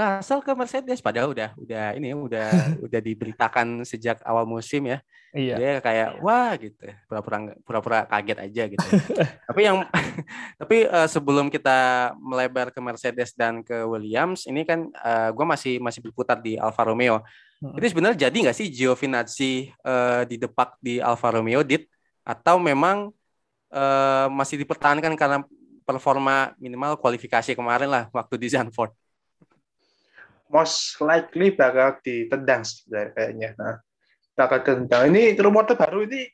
Russell 0.00 0.40
ke 0.40 0.52
Mercedes 0.56 1.04
padahal 1.04 1.36
udah 1.36 1.52
udah 1.60 1.92
ini 1.94 2.16
udah 2.16 2.48
udah 2.86 3.00
diberitakan 3.00 3.84
sejak 3.84 4.24
awal 4.24 4.48
musim 4.48 4.88
ya. 4.88 4.98
Iya. 5.30 5.54
Dia 5.60 5.72
kayak 5.78 6.08
wah 6.24 6.56
gitu, 6.58 6.90
pura-pura 7.06 7.54
pura-pura 7.62 7.98
kaget 8.08 8.38
aja 8.50 8.62
gitu. 8.66 8.86
tapi 9.48 9.60
yang 9.62 9.86
tapi 10.60 10.90
uh, 10.90 11.06
sebelum 11.06 11.52
kita 11.52 12.10
melebar 12.18 12.74
ke 12.74 12.80
Mercedes 12.82 13.30
dan 13.36 13.62
ke 13.62 13.86
Williams, 13.86 14.48
ini 14.50 14.66
kan 14.66 14.90
uh, 14.90 15.28
eh, 15.28 15.30
gue 15.30 15.46
masih 15.46 15.74
masih 15.78 16.00
berputar 16.02 16.40
di 16.42 16.58
Alfa 16.58 16.82
Romeo. 16.82 17.22
Hmm. 17.62 17.78
Itu 17.78 17.94
sebenarnya 17.94 18.26
jadi 18.26 18.36
nggak 18.50 18.56
sih 18.56 18.66
Giovinazzi 18.72 19.70
uh, 19.86 20.26
didepak 20.26 20.80
di 20.82 20.98
Alfa 20.98 21.30
Romeo 21.30 21.62
dit 21.62 21.86
atau 22.26 22.58
memang 22.58 23.14
uh, 23.70 24.26
masih 24.32 24.58
dipertahankan 24.58 25.14
karena 25.14 25.38
performa 25.86 26.54
minimal 26.58 26.94
kualifikasi 26.98 27.54
kemarin 27.58 27.90
lah 27.90 28.04
waktu 28.14 28.34
di 28.38 28.46
Zandvoort? 28.50 28.99
Most 30.50 30.98
likely 30.98 31.54
bakal 31.54 31.96
ditendang 32.02 32.66
kayaknya. 32.90 33.54
Nah, 33.56 33.78
bakal 34.34 34.60
ditendang. 34.60 35.14
Ini 35.14 35.38
rumor 35.38 35.64
terbaru 35.64 36.04
ini 36.10 36.26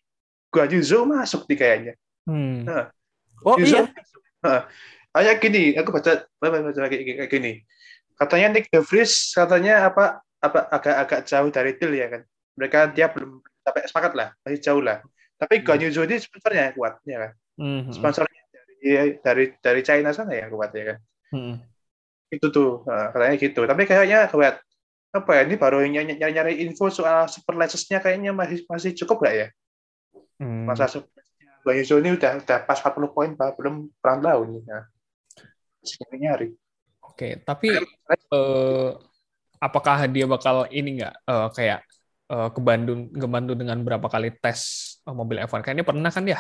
gua 0.49 0.65
Yuzo 0.67 1.05
masuk 1.05 1.45
di 1.45 1.55
kayaknya. 1.55 1.95
Hmm. 2.25 2.65
Nah, 2.65 2.89
oh 3.45 3.61
iya. 3.61 3.87
Nah, 4.41 4.67
kayak 5.13 5.39
gini, 5.45 5.77
aku 5.77 5.93
baca 5.93 6.25
baca, 6.41 6.57
baca 6.65 6.89
kayak 6.89 7.29
gini. 7.29 7.63
Katanya 8.17 8.57
Nick 8.57 8.73
De 8.73 8.81
Vries 8.81 9.37
katanya 9.37 9.93
apa 9.93 10.25
apa 10.41 10.61
agak-agak 10.73 11.21
jauh 11.29 11.51
dari 11.53 11.77
deal 11.77 11.93
ya 11.93 12.09
kan. 12.09 12.23
Mereka 12.57 12.97
dia 12.97 13.13
belum 13.13 13.45
sampai 13.61 13.85
sepakat 13.85 14.13
lah, 14.17 14.29
masih 14.41 14.61
jauh 14.65 14.81
lah. 14.81 15.05
Tapi 15.37 15.61
hmm. 15.61 15.77
Yuzo 15.85 16.09
ini 16.09 16.17
sponsornya 16.17 16.73
kuat 16.73 17.05
ya 17.05 17.29
kan. 17.29 17.33
Hmm. 17.61 17.93
Sponsornya 17.93 18.43
dari 18.49 19.21
dari 19.21 19.45
dari 19.61 19.81
China 19.85 20.17
sana 20.17 20.33
ya 20.33 20.49
kuat 20.49 20.73
ya 20.73 20.97
kan. 20.97 20.99
Hmm 21.37 21.76
itu 22.31 22.47
tuh 22.51 22.83
nah, 22.87 23.15
katanya 23.15 23.35
gitu 23.39 23.61
tapi 23.65 23.83
kayaknya 23.87 24.27
kayak 24.27 24.63
apa 25.15 25.31
ya 25.33 25.43
ini 25.49 25.55
baru 25.57 25.81
nyari-nyari 25.87 26.61
info 26.67 26.93
soal 26.93 27.25
super 27.31 27.57
nya 27.57 27.99
kayaknya 28.03 28.37
masih 28.37 28.67
masih 28.69 28.91
cukup 28.93 29.25
gak 29.25 29.35
ya 29.35 29.49
hmm. 30.43 30.69
masa 30.69 30.91
Bang 31.67 31.83
Yuzo 31.83 31.99
ini 31.99 32.15
udah 32.15 32.39
udah 32.47 32.59
pas 32.63 32.79
40 32.79 33.15
poin 33.15 33.31
pak 33.35 33.59
belum 33.59 33.91
perang 33.99 34.23
tahu 34.23 34.41
nih 34.55 34.63
nah. 34.71 34.85
nyari 35.83 36.17
nyari 36.23 36.49
oke 37.03 37.29
tapi 37.43 37.75
uh, 38.31 38.95
apakah 39.59 40.07
dia 40.07 40.31
bakal 40.31 40.69
ini 40.71 41.03
nggak 41.03 41.15
uh, 41.27 41.49
kayak 41.51 41.83
uh, 42.31 42.55
ke 42.55 42.61
Bandung 42.63 43.11
ke 43.11 43.27
Bandung 43.27 43.59
dengan 43.59 43.83
berapa 43.83 44.07
kali 44.07 44.31
tes 44.39 44.95
mobil 45.11 45.43
F1 45.43 45.63
kayaknya 45.67 45.83
pernah 45.87 46.11
kan 46.13 46.23
ya 46.23 46.39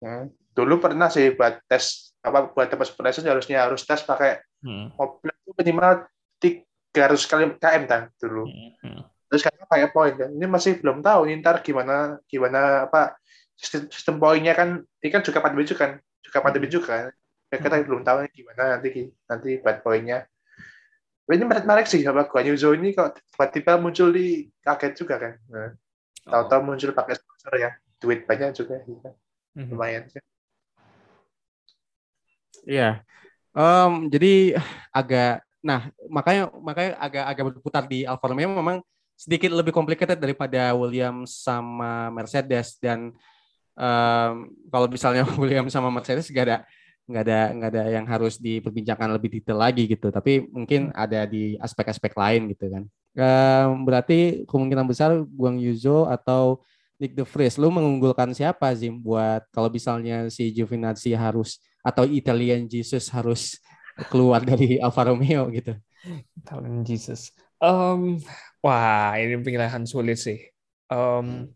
hmm. 0.00 0.32
dulu 0.56 0.80
pernah 0.80 1.12
sih 1.12 1.36
buat 1.36 1.60
tes 1.68 2.16
apa 2.22 2.54
buat 2.54 2.70
tempat 2.70 2.88
super 2.88 3.10
harusnya 3.10 3.68
harus 3.68 3.84
tes 3.84 4.00
pakai 4.00 4.40
hmm. 4.62 4.96
mobil 4.96 5.30
itu 5.30 5.50
minimal 5.58 5.90
300 6.38 7.30
kali 7.30 7.42
km 7.46 7.52
kan 7.86 8.02
dulu 8.18 8.46
hmm. 8.46 9.00
terus 9.30 9.42
kan 9.44 9.52
pakai 9.66 9.90
poin 9.90 10.14
kan 10.14 10.30
ini 10.30 10.46
masih 10.46 10.78
belum 10.78 11.02
tahu 11.02 11.28
ini 11.28 11.42
ntar 11.42 11.60
gimana 11.60 12.18
gimana 12.26 12.88
apa 12.88 13.18
sistem, 13.58 13.90
sistem 13.92 14.16
poinnya 14.18 14.54
kan 14.56 14.82
ini 15.02 15.08
kan 15.10 15.22
juga 15.22 15.38
pandemi 15.42 15.66
juga 15.66 15.80
kan 15.86 15.92
juga 16.22 16.38
pandemi 16.40 16.66
hmm. 16.70 16.74
juga 16.74 16.88
kan 16.88 17.12
ya, 17.52 17.56
kita 17.60 17.76
hmm. 17.76 17.86
belum 17.86 18.00
tahu 18.02 18.16
gimana 18.32 18.62
nanti 18.78 18.88
nanti 19.28 19.50
buat 19.60 19.78
poinnya 19.82 20.26
ini 21.32 21.48
menarik 21.48 21.88
sih 21.88 22.04
sama 22.04 22.28
Guan 22.28 22.44
Yuzo 22.44 22.76
ini 22.76 22.92
kok 22.92 23.16
tiba-tiba 23.16 23.80
muncul 23.80 24.12
di 24.12 24.52
kaget 24.60 24.92
juga 24.92 25.16
kan 25.16 25.32
nah, 25.48 25.70
tahu-tahu 26.28 26.60
oh. 26.60 26.66
muncul 26.68 26.90
pakai 26.92 27.16
sponsor 27.16 27.56
ya 27.56 27.70
duit 27.96 28.28
banyak 28.28 28.52
juga 28.52 28.84
gitu. 28.84 29.08
lumayan 29.56 30.04
sih 30.12 30.20
Iya. 32.66 33.02
Um, 33.52 34.08
jadi 34.08 34.56
agak 34.88 35.44
nah 35.62 35.94
makanya 36.10 36.50
makanya 36.58 36.98
agak 36.98 37.24
agak 37.28 37.44
berputar 37.52 37.84
di 37.86 38.04
Alfa 38.08 38.26
Romeo. 38.28 38.50
Memang 38.50 38.80
sedikit 39.14 39.52
lebih 39.54 39.70
complicated 39.70 40.18
daripada 40.18 40.72
Williams 40.74 41.44
sama 41.44 42.10
Mercedes. 42.10 42.80
Dan 42.80 43.12
um, 43.76 44.34
kalau 44.72 44.86
misalnya 44.88 45.22
Williams 45.40 45.72
sama 45.72 45.92
Mercedes 45.92 46.28
gak 46.32 46.46
ada 46.48 46.58
nggak 47.02 47.24
ada 47.28 47.40
nggak 47.50 47.70
ada 47.74 47.82
yang 47.98 48.06
harus 48.06 48.38
diperbincangkan 48.38 49.10
lebih 49.14 49.38
detail 49.38 49.60
lagi 49.60 49.84
gitu. 49.86 50.08
Tapi 50.08 50.48
mungkin 50.48 50.90
ada 50.96 51.28
di 51.28 51.54
aspek-aspek 51.60 52.16
lain 52.16 52.50
gitu 52.50 52.72
kan. 52.72 52.84
Um, 53.12 53.84
berarti 53.84 54.48
kemungkinan 54.48 54.88
besar 54.88 55.12
Guang 55.28 55.60
Yuzo 55.60 56.08
atau 56.08 56.64
Nick 56.96 57.18
De 57.18 57.26
Vries 57.26 57.58
lu 57.58 57.68
mengunggulkan 57.68 58.30
siapa 58.30 58.70
Zim 58.78 59.02
buat 59.02 59.44
kalau 59.50 59.66
misalnya 59.66 60.30
si 60.30 60.54
Giovinazzi 60.54 61.12
harus 61.12 61.58
atau 61.82 62.06
Italian 62.06 62.70
Jesus 62.70 63.10
harus 63.10 63.58
keluar 64.08 64.40
dari 64.40 64.78
Alfa 64.84 65.10
Romeo 65.10 65.50
gitu. 65.50 65.74
Italian 66.38 66.82
Jesus. 66.86 67.34
Um, 67.62 68.18
wah, 68.62 69.14
ini 69.18 69.38
pilihan 69.38 69.86
sulit 69.86 70.18
sih. 70.18 70.38
Um, 70.90 71.50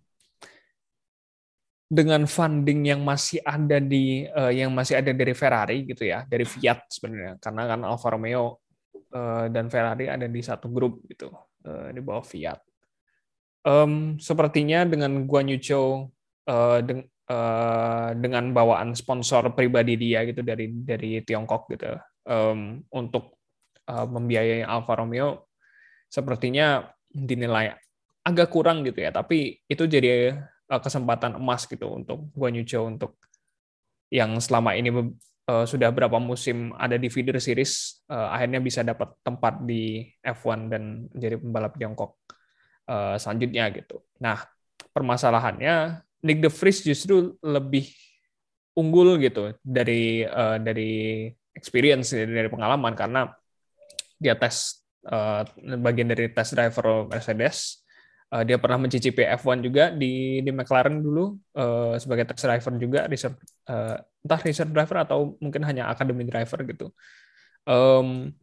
dengan 1.86 2.26
funding 2.26 2.90
yang 2.90 3.06
masih 3.06 3.38
ada 3.46 3.78
di 3.78 4.26
uh, 4.26 4.50
yang 4.50 4.74
masih 4.74 4.98
ada 4.98 5.14
dari 5.14 5.34
Ferrari 5.38 5.86
gitu 5.86 6.02
ya, 6.02 6.26
dari 6.26 6.42
Fiat 6.42 6.90
sebenarnya, 6.90 7.38
karena 7.38 7.62
kan 7.70 7.80
Alfa 7.86 8.10
Romeo 8.10 8.58
uh, 9.14 9.46
dan 9.46 9.70
Ferrari 9.70 10.10
ada 10.10 10.26
di 10.26 10.42
satu 10.42 10.66
grup 10.66 11.06
gitu 11.06 11.30
uh, 11.66 11.88
di 11.94 12.02
bawah 12.02 12.26
Fiat. 12.26 12.58
Um, 13.66 14.18
sepertinya 14.18 14.86
dengan 14.86 15.26
Guan 15.26 15.50
Yu 15.50 15.58
Zhou 15.58 16.10
uh, 16.46 16.78
Eh, 17.26 18.10
dengan 18.22 18.54
bawaan 18.54 18.94
sponsor 18.94 19.50
pribadi 19.50 19.98
dia 19.98 20.22
gitu 20.22 20.46
dari 20.46 20.70
dari 20.70 21.26
Tiongkok 21.26 21.66
gitu 21.74 21.98
um, 22.22 22.78
untuk 22.94 23.42
uh, 23.90 24.06
membiayai 24.06 24.62
Alfa 24.62 24.94
Romeo 24.94 25.50
sepertinya 26.06 26.86
dinilai 27.10 27.74
agak 28.22 28.46
kurang 28.54 28.86
gitu 28.86 29.02
ya 29.02 29.10
tapi 29.10 29.58
itu 29.66 29.90
jadi 29.90 30.38
uh, 30.70 30.78
kesempatan 30.78 31.34
emas 31.34 31.66
gitu 31.66 31.98
untuk 31.98 32.30
Guan 32.30 32.54
Yu 32.54 32.62
untuk 32.86 33.18
yang 34.14 34.38
selama 34.38 34.78
ini 34.78 34.94
uh, 34.94 35.66
sudah 35.66 35.90
berapa 35.90 36.22
musim 36.22 36.78
ada 36.78 36.94
di 36.94 37.10
feeder 37.10 37.42
series 37.42 38.06
uh, 38.06 38.38
akhirnya 38.38 38.62
bisa 38.62 38.86
dapat 38.86 39.18
tempat 39.26 39.66
di 39.66 40.06
F1 40.22 40.70
dan 40.70 41.10
jadi 41.10 41.42
pembalap 41.42 41.74
Tiongkok 41.74 42.22
uh, 42.86 43.18
selanjutnya 43.18 43.66
gitu. 43.74 43.98
Nah 44.22 44.46
permasalahannya 44.94 46.05
Nick 46.26 46.42
De 46.42 46.50
Vries 46.50 46.82
justru 46.82 47.38
lebih 47.40 47.86
unggul 48.74 49.16
gitu 49.22 49.54
dari 49.62 50.26
uh, 50.26 50.58
dari 50.58 51.30
experience 51.54 52.12
dari 52.12 52.50
pengalaman 52.50 52.92
karena 52.92 53.30
dia 54.18 54.34
tes 54.36 54.84
uh, 55.08 55.46
bagian 55.80 56.10
dari 56.12 56.28
tes 56.34 56.52
driver 56.52 57.06
Mercedes 57.08 57.86
Uh, 58.26 58.42
dia 58.42 58.58
pernah 58.58 58.74
mencicipi 58.74 59.22
F1 59.22 59.62
juga 59.62 59.94
di 59.94 60.42
di 60.42 60.50
McLaren 60.50 60.98
dulu 60.98 61.38
uh, 61.54 61.94
sebagai 61.94 62.26
test 62.26 62.42
driver 62.42 62.74
juga, 62.74 63.06
reserve 63.06 63.38
uh, 63.70 64.02
entah 64.26 64.40
reserve 64.42 64.74
driver 64.74 65.06
atau 65.06 65.38
mungkin 65.38 65.62
hanya 65.62 65.86
academy 65.86 66.26
driver 66.26 66.58
gitu. 66.66 66.90
Um, 67.62 68.34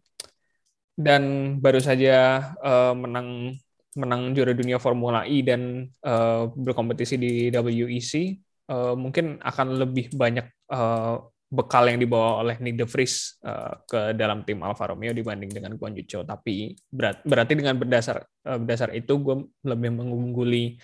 dan 0.96 1.56
baru 1.60 1.84
saja 1.84 2.48
uh, 2.64 2.96
menang 2.96 3.60
menang 3.94 4.34
juara 4.34 4.54
dunia 4.54 4.82
Formula 4.82 5.26
E 5.26 5.46
dan 5.46 5.90
uh, 6.06 6.50
berkompetisi 6.54 7.16
di 7.18 7.32
WEC. 7.54 8.42
Uh, 8.64 8.96
mungkin 8.96 9.44
akan 9.44 9.76
lebih 9.76 10.16
banyak 10.16 10.48
uh, 10.72 11.20
bekal 11.52 11.86
yang 11.86 12.00
dibawa 12.02 12.42
oleh 12.42 12.56
Nick 12.64 12.80
De 12.80 12.88
Vries 12.88 13.38
uh, 13.46 13.78
ke 13.86 14.16
dalam 14.18 14.42
tim 14.42 14.58
Alfa 14.64 14.90
Romeo 14.90 15.14
dibanding 15.14 15.52
dengan 15.52 15.76
Guan 15.78 15.94
Yu 15.94 16.08
Zhou. 16.08 16.24
Tapi 16.26 16.74
berat, 16.90 17.22
berarti 17.22 17.54
dengan 17.54 17.78
berdasar 17.78 18.24
uh, 18.24 18.58
berdasar 18.58 18.90
itu 18.96 19.14
gue 19.20 19.36
lebih 19.68 19.92
mengungguli 19.94 20.82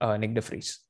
uh, 0.00 0.16
Nick 0.16 0.32
De 0.32 0.42
Vries. 0.42 0.80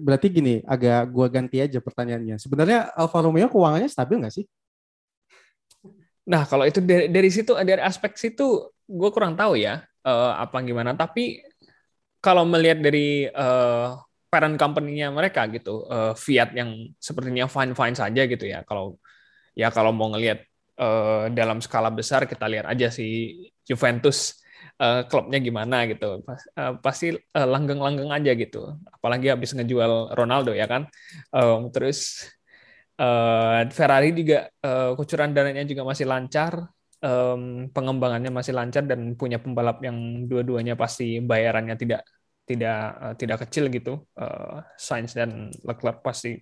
Berarti 0.00 0.32
gini, 0.32 0.64
agak 0.64 1.12
gue 1.12 1.26
ganti 1.28 1.60
aja 1.60 1.76
pertanyaannya. 1.76 2.40
Sebenarnya 2.40 2.88
Alfa 2.96 3.20
Romeo 3.20 3.52
keuangannya 3.52 3.92
stabil 3.92 4.24
nggak 4.24 4.32
sih? 4.40 4.48
Nah, 6.24 6.48
kalau 6.48 6.64
itu 6.64 6.80
dari, 6.80 7.12
dari 7.12 7.28
situ, 7.28 7.52
dari 7.52 7.84
aspek 7.84 8.16
situ, 8.16 8.72
gue 8.84 9.10
kurang 9.10 9.34
tahu 9.34 9.56
ya 9.58 9.84
uh, 10.04 10.32
apa 10.38 10.60
gimana. 10.62 10.92
Tapi 10.96 11.40
kalau 12.24 12.48
melihat 12.48 12.80
dari 12.80 13.28
uh, 13.28 14.00
parent 14.32 14.56
company-nya 14.56 15.12
mereka 15.12 15.46
gitu, 15.52 15.84
uh, 15.86 16.16
Fiat 16.16 16.56
yang 16.56 16.90
sepertinya 16.98 17.46
fine-fine 17.46 17.96
saja 17.96 18.22
gitu 18.24 18.44
ya. 18.48 18.64
Kalau 18.64 18.96
ya 19.54 19.70
kalau 19.70 19.94
mau 19.94 20.10
ngelihat 20.10 20.42
uh, 20.80 21.30
dalam 21.30 21.62
skala 21.62 21.92
besar 21.92 22.26
kita 22.26 22.48
lihat 22.50 22.66
aja 22.66 22.90
si 22.90 23.38
Juventus 23.62 24.42
uh, 24.82 25.06
klubnya 25.06 25.38
gimana 25.38 25.86
gitu. 25.86 26.24
Pas, 26.26 26.40
uh, 26.58 26.74
pasti 26.80 27.14
uh, 27.14 27.48
langgeng-langgeng 27.48 28.10
aja 28.10 28.32
gitu. 28.34 28.74
Apalagi 28.90 29.30
habis 29.30 29.54
ngejual 29.54 30.16
Ronaldo 30.16 30.50
ya 30.56 30.66
kan. 30.66 30.88
Um, 31.30 31.70
terus 31.70 32.26
uh, 32.98 33.68
Ferrari 33.70 34.10
juga 34.16 34.50
uh, 34.64 34.98
kucuran 34.98 35.30
dananya 35.30 35.62
juga 35.62 35.86
masih 35.86 36.08
lancar. 36.08 36.73
Um, 37.04 37.68
pengembangannya 37.68 38.32
masih 38.32 38.56
lancar 38.56 38.88
dan 38.88 39.12
punya 39.12 39.36
pembalap 39.36 39.76
yang 39.84 40.24
dua-duanya 40.24 40.72
pasti 40.72 41.20
bayarannya 41.20 41.76
tidak 41.76 42.00
tidak 42.48 42.78
uh, 42.96 43.14
tidak 43.20 43.38
kecil 43.44 43.68
gitu. 43.68 44.00
Uh, 44.16 44.64
Sainz 44.80 45.12
dan 45.12 45.52
Leclerc 45.68 46.00
pasti 46.00 46.40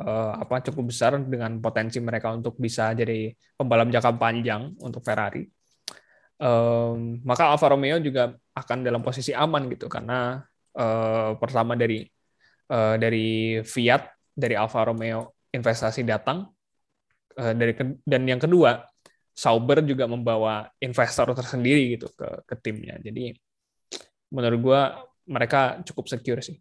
uh, 0.00 0.32
apa 0.36 0.60
cukup 0.64 0.90
besar 0.90 1.16
dengan 1.20 1.56
potensi 1.62 1.98
mereka 2.04 2.34
untuk 2.34 2.58
bisa 2.58 2.92
jadi 2.92 3.30
pembalap 3.54 3.88
jangka 3.88 4.12
panjang 4.18 4.76
untuk 4.82 5.00
Ferrari. 5.00 5.46
Um, 6.34 7.22
maka 7.22 7.48
Alfa 7.48 7.70
Romeo 7.70 8.02
juga 8.02 8.34
akan 8.58 8.82
dalam 8.82 9.00
posisi 9.00 9.30
aman 9.30 9.70
gitu 9.70 9.86
karena 9.86 10.42
uh, 10.74 11.38
pertama 11.38 11.78
dari 11.78 12.02
uh, 12.74 12.98
dari 12.98 13.62
Fiat 13.62 14.34
dari 14.34 14.58
Alfa 14.58 14.82
Romeo 14.82 15.46
investasi 15.54 16.02
datang 16.02 16.50
uh, 17.38 17.54
dari 17.54 17.72
dan 18.02 18.26
yang 18.26 18.42
kedua 18.42 18.82
Sauber 19.34 19.82
juga 19.82 20.06
membawa 20.06 20.70
investor 20.78 21.26
tersendiri 21.34 21.98
gitu 21.98 22.06
ke 22.14 22.46
ke 22.46 22.54
timnya. 22.62 22.94
Jadi 23.02 23.34
menurut 24.30 24.60
gue 24.62 24.80
mereka 25.26 25.82
cukup 25.82 26.06
secure 26.06 26.38
sih. 26.38 26.56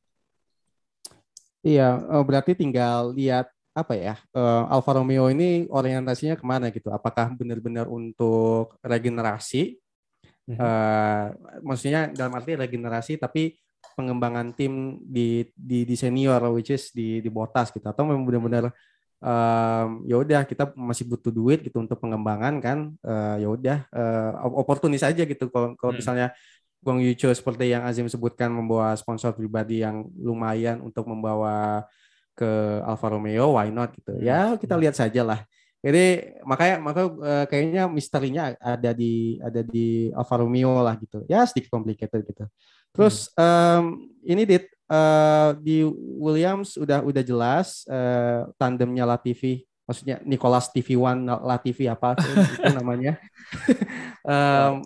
Iya, 1.63 1.95
oh, 2.11 2.25
berarti 2.27 2.57
tinggal 2.59 3.15
lihat 3.15 3.47
apa 3.73 3.97
ya 3.97 4.21
uh, 4.37 4.69
Alfa 4.69 5.01
Romeo 5.01 5.33
ini 5.33 5.65
orientasinya 5.69 6.35
ke 6.35 6.45
mana 6.45 6.69
gitu? 6.69 6.91
Apakah 6.93 7.33
benar-benar 7.33 7.87
untuk 7.87 8.77
regenerasi? 8.83 9.77
Uh, 10.43 11.31
maksudnya 11.63 12.11
dalam 12.11 12.35
arti 12.35 12.59
regenerasi, 12.59 13.15
tapi 13.15 13.55
pengembangan 13.95 14.51
tim 14.51 14.99
di 14.99 15.47
di, 15.55 15.87
di 15.87 15.95
senior, 15.95 16.43
which 16.51 16.75
is 16.75 16.91
di 16.91 17.23
di 17.23 17.29
botas 17.31 17.71
gitu? 17.71 17.87
Atau 17.87 18.03
memang 18.03 18.27
benar-benar 18.27 18.75
um, 19.23 20.03
ya 20.03 20.15
udah 20.19 20.41
kita 20.43 20.75
masih 20.75 21.07
butuh 21.07 21.31
duit 21.31 21.63
gitu 21.63 21.79
untuk 21.79 21.95
pengembangan 21.97 22.59
kan? 22.59 22.91
Uh, 22.99 23.35
ya 23.39 23.47
udah 23.47 23.77
uh, 23.95 24.31
oportunis 24.59 25.01
aja 25.01 25.23
gitu. 25.23 25.47
Kalau 25.47 25.73
kalau 25.79 25.95
hmm. 25.95 25.99
misalnya 26.03 26.27
Guang 26.83 26.99
Yucho 26.99 27.31
seperti 27.31 27.71
yang 27.71 27.87
Azim 27.87 28.11
sebutkan 28.11 28.51
membawa 28.51 28.91
sponsor 28.99 29.31
pribadi 29.31 29.79
yang 29.79 30.03
lumayan 30.19 30.83
untuk 30.83 31.07
membawa 31.07 31.87
ke 32.35 32.83
Alfa 32.83 33.07
Romeo, 33.07 33.55
why 33.55 33.71
not 33.71 33.95
gitu. 33.95 34.19
Ya 34.19 34.51
hmm. 34.51 34.59
kita 34.59 34.75
lihat 34.75 34.99
saja 34.99 35.23
lah. 35.23 35.39
Jadi 35.83 36.39
makanya 36.47 36.75
maka 36.79 37.01
uh, 37.07 37.45
kayaknya 37.47 37.87
misterinya 37.91 38.55
ada 38.59 38.91
di 38.95 39.39
ada 39.39 39.63
di 39.63 40.11
Alfa 40.11 40.39
Romeo 40.39 40.83
lah 40.83 40.99
gitu. 40.99 41.23
Ya 41.31 41.47
sedikit 41.47 41.71
complicated 41.71 42.23
gitu. 42.27 42.43
Terus 42.93 43.31
um, 43.39 44.11
ini 44.23 44.43
dit 44.43 44.72
uh, 44.93 45.49
di 45.57 45.81
Williams 46.21 46.77
udah 46.77 47.01
udah 47.01 47.23
jelas 47.25 47.89
uh, 47.89 48.45
tandemnya 48.61 49.09
Latifi 49.09 49.65
maksudnya 49.83 50.23
Nicholas 50.23 50.71
TV1 50.71 51.27
Latifi 51.43 51.85
apa 51.91 52.15
itu, 52.15 52.29
itu 52.61 52.71
namanya? 52.79 53.13
Um, 54.23 54.79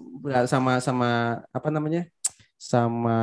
sama 0.49 0.82
sama 0.82 1.10
apa 1.53 1.70
namanya? 1.70 2.10
Sama 2.58 3.14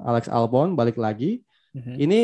Alex 0.00 0.32
Albon 0.32 0.72
balik 0.72 0.96
lagi. 0.96 1.44
Mm-hmm. 1.76 1.96
ini 2.00 2.22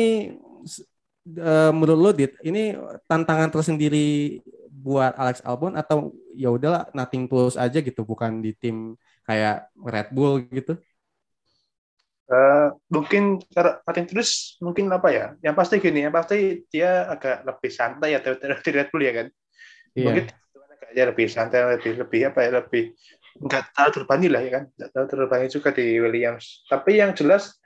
uh, 1.37 1.69
menurut 1.69 1.99
lo 2.01 2.09
dit 2.09 2.33
ini 2.41 2.73
tantangan 3.05 3.53
tersendiri 3.53 4.41
buat 4.65 5.13
Alex 5.13 5.45
Albon 5.45 5.77
atau 5.77 6.09
ya 6.33 6.49
udahlah 6.49 6.89
nothing 6.97 7.29
tulus 7.29 7.53
aja 7.53 7.85
gitu 7.85 8.01
bukan 8.01 8.41
di 8.41 8.57
tim 8.57 8.97
kayak 9.29 9.69
Red 9.77 10.09
Bull 10.09 10.41
gitu 10.49 10.73
Uh, 12.29 12.69
mungkin 12.93 13.41
cara 13.49 13.81
terus 14.05 14.61
mungkin 14.61 14.85
apa 14.93 15.09
ya? 15.09 15.25
Yang 15.41 15.55
pasti 15.57 15.75
gini, 15.81 16.05
yang 16.05 16.13
pasti 16.13 16.61
dia 16.69 17.09
agak 17.09 17.41
lebih 17.41 17.71
santai 17.73 18.13
ya 18.13 18.21
dari 18.21 18.69
Red 18.69 18.93
Bull 18.93 19.01
ya 19.01 19.13
kan. 19.17 19.27
Yeah. 19.97 20.05
Mungkin 20.05 20.25
agaknya 20.69 21.03
lebih 21.09 21.25
santai, 21.25 21.59
lebih 21.73 21.91
lebih 21.97 22.21
apa 22.29 22.39
ya, 22.45 22.49
lebih 22.61 22.83
nggak 23.39 23.63
terlalu 23.73 23.91
terbani 23.97 24.27
lah 24.29 24.41
ya 24.45 24.51
kan, 24.61 24.63
nggak 24.77 24.89
terlalu 24.93 25.09
terbani 25.09 25.45
juga 25.49 25.69
di 25.73 25.85
Williams. 25.97 26.45
Tapi 26.69 26.91
yang 27.01 27.11
jelas 27.17 27.57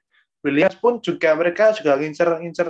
Williams 0.44 0.80
pun 0.80 1.04
juga 1.04 1.36
mereka 1.36 1.76
juga 1.76 2.00
ngincer 2.00 2.30
ngincer 2.40 2.68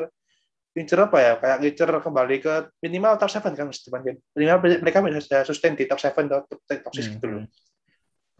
ngincer 0.73 0.97
apa 0.97 1.17
ya, 1.21 1.33
kayak 1.37 1.57
ngincer 1.61 1.89
kembali 2.01 2.35
ke 2.41 2.53
minimal 2.81 3.21
top 3.21 3.29
7 3.29 3.53
kan 3.53 3.69
depan 3.69 4.01
kan. 4.01 4.15
Minimal 4.33 4.57
mereka 4.81 4.97
bisa 5.05 5.45
sustain 5.45 5.77
di 5.77 5.85
top 5.85 6.01
7 6.01 6.25
top, 6.25 6.49
top, 6.49 6.61
top 6.65 6.93
6 6.93 6.97
hmm. 6.97 7.13
gitu 7.17 7.25
loh. 7.29 7.43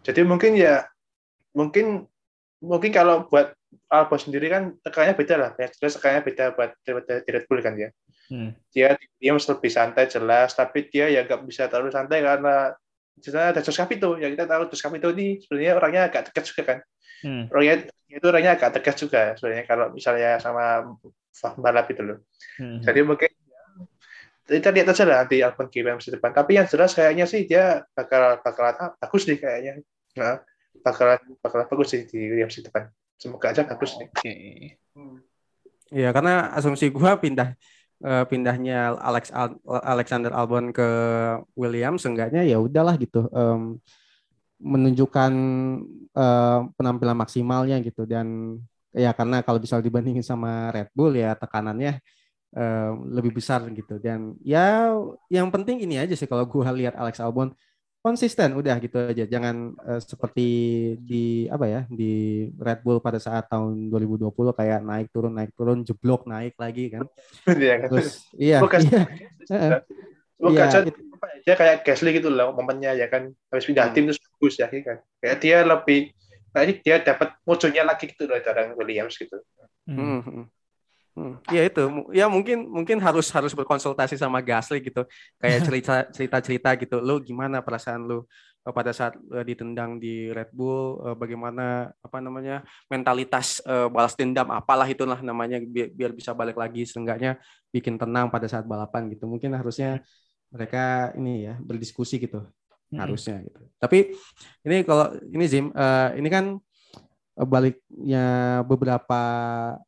Jadi 0.02 0.22
mungkin 0.26 0.58
ya 0.58 0.90
mungkin 1.54 2.10
mungkin 2.64 2.96
kalau 2.96 3.28
buat 3.28 3.52
Albon 3.92 4.18
sendiri 4.22 4.48
kan 4.48 4.74
tekannya 4.80 5.14
beda 5.14 5.36
lah. 5.36 5.52
Ya 5.60 5.68
jelas 5.68 6.00
tekannya 6.00 6.24
beda 6.24 6.56
buat 6.56 6.72
di 6.88 7.30
Red 7.30 7.46
Bull 7.52 7.60
kan 7.60 7.76
ya 7.76 7.92
hmm. 8.34 8.50
dia 8.72 8.96
dia 9.20 9.32
lebih 9.36 9.72
santai 9.72 10.08
jelas 10.08 10.56
tapi 10.56 10.88
dia 10.88 11.12
ya 11.12 11.22
nggak 11.28 11.44
bisa 11.44 11.68
terlalu 11.68 11.92
santai 11.92 12.24
karena 12.24 12.72
di 13.14 13.30
sana 13.30 13.54
ada 13.54 13.62
Jos 13.62 13.78
Capito. 13.78 14.18
Ya 14.18 14.28
kita 14.34 14.50
tahu 14.50 14.72
Jos 14.74 14.82
Capito 14.82 15.08
ini 15.14 15.38
sebenarnya 15.44 15.74
orangnya 15.78 16.02
agak 16.10 16.32
tegas 16.32 16.50
juga 16.54 16.64
kan. 16.66 16.80
Hmm. 17.24 17.48
orangnya 17.56 17.88
itu 18.12 18.26
orangnya 18.28 18.52
agak 18.60 18.72
tegas 18.76 18.96
juga 19.00 19.32
sebenarnya 19.40 19.64
kalau 19.64 19.96
misalnya 19.96 20.44
sama 20.44 20.84
balap 21.56 21.88
itu 21.88 22.04
loh. 22.04 22.20
Hmm. 22.60 22.84
jadi 22.84 23.00
mungkin 23.08 23.32
kita 24.44 24.76
lihat 24.76 24.92
aja 24.92 25.04
lah 25.08 25.18
nanti 25.24 25.40
Albon 25.40 25.72
game 25.72 25.96
masa 25.96 26.12
depan. 26.12 26.36
Tapi 26.36 26.60
yang 26.60 26.68
jelas 26.68 26.92
kayaknya 26.92 27.24
sih 27.24 27.48
dia 27.48 27.88
bakal 27.96 28.44
bakal 28.44 28.76
bagus 29.00 29.24
nih 29.24 29.40
kayaknya. 29.40 29.74
Nah, 30.20 30.44
bakalan 30.84 31.20
bakalan 31.40 31.66
bagus 31.72 31.88
sih 31.96 32.04
di 32.04 32.20
Williams 32.30 32.60
itu 32.60 32.70
kan. 32.70 32.92
Semoga 33.16 33.56
aja 33.56 33.64
bagus 33.64 33.96
nih. 33.96 34.08
Oke. 34.12 34.36
Iya, 35.94 36.10
karena 36.12 36.52
asumsi 36.54 36.92
gua 36.92 37.16
pindah 37.16 37.56
uh, 38.04 38.26
pindahnya 38.28 39.00
Alex 39.00 39.32
Al 39.32 39.56
Alexander 39.64 40.36
Albon 40.36 40.76
ke 40.76 40.88
Williams 41.56 42.04
seenggaknya 42.04 42.44
ya 42.44 42.60
udahlah 42.60 43.00
gitu. 43.00 43.32
Um, 43.32 43.80
menunjukkan 44.64 45.34
uh, 46.16 46.60
penampilan 46.80 47.20
maksimalnya 47.20 47.84
gitu 47.84 48.08
dan 48.08 48.56
ya 48.96 49.12
karena 49.12 49.44
kalau 49.44 49.60
bisa 49.60 49.82
dibandingin 49.84 50.24
sama 50.24 50.72
Red 50.72 50.88
Bull 50.96 51.20
ya 51.20 51.36
tekanannya 51.36 52.00
uh, 52.56 52.96
lebih 53.12 53.36
besar 53.36 53.66
gitu 53.76 54.00
dan 54.00 54.40
ya 54.40 54.96
yang 55.28 55.52
penting 55.52 55.84
ini 55.84 56.00
aja 56.00 56.16
sih 56.16 56.30
kalau 56.30 56.48
gue 56.48 56.64
lihat 56.80 56.96
Alex 56.96 57.20
Albon 57.20 57.52
konsisten 58.04 58.52
udah 58.60 58.76
gitu 58.84 59.00
aja. 59.00 59.24
Jangan 59.24 59.80
uh, 59.80 60.02
seperti 60.04 60.48
di 61.00 61.48
apa 61.48 61.66
ya 61.66 61.82
di 61.88 62.46
Red 62.60 62.84
Bull 62.84 63.00
pada 63.00 63.16
saat 63.18 63.48
tahun 63.48 63.88
2020 63.88 64.28
kayak 64.60 64.80
naik 64.84 65.08
turun 65.16 65.32
naik 65.32 65.56
turun 65.56 65.88
jeblok 65.88 66.28
naik 66.28 66.54
lagi 66.60 66.92
kan. 66.92 67.08
Iya 67.48 67.76
kan. 67.80 67.90
Terus 67.96 68.10
iya 68.36 68.60
bukan 68.60 68.80
iya, 68.84 69.04
iya, 69.48 69.70
dia 71.48 71.56
kayak 71.56 71.88
Gasly 71.88 72.20
gitu 72.20 72.28
loh 72.28 72.52
momennya 72.52 72.92
ya 73.00 73.08
kan. 73.08 73.32
Habis 73.48 73.72
pindah 73.72 73.88
hmm. 73.88 73.96
tim 73.96 74.04
terus 74.12 74.20
bagus 74.20 74.54
ya 74.60 74.68
kan. 74.68 75.00
Kayak 75.24 75.38
dia 75.40 75.58
lebih 75.64 76.00
kayak 76.52 76.84
dia 76.84 76.96
dapat 77.00 77.40
mojonya 77.48 77.88
lagi 77.88 78.12
gitu 78.12 78.28
loh 78.28 78.38
dari 78.44 78.76
Williams 78.76 79.16
gitu. 79.16 79.40
Hmm. 79.88 80.52
Hmm. 81.14 81.22
hmm. 81.22 81.34
Hmm, 81.46 81.54
ya 81.54 81.62
itu, 81.70 81.84
ya 82.10 82.26
mungkin 82.26 82.66
mungkin 82.66 82.98
harus 82.98 83.30
harus 83.30 83.54
berkonsultasi 83.54 84.18
sama 84.18 84.42
Gasly 84.42 84.82
gitu, 84.82 85.06
kayak 85.38 85.60
cerita 85.70 85.94
cerita 86.10 86.38
cerita 86.42 86.70
gitu, 86.78 86.98
lu 87.02 87.22
gimana 87.22 87.62
perasaan 87.62 88.06
lu 88.06 88.26
pada 88.64 88.96
saat 88.96 89.20
ditendang 89.44 90.00
di 90.00 90.32
Red 90.32 90.56
Bull 90.56 90.96
bagaimana 91.20 91.92
apa 92.00 92.24
namanya 92.24 92.64
mentalitas 92.88 93.60
balas 93.92 94.16
dendam 94.16 94.48
apalah 94.56 94.88
itulah 94.88 95.20
namanya 95.20 95.60
biar, 95.60 95.92
biar 95.92 96.12
bisa 96.16 96.32
balik 96.32 96.56
lagi 96.56 96.88
seenggaknya 96.88 97.44
bikin 97.76 98.00
tenang 98.00 98.32
pada 98.32 98.48
saat 98.48 98.64
balapan 98.64 99.12
gitu. 99.12 99.28
Mungkin 99.28 99.52
harusnya 99.52 100.00
mereka 100.48 101.12
ini 101.20 101.52
ya 101.52 101.60
berdiskusi 101.60 102.24
gitu. 102.24 102.48
Harusnya 102.96 103.44
gitu. 103.44 103.68
Tapi 103.84 104.16
ini 104.64 104.88
kalau 104.88 105.12
ini 105.28 105.44
Zim 105.44 105.68
ini 106.16 106.30
kan 106.32 106.56
baliknya 107.34 108.62
beberapa 108.66 109.22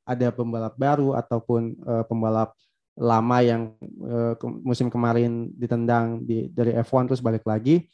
ada 0.02 0.28
pembalap 0.34 0.74
baru 0.78 1.14
ataupun 1.14 1.78
pembalap 2.10 2.58
lama 2.96 3.38
yang 3.44 3.76
uh, 4.08 4.34
ke, 4.40 4.46
musim 4.64 4.88
kemarin 4.88 5.52
ditendang 5.52 6.24
di 6.24 6.48
dari 6.48 6.72
F1 6.80 7.12
terus 7.12 7.20
balik 7.20 7.44
lagi. 7.44 7.92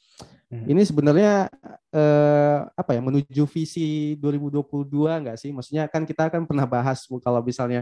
Hmm. 0.52 0.68
Ini 0.68 0.82
sebenarnya 0.86 1.50
uh, 1.96 2.58
apa 2.70 2.92
ya 2.94 3.02
menuju 3.02 3.44
visi 3.50 4.14
2022 4.22 4.86
enggak 5.10 5.38
sih? 5.42 5.50
Maksudnya 5.50 5.90
kan 5.90 6.06
kita 6.06 6.30
kan 6.30 6.46
pernah 6.46 6.70
bahas 6.70 7.10
kalau 7.26 7.42
misalnya 7.42 7.82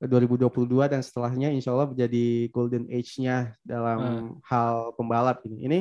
2022 0.00 0.48
dan 0.88 1.00
setelahnya 1.02 1.52
insya 1.52 1.74
Allah 1.74 1.90
menjadi 1.90 2.48
golden 2.54 2.88
age-nya 2.88 3.52
dalam 3.66 3.98
hmm. 3.98 4.28
hal 4.46 4.94
pembalap 4.94 5.42
ini. 5.44 5.66
Ini 5.66 5.78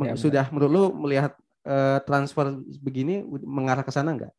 ya, 0.00 0.16
sudah 0.16 0.48
benar. 0.48 0.54
menurut 0.56 0.72
lu 0.72 0.84
melihat 1.04 1.32
uh, 1.68 2.00
transfer 2.08 2.56
begini 2.80 3.20
mengarah 3.44 3.84
ke 3.84 3.92
sana 3.92 4.16
enggak? 4.16 4.32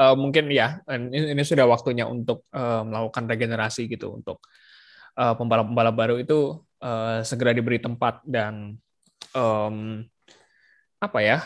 Uh, 0.00 0.16
mungkin 0.16 0.48
ya 0.48 0.80
ini, 0.88 1.36
ini 1.36 1.42
sudah 1.44 1.68
waktunya 1.68 2.08
untuk 2.08 2.48
uh, 2.56 2.80
melakukan 2.82 3.28
regenerasi 3.28 3.86
gitu 3.92 4.18
untuk 4.18 4.40
pembalap 5.12 5.36
pembalap-pembalap 5.68 5.94
baru 5.94 6.16
itu 6.16 6.64
uh, 6.80 7.20
segera 7.20 7.52
diberi 7.52 7.76
tempat 7.76 8.24
dan 8.24 8.80
um, 9.36 10.00
apa 10.96 11.18
ya 11.20 11.38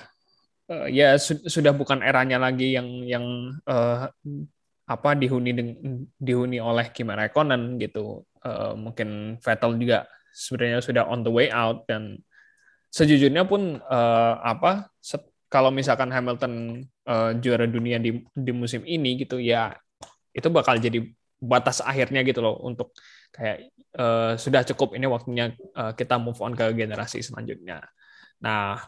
uh, 0.70 0.86
ya 0.90 1.18
su 1.18 1.38
sudah 1.46 1.72
bukan 1.74 2.02
eranya 2.02 2.38
lagi 2.38 2.74
yang 2.74 2.88
yang 3.06 3.26
uh, 3.66 4.10
apa 4.86 5.18
dihuni 5.18 5.50
dihuni 6.14 6.62
oleh 6.62 6.94
Kimi 6.94 7.10
Raikkonen 7.10 7.74
gitu. 7.82 8.22
Uh, 8.38 8.78
mungkin 8.78 9.40
Vettel 9.42 9.74
juga 9.82 10.06
sebenarnya 10.30 10.78
sudah 10.78 11.02
on 11.10 11.26
the 11.26 11.32
way 11.32 11.50
out 11.50 11.82
dan 11.90 12.22
sejujurnya 12.94 13.42
pun 13.50 13.82
uh, 13.82 14.34
apa 14.46 14.86
kalau 15.56 15.72
misalkan 15.72 16.12
Hamilton 16.12 16.84
uh, 17.08 17.32
juara 17.40 17.64
dunia 17.64 17.96
di 17.96 18.20
di 18.20 18.52
musim 18.52 18.84
ini 18.84 19.16
gitu 19.24 19.40
ya 19.40 19.72
itu 20.36 20.52
bakal 20.52 20.76
jadi 20.76 21.00
batas 21.40 21.80
akhirnya 21.80 22.20
gitu 22.28 22.44
loh 22.44 22.60
untuk 22.60 22.92
kayak 23.32 23.72
uh, 23.96 24.36
sudah 24.36 24.68
cukup 24.68 24.92
ini 25.00 25.08
waktunya 25.08 25.56
uh, 25.72 25.96
kita 25.96 26.20
move 26.20 26.36
on 26.44 26.52
ke 26.52 26.76
generasi 26.76 27.24
selanjutnya. 27.24 27.80
Nah, 28.44 28.84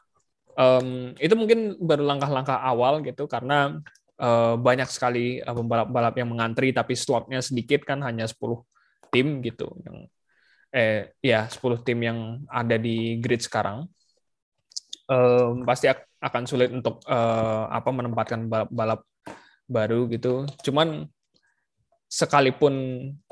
um, 0.60 1.16
itu 1.16 1.32
mungkin 1.32 1.80
baru 1.80 2.04
langkah-langkah 2.04 2.60
awal 2.60 3.00
gitu 3.00 3.24
karena 3.24 3.80
uh, 4.20 4.60
banyak 4.60 4.92
sekali 4.92 5.40
pembalap-pembalap 5.40 6.14
yang 6.20 6.28
mengantri 6.28 6.68
tapi 6.76 6.92
slotnya 6.92 7.40
sedikit 7.40 7.88
kan 7.88 8.04
hanya 8.04 8.28
10 8.28 8.36
tim 9.08 9.40
gitu 9.40 9.72
yang 9.88 10.04
eh 10.68 11.16
ya 11.24 11.48
10 11.48 11.80
tim 11.80 11.96
yang 12.04 12.44
ada 12.44 12.76
di 12.76 13.16
grid 13.24 13.40
sekarang 13.40 13.88
um, 15.08 15.64
pasti 15.64 15.90
akan 16.20 16.42
sulit 16.44 16.70
untuk 16.70 17.02
uh, 17.08 17.66
apa 17.72 17.88
menempatkan 17.90 18.46
balap-balap 18.46 19.00
baru 19.68 20.08
gitu. 20.12 20.44
Cuman 20.64 21.08
sekalipun 22.08 22.74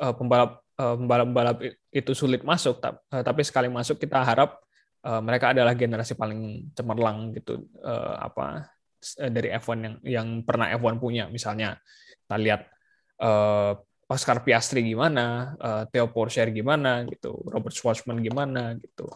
uh, 0.00 0.12
pembalap 0.12 0.60
uh, 0.80 0.96
pembalap-pembalap 0.96 1.56
itu 1.92 2.12
sulit 2.12 2.44
masuk, 2.44 2.80
tapi 3.08 3.40
sekali 3.44 3.72
masuk 3.72 3.96
kita 3.96 4.20
harap 4.20 4.60
uh, 5.04 5.20
mereka 5.22 5.56
adalah 5.56 5.72
generasi 5.72 6.12
paling 6.18 6.72
cemerlang 6.76 7.32
gitu 7.32 7.68
uh, 7.80 8.20
apa 8.20 8.68
dari 9.30 9.54
F1 9.54 9.78
yang 9.78 9.96
yang 10.02 10.28
pernah 10.42 10.72
F1 10.74 10.98
punya 10.98 11.30
misalnya 11.30 11.78
kita 12.26 12.36
lihat 12.42 12.62
uh, 13.22 13.78
Oscar 14.06 14.46
Piastri 14.46 14.86
gimana, 14.86 15.54
uh, 15.58 15.82
Theo 15.90 16.06
Porcher 16.14 16.46
gimana 16.54 17.02
gitu, 17.10 17.42
Robert 17.50 17.74
Schwarzman 17.74 18.22
gimana 18.22 18.78
gitu. 18.78 19.10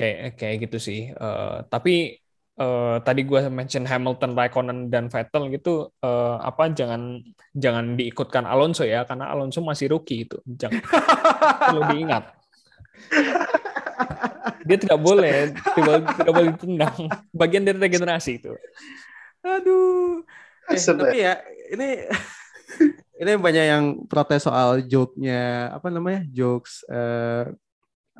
Kayak 0.00 0.40
kayak 0.40 0.56
gitu 0.64 0.78
sih. 0.80 1.12
Uh, 1.12 1.60
tapi 1.68 2.16
uh, 2.56 2.96
tadi 3.04 3.28
gue 3.28 3.52
mention 3.52 3.84
Hamilton, 3.84 4.32
Raikkonen 4.32 4.88
dan 4.88 5.12
Vettel 5.12 5.52
gitu 5.52 5.92
uh, 6.00 6.40
apa 6.40 6.72
jangan 6.72 7.20
jangan 7.52 8.00
diikutkan 8.00 8.48
Alonso 8.48 8.88
ya 8.88 9.04
karena 9.04 9.28
Alonso 9.28 9.60
masih 9.60 9.92
rookie 9.92 10.24
itu. 10.24 10.40
Jangan 10.48 10.80
perlu 11.68 11.82
diingat. 11.92 12.24
Dia 14.64 14.76
tidak 14.80 15.00
boleh 15.04 15.52
tidak, 15.76 15.96
tidak 16.16 16.32
boleh 16.32 16.50
ditendang. 16.56 16.98
Bagian 17.36 17.64
dari 17.68 17.76
regenerasi 17.76 18.40
itu. 18.40 18.56
Aduh. 19.44 20.24
Eh, 20.70 20.80
tapi 20.80 21.18
ya. 21.20 21.36
ini 21.70 22.08
ini 23.20 23.30
banyak 23.36 23.64
yang 23.68 23.84
protes 24.08 24.48
soal 24.48 24.80
joke-nya 24.88 25.68
apa 25.76 25.92
namanya 25.92 26.24
jokes 26.32 26.82
uh, 26.88 27.52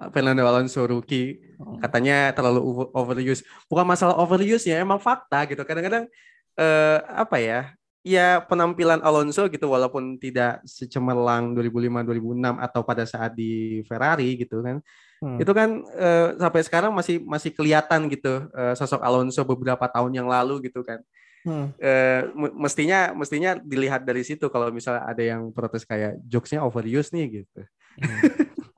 Fernando 0.09 0.47
Alonso 0.49 0.87
rookie 0.89 1.37
oh. 1.61 1.77
katanya 1.83 2.33
terlalu 2.33 2.89
overuse. 2.97 3.45
Bukan 3.69 3.85
masalah 3.85 4.17
overuse 4.17 4.65
ya, 4.65 4.81
emang 4.81 5.03
fakta 5.03 5.45
gitu. 5.45 5.61
Kadang-kadang 5.61 6.09
eh, 6.57 6.99
apa 7.05 7.37
ya? 7.37 7.61
Ya 8.01 8.41
penampilan 8.41 9.05
Alonso 9.05 9.45
gitu 9.53 9.69
walaupun 9.69 10.17
tidak 10.17 10.65
secemerlang 10.65 11.53
2005 11.53 12.01
2006 12.01 12.57
atau 12.65 12.81
pada 12.81 13.05
saat 13.05 13.37
di 13.37 13.85
Ferrari 13.85 14.41
gitu 14.41 14.65
kan. 14.65 14.81
Hmm. 15.21 15.37
Itu 15.37 15.53
kan 15.53 15.85
eh, 16.01 16.29
sampai 16.41 16.65
sekarang 16.65 16.97
masih 16.97 17.21
masih 17.21 17.53
kelihatan 17.53 18.09
gitu 18.09 18.49
eh, 18.57 18.73
sosok 18.73 19.05
Alonso 19.05 19.45
beberapa 19.45 19.85
tahun 19.85 20.17
yang 20.17 20.29
lalu 20.33 20.65
gitu 20.73 20.81
kan. 20.81 21.05
Hmm. 21.45 21.73
Eh, 21.77 22.25
mestinya 22.57 23.13
mestinya 23.13 23.57
dilihat 23.57 24.05
dari 24.05 24.25
situ 24.25 24.49
kalau 24.49 24.73
misalnya 24.73 25.05
ada 25.05 25.21
yang 25.21 25.53
protes 25.53 25.85
kayak 25.85 26.17
jokesnya 26.25 26.65
overuse 26.65 27.13
nih 27.13 27.45
gitu. 27.45 27.61
Hmm. 28.01 28.21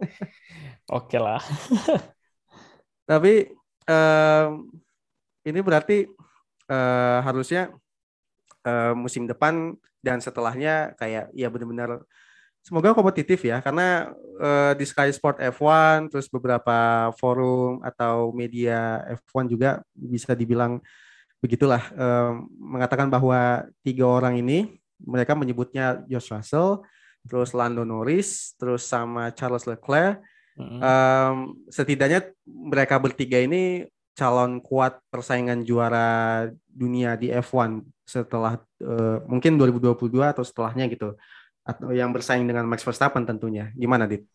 Oke 0.90 1.18
lah. 1.20 1.38
Tapi 3.10 3.52
um, 3.86 4.50
ini 5.46 5.60
berarti 5.62 6.06
uh, 6.70 7.18
harusnya 7.22 7.70
uh, 8.66 8.94
musim 8.96 9.26
depan 9.26 9.74
dan 10.02 10.18
setelahnya 10.18 10.98
kayak 10.98 11.30
ya 11.30 11.46
benar-benar 11.46 12.02
semoga 12.62 12.94
kompetitif 12.94 13.42
ya 13.42 13.58
karena 13.58 14.14
uh, 14.38 14.72
di 14.74 14.86
Sky 14.86 15.10
Sport 15.10 15.42
F1 15.42 16.10
terus 16.14 16.30
beberapa 16.30 17.10
forum 17.18 17.82
atau 17.82 18.30
media 18.30 19.02
F1 19.18 19.50
juga 19.50 19.82
bisa 19.94 20.34
dibilang 20.34 20.78
begitulah 21.42 21.82
um, 21.98 22.46
mengatakan 22.54 23.10
bahwa 23.10 23.66
tiga 23.82 24.06
orang 24.06 24.38
ini 24.38 24.78
mereka 25.02 25.34
menyebutnya 25.34 26.06
Josh 26.06 26.30
Russell, 26.30 26.86
terus 27.26 27.50
Lando 27.54 27.82
Norris, 27.82 28.54
terus 28.54 28.86
sama 28.86 29.34
Charles 29.34 29.66
Leclerc 29.66 30.22
Mm-hmm. 30.52 30.80
Um, 30.84 31.36
setidaknya 31.72 32.28
mereka 32.44 33.00
bertiga 33.00 33.40
ini 33.40 33.88
calon 34.12 34.60
kuat 34.60 35.00
persaingan 35.08 35.64
juara 35.64 36.48
dunia 36.68 37.16
di 37.16 37.32
F1 37.32 37.80
setelah 38.04 38.60
uh, 38.84 39.24
mungkin 39.24 39.56
2022 39.56 40.12
atau 40.20 40.44
setelahnya 40.44 40.84
gitu 40.92 41.16
atau 41.64 41.88
yang 41.94 42.12
bersaing 42.12 42.44
dengan 42.44 42.68
Max 42.68 42.84
Verstappen 42.84 43.24
tentunya 43.24 43.72
gimana 43.72 44.04
dit? 44.04 44.26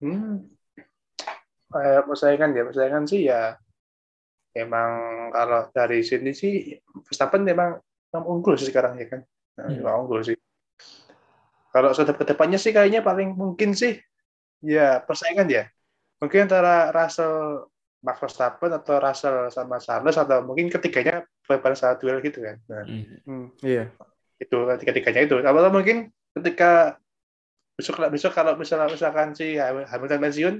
Hmm. 0.00 0.48
Eh, 1.70 2.00
persaingan 2.02 2.50
ya 2.50 2.66
persaingan 2.66 3.04
sih 3.06 3.30
ya 3.30 3.54
emang 4.58 4.90
kalau 5.30 5.70
dari 5.70 6.02
sini 6.02 6.34
sih 6.34 6.74
Verstappen 7.06 7.46
memang, 7.46 7.78
unggul 8.10 8.58
sih 8.58 8.66
sekarang 8.66 8.98
ya 8.98 9.06
kan 9.06 9.20
nah, 9.54 9.70
hmm. 9.70 10.02
unggul 10.02 10.26
sih 10.26 10.34
kalau 11.70 11.94
sudah 11.94 12.14
ke 12.14 12.24
depannya 12.26 12.58
sih 12.58 12.74
kayaknya 12.74 13.00
paling 13.00 13.34
mungkin 13.34 13.74
sih 13.74 13.98
ya 14.62 15.00
persaingan 15.02 15.48
ya. 15.48 15.64
Mungkin 16.20 16.50
antara 16.50 16.92
Russell 16.92 17.64
Max 18.04 18.16
Verstappen 18.20 18.72
atau 18.76 18.96
Russell 19.00 19.48
sama 19.48 19.80
Charles 19.80 20.16
atau 20.16 20.44
mungkin 20.44 20.68
ketiganya 20.68 21.24
pada 21.46 21.76
saat 21.76 22.00
duel 22.00 22.20
gitu 22.20 22.44
kan. 22.44 22.56
Nah, 22.68 22.84
hmm 22.84 23.60
iya. 23.64 23.88
Itu 24.36 24.68
ketiganya 24.68 25.24
itu. 25.24 25.36
Atau 25.40 25.72
mungkin 25.72 26.12
ketika 26.36 27.00
besok 27.76 27.96
besok 28.12 28.32
kalau 28.36 28.52
misalnya 28.60 28.92
misalkan 28.92 29.32
si 29.32 29.56
Hamilton 29.56 30.20
pensiun 30.20 30.54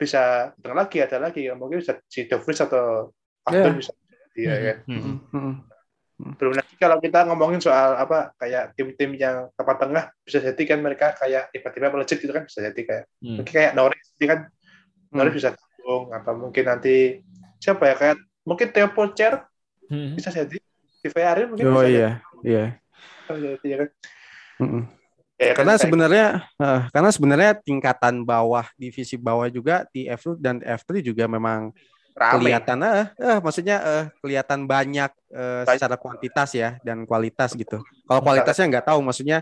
bisa 0.00 0.50
ada 0.56 0.72
lagi 0.72 0.98
ada 1.04 1.20
lagi 1.20 1.46
mungkin 1.52 1.84
bisa 1.84 2.00
si 2.08 2.24
De 2.24 2.40
Vries 2.40 2.64
atau 2.64 3.12
Aston 3.44 3.68
yeah. 3.68 3.76
bisa 3.76 3.92
dia 4.32 4.54
kan. 4.56 4.78
Hmm. 4.88 5.16
Hmm. 5.28 6.32
Belum 6.40 6.56
kalau 6.82 6.98
kita 6.98 7.22
ngomongin 7.30 7.62
soal 7.62 7.94
apa 7.94 8.34
kayak 8.34 8.74
tim-tim 8.74 9.14
yang 9.14 9.46
tempat 9.54 9.76
tengah 9.78 10.04
bisa 10.26 10.42
jadi 10.42 10.62
kan 10.66 10.82
mereka 10.82 11.14
kayak 11.14 11.54
tiba-tiba 11.54 11.94
melejit 11.94 12.18
gitu 12.18 12.34
kan 12.34 12.42
bisa 12.42 12.58
jadi 12.58 12.80
kayak 12.82 13.04
hmm. 13.22 13.36
mungkin 13.38 13.54
kayak 13.54 13.72
Norris 13.78 14.06
kan 14.18 14.38
hmm. 14.50 15.14
Norris 15.14 15.34
bisa 15.38 15.54
gabung 15.54 16.10
atau 16.10 16.32
mungkin 16.34 16.64
nanti 16.66 17.22
siapa 17.62 17.86
ya 17.86 17.94
kayak 17.94 18.16
mungkin 18.42 18.68
Theo 18.74 18.90
Pocher 18.90 19.46
hmm. 19.86 20.18
bisa 20.18 20.34
jadi 20.34 20.58
di 21.02 21.08
Ferrari 21.08 21.46
mungkin 21.46 21.70
oh, 21.70 21.78
bisa 21.78 21.86
iya 21.86 22.10
jadi. 22.42 22.50
iya 22.50 22.66
jadi 23.30 23.66
ya 23.70 23.76
kan. 23.78 23.88
Ya, 25.42 25.58
kan 25.58 25.66
karena 25.66 25.74
sebenarnya 25.74 26.26
uh, 26.58 26.82
karena 26.94 27.10
sebenarnya 27.10 27.50
tingkatan 27.62 28.22
bawah 28.22 28.66
divisi 28.78 29.18
bawah 29.18 29.50
juga 29.50 29.86
di 29.90 30.06
F2 30.06 30.38
dan 30.38 30.62
F3 30.62 31.02
juga 31.02 31.26
memang 31.26 31.74
Rame. 32.12 32.44
kelihatan 32.44 32.78
eh, 32.84 33.06
uh, 33.24 33.38
maksudnya 33.40 33.76
uh, 33.80 34.04
kelihatan 34.20 34.68
banyak 34.68 35.10
uh, 35.32 35.64
secara 35.64 35.96
kuantitas 35.96 36.52
ya 36.52 36.76
dan 36.84 37.08
kualitas 37.08 37.56
gitu. 37.56 37.80
Kalau 37.80 38.20
kualitasnya 38.20 38.68
nggak 38.68 38.86
tahu 38.92 39.00
maksudnya 39.00 39.40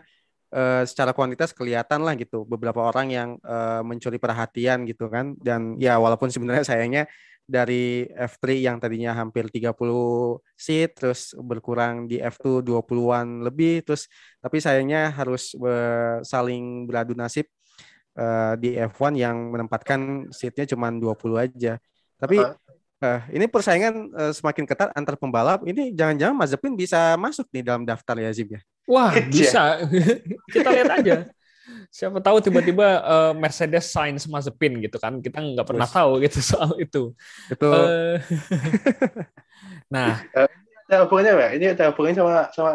uh, 0.55 0.87
secara 0.87 1.11
kuantitas 1.11 1.51
kelihatan 1.51 2.07
lah 2.07 2.15
gitu 2.15 2.47
beberapa 2.47 2.87
orang 2.87 3.11
yang 3.11 3.31
uh, 3.43 3.83
mencuri 3.83 4.23
perhatian 4.23 4.87
gitu 4.87 5.11
kan 5.11 5.35
dan 5.43 5.75
ya 5.83 5.99
walaupun 5.99 6.31
sebenarnya 6.31 6.63
sayangnya 6.63 7.05
dari 7.51 8.07
F3 8.15 8.63
yang 8.63 8.79
tadinya 8.79 9.11
hampir 9.19 9.51
30 9.51 9.75
seat 10.55 10.95
terus 10.95 11.35
berkurang 11.35 12.07
di 12.07 12.23
F2 12.23 12.63
20-an 12.63 13.43
lebih 13.43 13.83
terus 13.83 14.07
tapi 14.39 14.63
sayangnya 14.63 15.11
harus 15.11 15.59
saling 16.23 16.87
beradu 16.87 17.19
nasib 17.19 17.51
uh, 18.17 18.55
di 18.59 18.75
F1 18.77 19.15
yang 19.15 19.37
menempatkan 19.53 20.31
seatnya 20.33 20.67
cuma 20.75 20.91
20 20.91 21.37
aja. 21.39 21.79
Tapi 22.21 22.37
uh, 22.45 23.21
ini 23.33 23.49
persaingan 23.49 24.13
uh, 24.13 24.33
semakin 24.37 24.69
ketat 24.69 24.93
antar 24.93 25.17
pembalap. 25.17 25.65
Ini 25.65 25.97
jangan-jangan 25.97 26.37
Mazepin 26.37 26.77
bisa 26.77 27.17
masuk 27.17 27.49
nih 27.51 27.65
dalam 27.65 27.89
daftar 27.89 28.21
ya 28.21 28.31
Zim 28.31 28.53
ya? 28.53 28.61
Wah, 28.85 29.17
bisa. 29.33 29.81
Kita 30.55 30.69
lihat 30.69 30.91
aja 31.01 31.17
siapa 31.91 32.23
tahu 32.23 32.39
tiba-tiba 32.39 33.03
uh, 33.03 33.33
Mercedes 33.35 33.91
Sainz 33.91 34.31
Mazepin 34.31 34.79
gitu 34.79 34.97
kan 35.03 35.19
kita 35.19 35.43
nggak 35.43 35.67
pernah 35.67 35.91
Ush. 35.91 35.95
tahu 35.95 36.11
gitu 36.23 36.39
soal 36.55 36.71
itu 36.79 37.03
itu 37.51 37.67
uh, 37.67 38.15
nah 39.95 40.23
uh, 40.35 40.51
ada 40.87 41.07
hubungannya 41.07 41.35
ya 41.35 41.49
ini 41.59 41.67
ada 41.75 41.91
hubungannya 41.91 42.23
sama 42.23 42.35
sama 42.55 42.73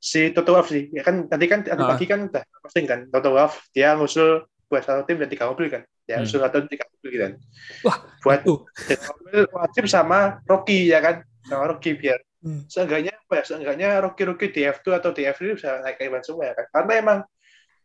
si 0.00 0.32
Toto 0.32 0.56
Wolff 0.56 0.72
sih 0.72 0.88
ya 0.88 1.04
kan 1.04 1.28
tadi 1.28 1.44
kan 1.48 1.64
tadi 1.64 1.84
uh. 1.84 1.88
pagi 1.92 2.06
kan 2.08 2.32
udah 2.32 2.44
posting 2.64 2.88
kan 2.88 3.00
Toto 3.12 3.28
Wolff 3.36 3.68
dia 3.76 3.92
ngusul 3.92 4.48
buat 4.72 4.82
satu 4.82 5.04
tim 5.04 5.20
dan 5.20 5.28
tiga 5.28 5.52
mobil 5.52 5.68
kan 5.68 5.84
ya 6.06 6.22
hmm. 6.22 6.46
atau 6.46 6.58
tiga 6.70 6.86
mobil 6.86 7.10
gitu 7.10 7.22
kan 7.26 7.34
wah 7.82 7.98
buat 8.22 8.40
mobil 8.46 9.42
wajib 9.50 9.84
sama 9.90 10.38
Rocky 10.46 10.90
ya 10.90 11.02
kan 11.02 11.26
sama 11.42 11.74
Rocky 11.74 11.98
biar 11.98 12.22
hmm. 12.46 12.70
seenggaknya 12.70 13.14
apa 13.14 13.42
ya 13.42 13.44
seenggaknya 13.44 13.88
Rocky 14.02 14.22
Rocky 14.22 14.46
di 14.54 14.62
F2 14.66 14.86
atau 15.02 15.10
di 15.10 15.26
F3 15.26 15.58
bisa 15.58 15.82
naik 15.82 15.98
Ivan 15.98 16.22
semua 16.22 16.50
ya 16.50 16.54
kan 16.54 16.66
karena 16.70 16.92
emang 16.94 17.18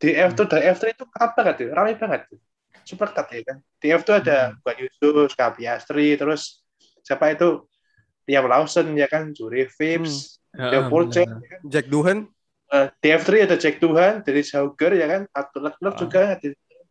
di 0.02 0.18
F2 0.18 0.50
dan 0.50 0.60
F3 0.74 0.98
itu 0.98 1.04
ketat 1.06 1.30
banget 1.38 1.54
tuh, 1.62 1.68
ramai 1.70 1.94
banget 1.94 2.26
tuh. 2.26 2.38
Super 2.82 3.14
ketat 3.14 3.30
ya 3.30 3.42
kan. 3.46 3.56
Di 3.78 3.86
F2 3.94 4.10
ada 4.18 4.38
hmm. 4.50 4.58
Buat 4.66 4.76
Yusuf, 4.82 5.30
Kapiastri, 5.38 6.18
terus 6.18 6.66
siapa 7.06 7.30
itu 7.30 7.62
Liam 8.26 8.50
Lawson 8.50 8.98
ya 8.98 9.06
kan, 9.06 9.30
Juri 9.30 9.70
Phipps, 9.70 10.42
hmm. 10.50 10.74
Ya, 10.74 10.82
Jack, 11.06 11.28
ya 11.30 11.48
kan? 11.54 11.60
Jack 11.70 11.86
Duhan. 11.86 12.18
Uh, 12.72 12.88
di 12.98 13.08
F3 13.14 13.30
ada 13.46 13.56
Jack 13.56 13.78
Duhan, 13.78 14.26
dari 14.26 14.42
Sauger 14.42 14.92
ya 14.98 15.06
kan, 15.06 15.22
Arthur 15.30 15.70
Leclerc 15.70 15.94
oh. 15.94 16.00
juga. 16.02 16.22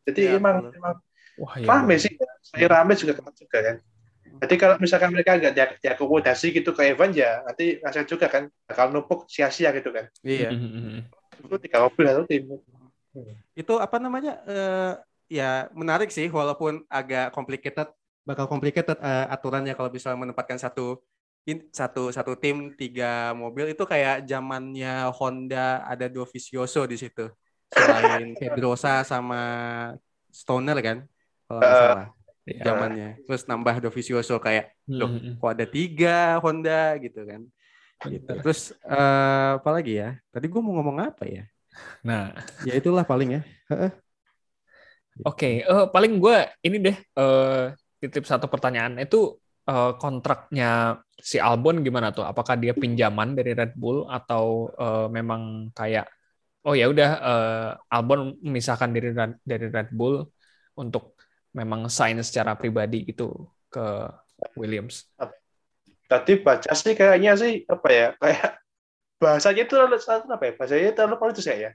Jadi 0.07 0.21
ya, 0.23 0.39
emang, 0.39 0.71
emang 0.71 0.95
Wah, 1.39 1.55
ya, 1.59 1.67
rame 1.67 1.95
sih. 2.01 2.11
Saya 2.43 2.67
rame 2.67 2.93
juga 2.97 3.13
ketat 3.19 3.35
juga 3.37 3.59
kan. 3.61 3.75
Jadi 4.41 4.55
kalau 4.57 4.75
misalkan 4.81 5.13
mereka 5.13 5.37
nggak 5.37 5.79
diakomodasi 5.85 6.49
gitu 6.49 6.73
ke 6.73 6.95
Evan 6.95 7.13
ya 7.13 7.45
nanti 7.45 7.77
ngasih 7.77 8.09
juga 8.09 8.25
kan 8.25 8.49
bakal 8.65 8.89
numpuk 8.89 9.29
sia-sia 9.29 9.69
gitu 9.75 9.93
kan. 9.93 10.09
Iya. 10.25 10.49
Itu 11.37 11.55
tiga 11.61 11.85
mobil 11.85 12.05
satu 12.09 12.25
tim. 12.25 12.49
Itu 13.53 13.77
apa 13.77 14.01
namanya? 14.01 14.41
Uh, 14.49 14.93
ya 15.31 15.71
menarik 15.71 16.11
sih 16.11 16.27
walaupun 16.27 16.83
agak 16.91 17.31
complicated 17.31 17.87
bakal 18.27 18.51
complicated 18.51 18.99
uh, 18.99 19.31
aturannya 19.31 19.71
kalau 19.79 19.87
bisa 19.87 20.11
menempatkan 20.11 20.59
satu 20.59 20.99
in, 21.47 21.71
satu 21.71 22.11
satu 22.11 22.35
tim 22.35 22.75
tiga 22.75 23.31
mobil 23.33 23.71
itu 23.71 23.83
kayak 23.87 24.27
zamannya 24.27 25.09
Honda 25.15 25.87
ada 25.87 26.11
dua 26.11 26.27
Vicioso 26.27 26.83
di 26.83 26.99
situ 26.99 27.31
selain 27.71 28.35
Pedrosa 28.39 29.07
sama 29.07 29.41
Stoner 30.29 30.77
kan 30.83 30.97
kalau 31.51 31.59
nggak 31.59 31.75
uh, 31.75 31.81
salah 31.83 32.07
ya. 32.47 32.63
zamannya 32.63 33.09
terus 33.27 33.41
nambah 33.45 33.75
dua 33.83 33.91
Vicioso 33.91 34.35
kayak 34.39 34.71
loh 34.87 35.11
hmm. 35.11 35.35
kok 35.37 35.51
ada 35.51 35.65
tiga 35.67 36.39
Honda 36.39 36.95
gitu 37.03 37.27
kan 37.27 37.41
gitu. 38.07 38.33
terus 38.39 38.71
uh, 38.87 39.59
apa 39.59 39.69
lagi 39.75 39.99
ya 39.99 40.15
tadi 40.31 40.47
gue 40.47 40.61
mau 40.63 40.79
ngomong 40.79 41.11
apa 41.11 41.27
ya 41.27 41.43
Nah, 42.07 42.33
ya 42.67 42.73
itulah 42.77 43.03
paling 43.07 43.39
ya. 43.39 43.41
Oke, 43.71 43.91
okay, 45.21 45.55
uh, 45.67 45.85
eh, 45.85 45.87
paling 45.91 46.17
gue 46.17 46.37
ini 46.65 46.77
deh 46.81 46.97
uh, 47.19 47.75
titip 47.99 48.25
satu 48.25 48.47
pertanyaan 48.47 48.97
itu 48.97 49.37
uh, 49.67 49.93
kontraknya 49.99 51.03
si 51.19 51.37
Albon 51.37 51.83
gimana 51.85 52.09
tuh? 52.15 52.25
Apakah 52.25 52.57
dia 52.57 52.73
pinjaman 52.73 53.35
dari 53.37 53.51
Red 53.53 53.75
Bull 53.77 54.07
atau 54.07 54.71
uh, 54.75 55.07
memang 55.11 55.69
kayak 55.75 56.07
oh 56.65 56.73
ya 56.77 56.89
udah 56.89 57.09
uh, 57.21 57.69
Albon 57.91 58.39
memisahkan 58.41 58.89
diri 58.95 59.11
dari 59.43 59.67
Red 59.69 59.91
Bull 59.93 60.25
untuk 60.79 61.19
memang 61.51 61.87
sign 61.91 62.19
secara 62.23 62.55
pribadi 62.55 63.07
gitu 63.07 63.47
ke 63.71 64.07
Williams. 64.57 65.07
Tadi 66.07 66.43
baca 66.43 66.71
sih 66.75 66.95
kayaknya 66.95 67.39
sih 67.39 67.63
apa 67.67 67.87
ya 67.87 68.07
kayak 68.19 68.61
bahasanya 69.21 69.61
itu 69.69 69.73
terlalu 69.77 69.95
apa 70.01 70.43
ya 70.49 70.53
bahasanya 70.57 70.91
terlalu 70.97 71.15
politis 71.21 71.45
ya 71.45 71.55
ya 71.69 71.71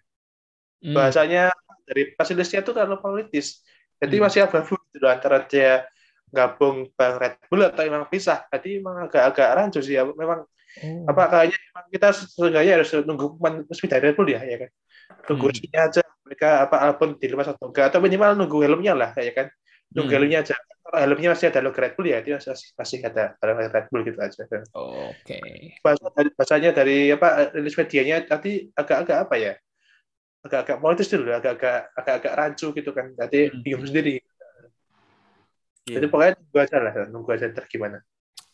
hmm. 0.83 0.95
bahasanya 0.99 1.43
dari 1.87 2.11
fasilitasnya 2.19 2.67
itu 2.67 2.73
terlalu 2.75 2.99
politis 2.99 3.63
jadi 4.03 4.19
hmm. 4.19 4.25
masih 4.27 4.41
abu-abu 4.43 4.75
gitu 4.91 5.07
antara 5.07 5.47
dia 5.47 5.87
gabung 6.35 6.91
bang 6.99 7.15
Red 7.23 7.35
Bull 7.47 7.63
atau 7.63 7.87
memang 7.87 8.11
pisah 8.11 8.51
jadi 8.51 8.83
memang 8.83 9.07
agak-agak 9.07 9.49
rancu 9.55 9.79
sih 9.79 9.95
ya 9.95 10.03
memang 10.03 10.43
oh. 10.83 11.07
apa 11.07 11.23
kayaknya 11.31 11.59
memang 11.71 11.85
kita 11.95 12.09
seenggaknya 12.35 12.73
harus 12.83 12.91
nunggu 13.07 13.27
resmi 13.71 13.87
dari 13.87 14.11
Red 14.11 14.17
Bull 14.19 14.29
ya 14.35 14.43
ya 14.43 14.57
kan 14.67 14.71
nunggu 15.31 15.47
hmm. 15.55 15.71
aja 15.79 16.03
mereka 16.27 16.67
apa 16.67 16.77
album 16.83 17.15
di 17.15 17.31
luar 17.31 17.55
atau 17.55 17.71
enggak 17.71 17.95
atau 17.95 18.03
minimal 18.03 18.35
nunggu 18.35 18.59
helmnya 18.67 18.99
lah 18.99 19.11
ya 19.15 19.31
kan 19.31 19.47
nunggu 19.97 20.13
hmm. 20.13 20.17
helmnya 20.21 20.39
aja 20.45 20.57
kalau 20.87 20.99
helmnya 21.03 21.29
masih 21.33 21.47
ada 21.49 21.61
logo 21.65 21.79
Red 21.81 21.95
Bull 21.97 22.13
ya 22.13 22.21
dia 22.21 22.37
masih, 22.37 22.53
masih 22.77 22.99
ada 23.03 23.25
Red 23.41 23.87
Bull 23.89 24.05
gitu 24.05 24.19
aja 24.21 24.41
oke 24.45 25.17
okay. 25.25 25.75
bahasa 25.81 26.05
bahasanya 26.13 26.71
dari 26.77 27.11
apa 27.11 27.57
rilis 27.57 27.75
medianya 27.75 28.23
tadi 28.29 28.69
agak-agak 28.77 29.19
apa 29.25 29.35
ya 29.41 29.53
agak-agak 30.45 30.79
politis 30.79 31.09
dulu 31.11 31.33
agak-agak 31.33 31.91
agak-agak 31.97 32.33
rancu 32.37 32.67
gitu 32.77 32.91
kan 32.93 33.11
jadi 33.17 33.51
hmm. 33.51 33.65
bingung 33.65 33.89
sendiri 33.89 34.21
yeah. 35.89 35.97
jadi 35.99 36.07
pokoknya 36.13 36.33
nunggu 36.39 36.59
aja 36.61 36.77
lah 36.79 36.93
nunggu 37.09 37.31
aja 37.33 37.45
ntar 37.51 37.65
gimana 37.67 37.99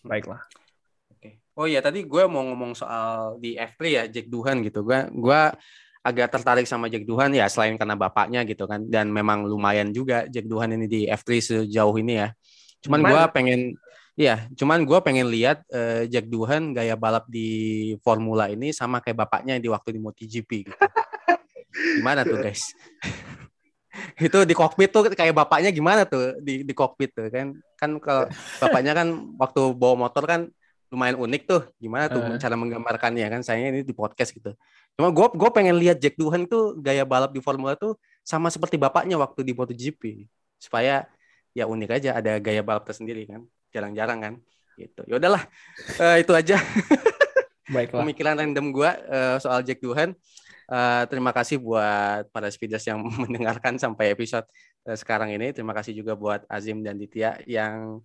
baiklah 0.06 0.40
Oke. 1.22 1.38
Oh 1.54 1.70
iya 1.70 1.78
tadi 1.78 2.02
gue 2.02 2.24
mau 2.26 2.42
ngomong 2.42 2.74
soal 2.74 3.38
di 3.38 3.54
F3 3.54 3.82
ya 3.86 4.02
Jack 4.10 4.26
Duhan 4.26 4.58
gitu. 4.66 4.82
Gue 4.82 5.06
gue 5.06 5.42
agak 6.02 6.34
tertarik 6.34 6.66
sama 6.66 6.90
Jack 6.90 7.06
Duhan 7.06 7.30
ya 7.30 7.46
selain 7.46 7.78
karena 7.78 7.94
bapaknya 7.94 8.42
gitu 8.42 8.66
kan 8.66 8.82
dan 8.90 9.08
memang 9.08 9.46
lumayan 9.46 9.94
juga 9.94 10.26
Jack 10.26 10.50
Duhan 10.50 10.74
ini 10.74 10.86
di 10.90 11.00
F3 11.06 11.30
sejauh 11.38 11.96
ini 12.02 12.18
ya. 12.18 12.28
Cuman 12.82 13.06
gue 13.06 13.22
pengen 13.30 13.60
ya, 14.18 14.50
cuman 14.58 14.82
gue 14.82 14.98
pengen 14.98 15.30
lihat 15.30 15.62
uh, 15.70 16.02
Jack 16.10 16.26
Duhan 16.26 16.74
gaya 16.74 16.98
balap 16.98 17.30
di 17.30 17.94
Formula 18.02 18.50
ini 18.50 18.74
sama 18.74 18.98
kayak 18.98 19.22
bapaknya 19.22 19.62
di 19.62 19.70
waktu 19.70 19.94
di 19.94 20.00
MotoGP 20.02 20.50
gitu. 20.66 20.74
Gimana 22.02 22.26
tuh 22.26 22.42
guys? 22.42 22.74
itu 24.26 24.38
di 24.48 24.54
kokpit 24.56 24.88
tuh 24.88 25.04
kayak 25.12 25.36
bapaknya 25.36 25.68
gimana 25.68 26.08
tuh 26.08 26.40
di 26.40 26.64
di 26.64 26.72
kokpit 26.72 27.12
tuh 27.12 27.28
kan 27.28 27.52
kan 27.76 27.90
kalau 28.00 28.24
bapaknya 28.56 28.92
kan 28.96 29.08
waktu 29.36 29.60
bawa 29.76 30.08
motor 30.08 30.24
kan 30.24 30.40
lumayan 30.92 31.16
unik 31.16 31.42
tuh 31.48 31.62
gimana 31.80 32.08
tuh 32.08 32.20
uh. 32.20 32.36
cara 32.36 32.56
menggambarkannya 32.56 33.26
kan 33.28 33.40
saya 33.44 33.68
ini 33.68 33.84
di 33.84 33.92
podcast 33.96 34.32
gitu 34.32 34.52
Cuma 34.98 35.08
gue 35.08 35.26
gue 35.32 35.50
pengen 35.52 35.76
lihat 35.80 35.98
Jack 35.98 36.20
Duhan 36.20 36.44
tuh 36.44 36.76
gaya 36.78 37.02
balap 37.02 37.32
di 37.32 37.40
Formula 37.40 37.74
tuh 37.74 37.96
sama 38.22 38.52
seperti 38.52 38.76
bapaknya 38.76 39.16
waktu 39.16 39.42
di 39.42 39.52
MotoGP. 39.56 40.28
Supaya 40.60 41.08
ya 41.52 41.68
unik 41.68 41.90
aja 42.00 42.10
ada 42.16 42.38
gaya 42.40 42.60
balap 42.60 42.84
tersendiri 42.84 43.24
kan. 43.28 43.44
Jarang-jarang 43.72 44.18
kan 44.20 44.34
gitu. 44.76 45.04
Ya 45.08 45.20
udahlah 45.20 45.42
uh, 46.00 46.16
itu 46.20 46.32
aja. 46.32 46.60
Baiklah. 47.72 48.04
pemikiran 48.04 48.34
random 48.36 48.74
gue 48.74 48.90
uh, 48.90 49.38
soal 49.38 49.62
Jack 49.62 49.78
Duhan 49.80 50.12
uh, 50.68 51.02
terima 51.06 51.30
kasih 51.30 51.62
buat 51.62 52.28
para 52.34 52.50
speeders 52.50 52.84
yang 52.88 53.00
mendengarkan 53.22 53.76
sampai 53.76 54.12
episode 54.12 54.46
uh, 54.88 54.96
sekarang 54.96 55.32
ini. 55.34 55.50
Terima 55.52 55.76
kasih 55.76 55.96
juga 55.96 56.16
buat 56.16 56.44
Azim 56.48 56.80
dan 56.80 56.96
Ditya 56.96 57.40
yang 57.44 58.00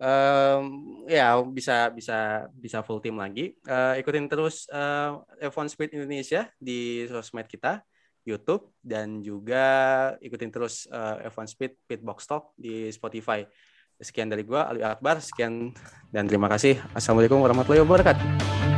um, 0.00 0.64
ya 1.04 1.36
bisa 1.44 1.92
bisa 1.92 2.48
bisa 2.56 2.80
full 2.80 2.98
team 3.04 3.20
lagi. 3.20 3.54
Uh, 3.68 4.00
ikutin 4.00 4.26
terus 4.26 4.66
uh, 4.72 5.20
F1 5.38 5.68
Speed 5.70 5.94
Indonesia 5.94 6.48
di 6.56 7.04
sosmed 7.06 7.46
kita, 7.46 7.84
YouTube 8.24 8.72
dan 8.80 9.20
juga 9.20 9.64
ikutin 10.18 10.50
terus 10.50 10.88
uh, 10.88 11.20
F1 11.28 11.46
Speed 11.52 11.72
Pitbox 11.86 12.24
Talk 12.26 12.56
di 12.56 12.88
Spotify. 12.90 13.44
Sekian 14.00 14.32
dari 14.32 14.48
gua 14.48 14.72
Ali 14.72 14.80
Akbar, 14.80 15.20
sekian 15.20 15.76
dan 16.08 16.24
terima 16.24 16.48
kasih. 16.48 16.80
Assalamualaikum 16.96 17.36
warahmatullahi 17.36 17.84
wabarakatuh. 17.84 18.69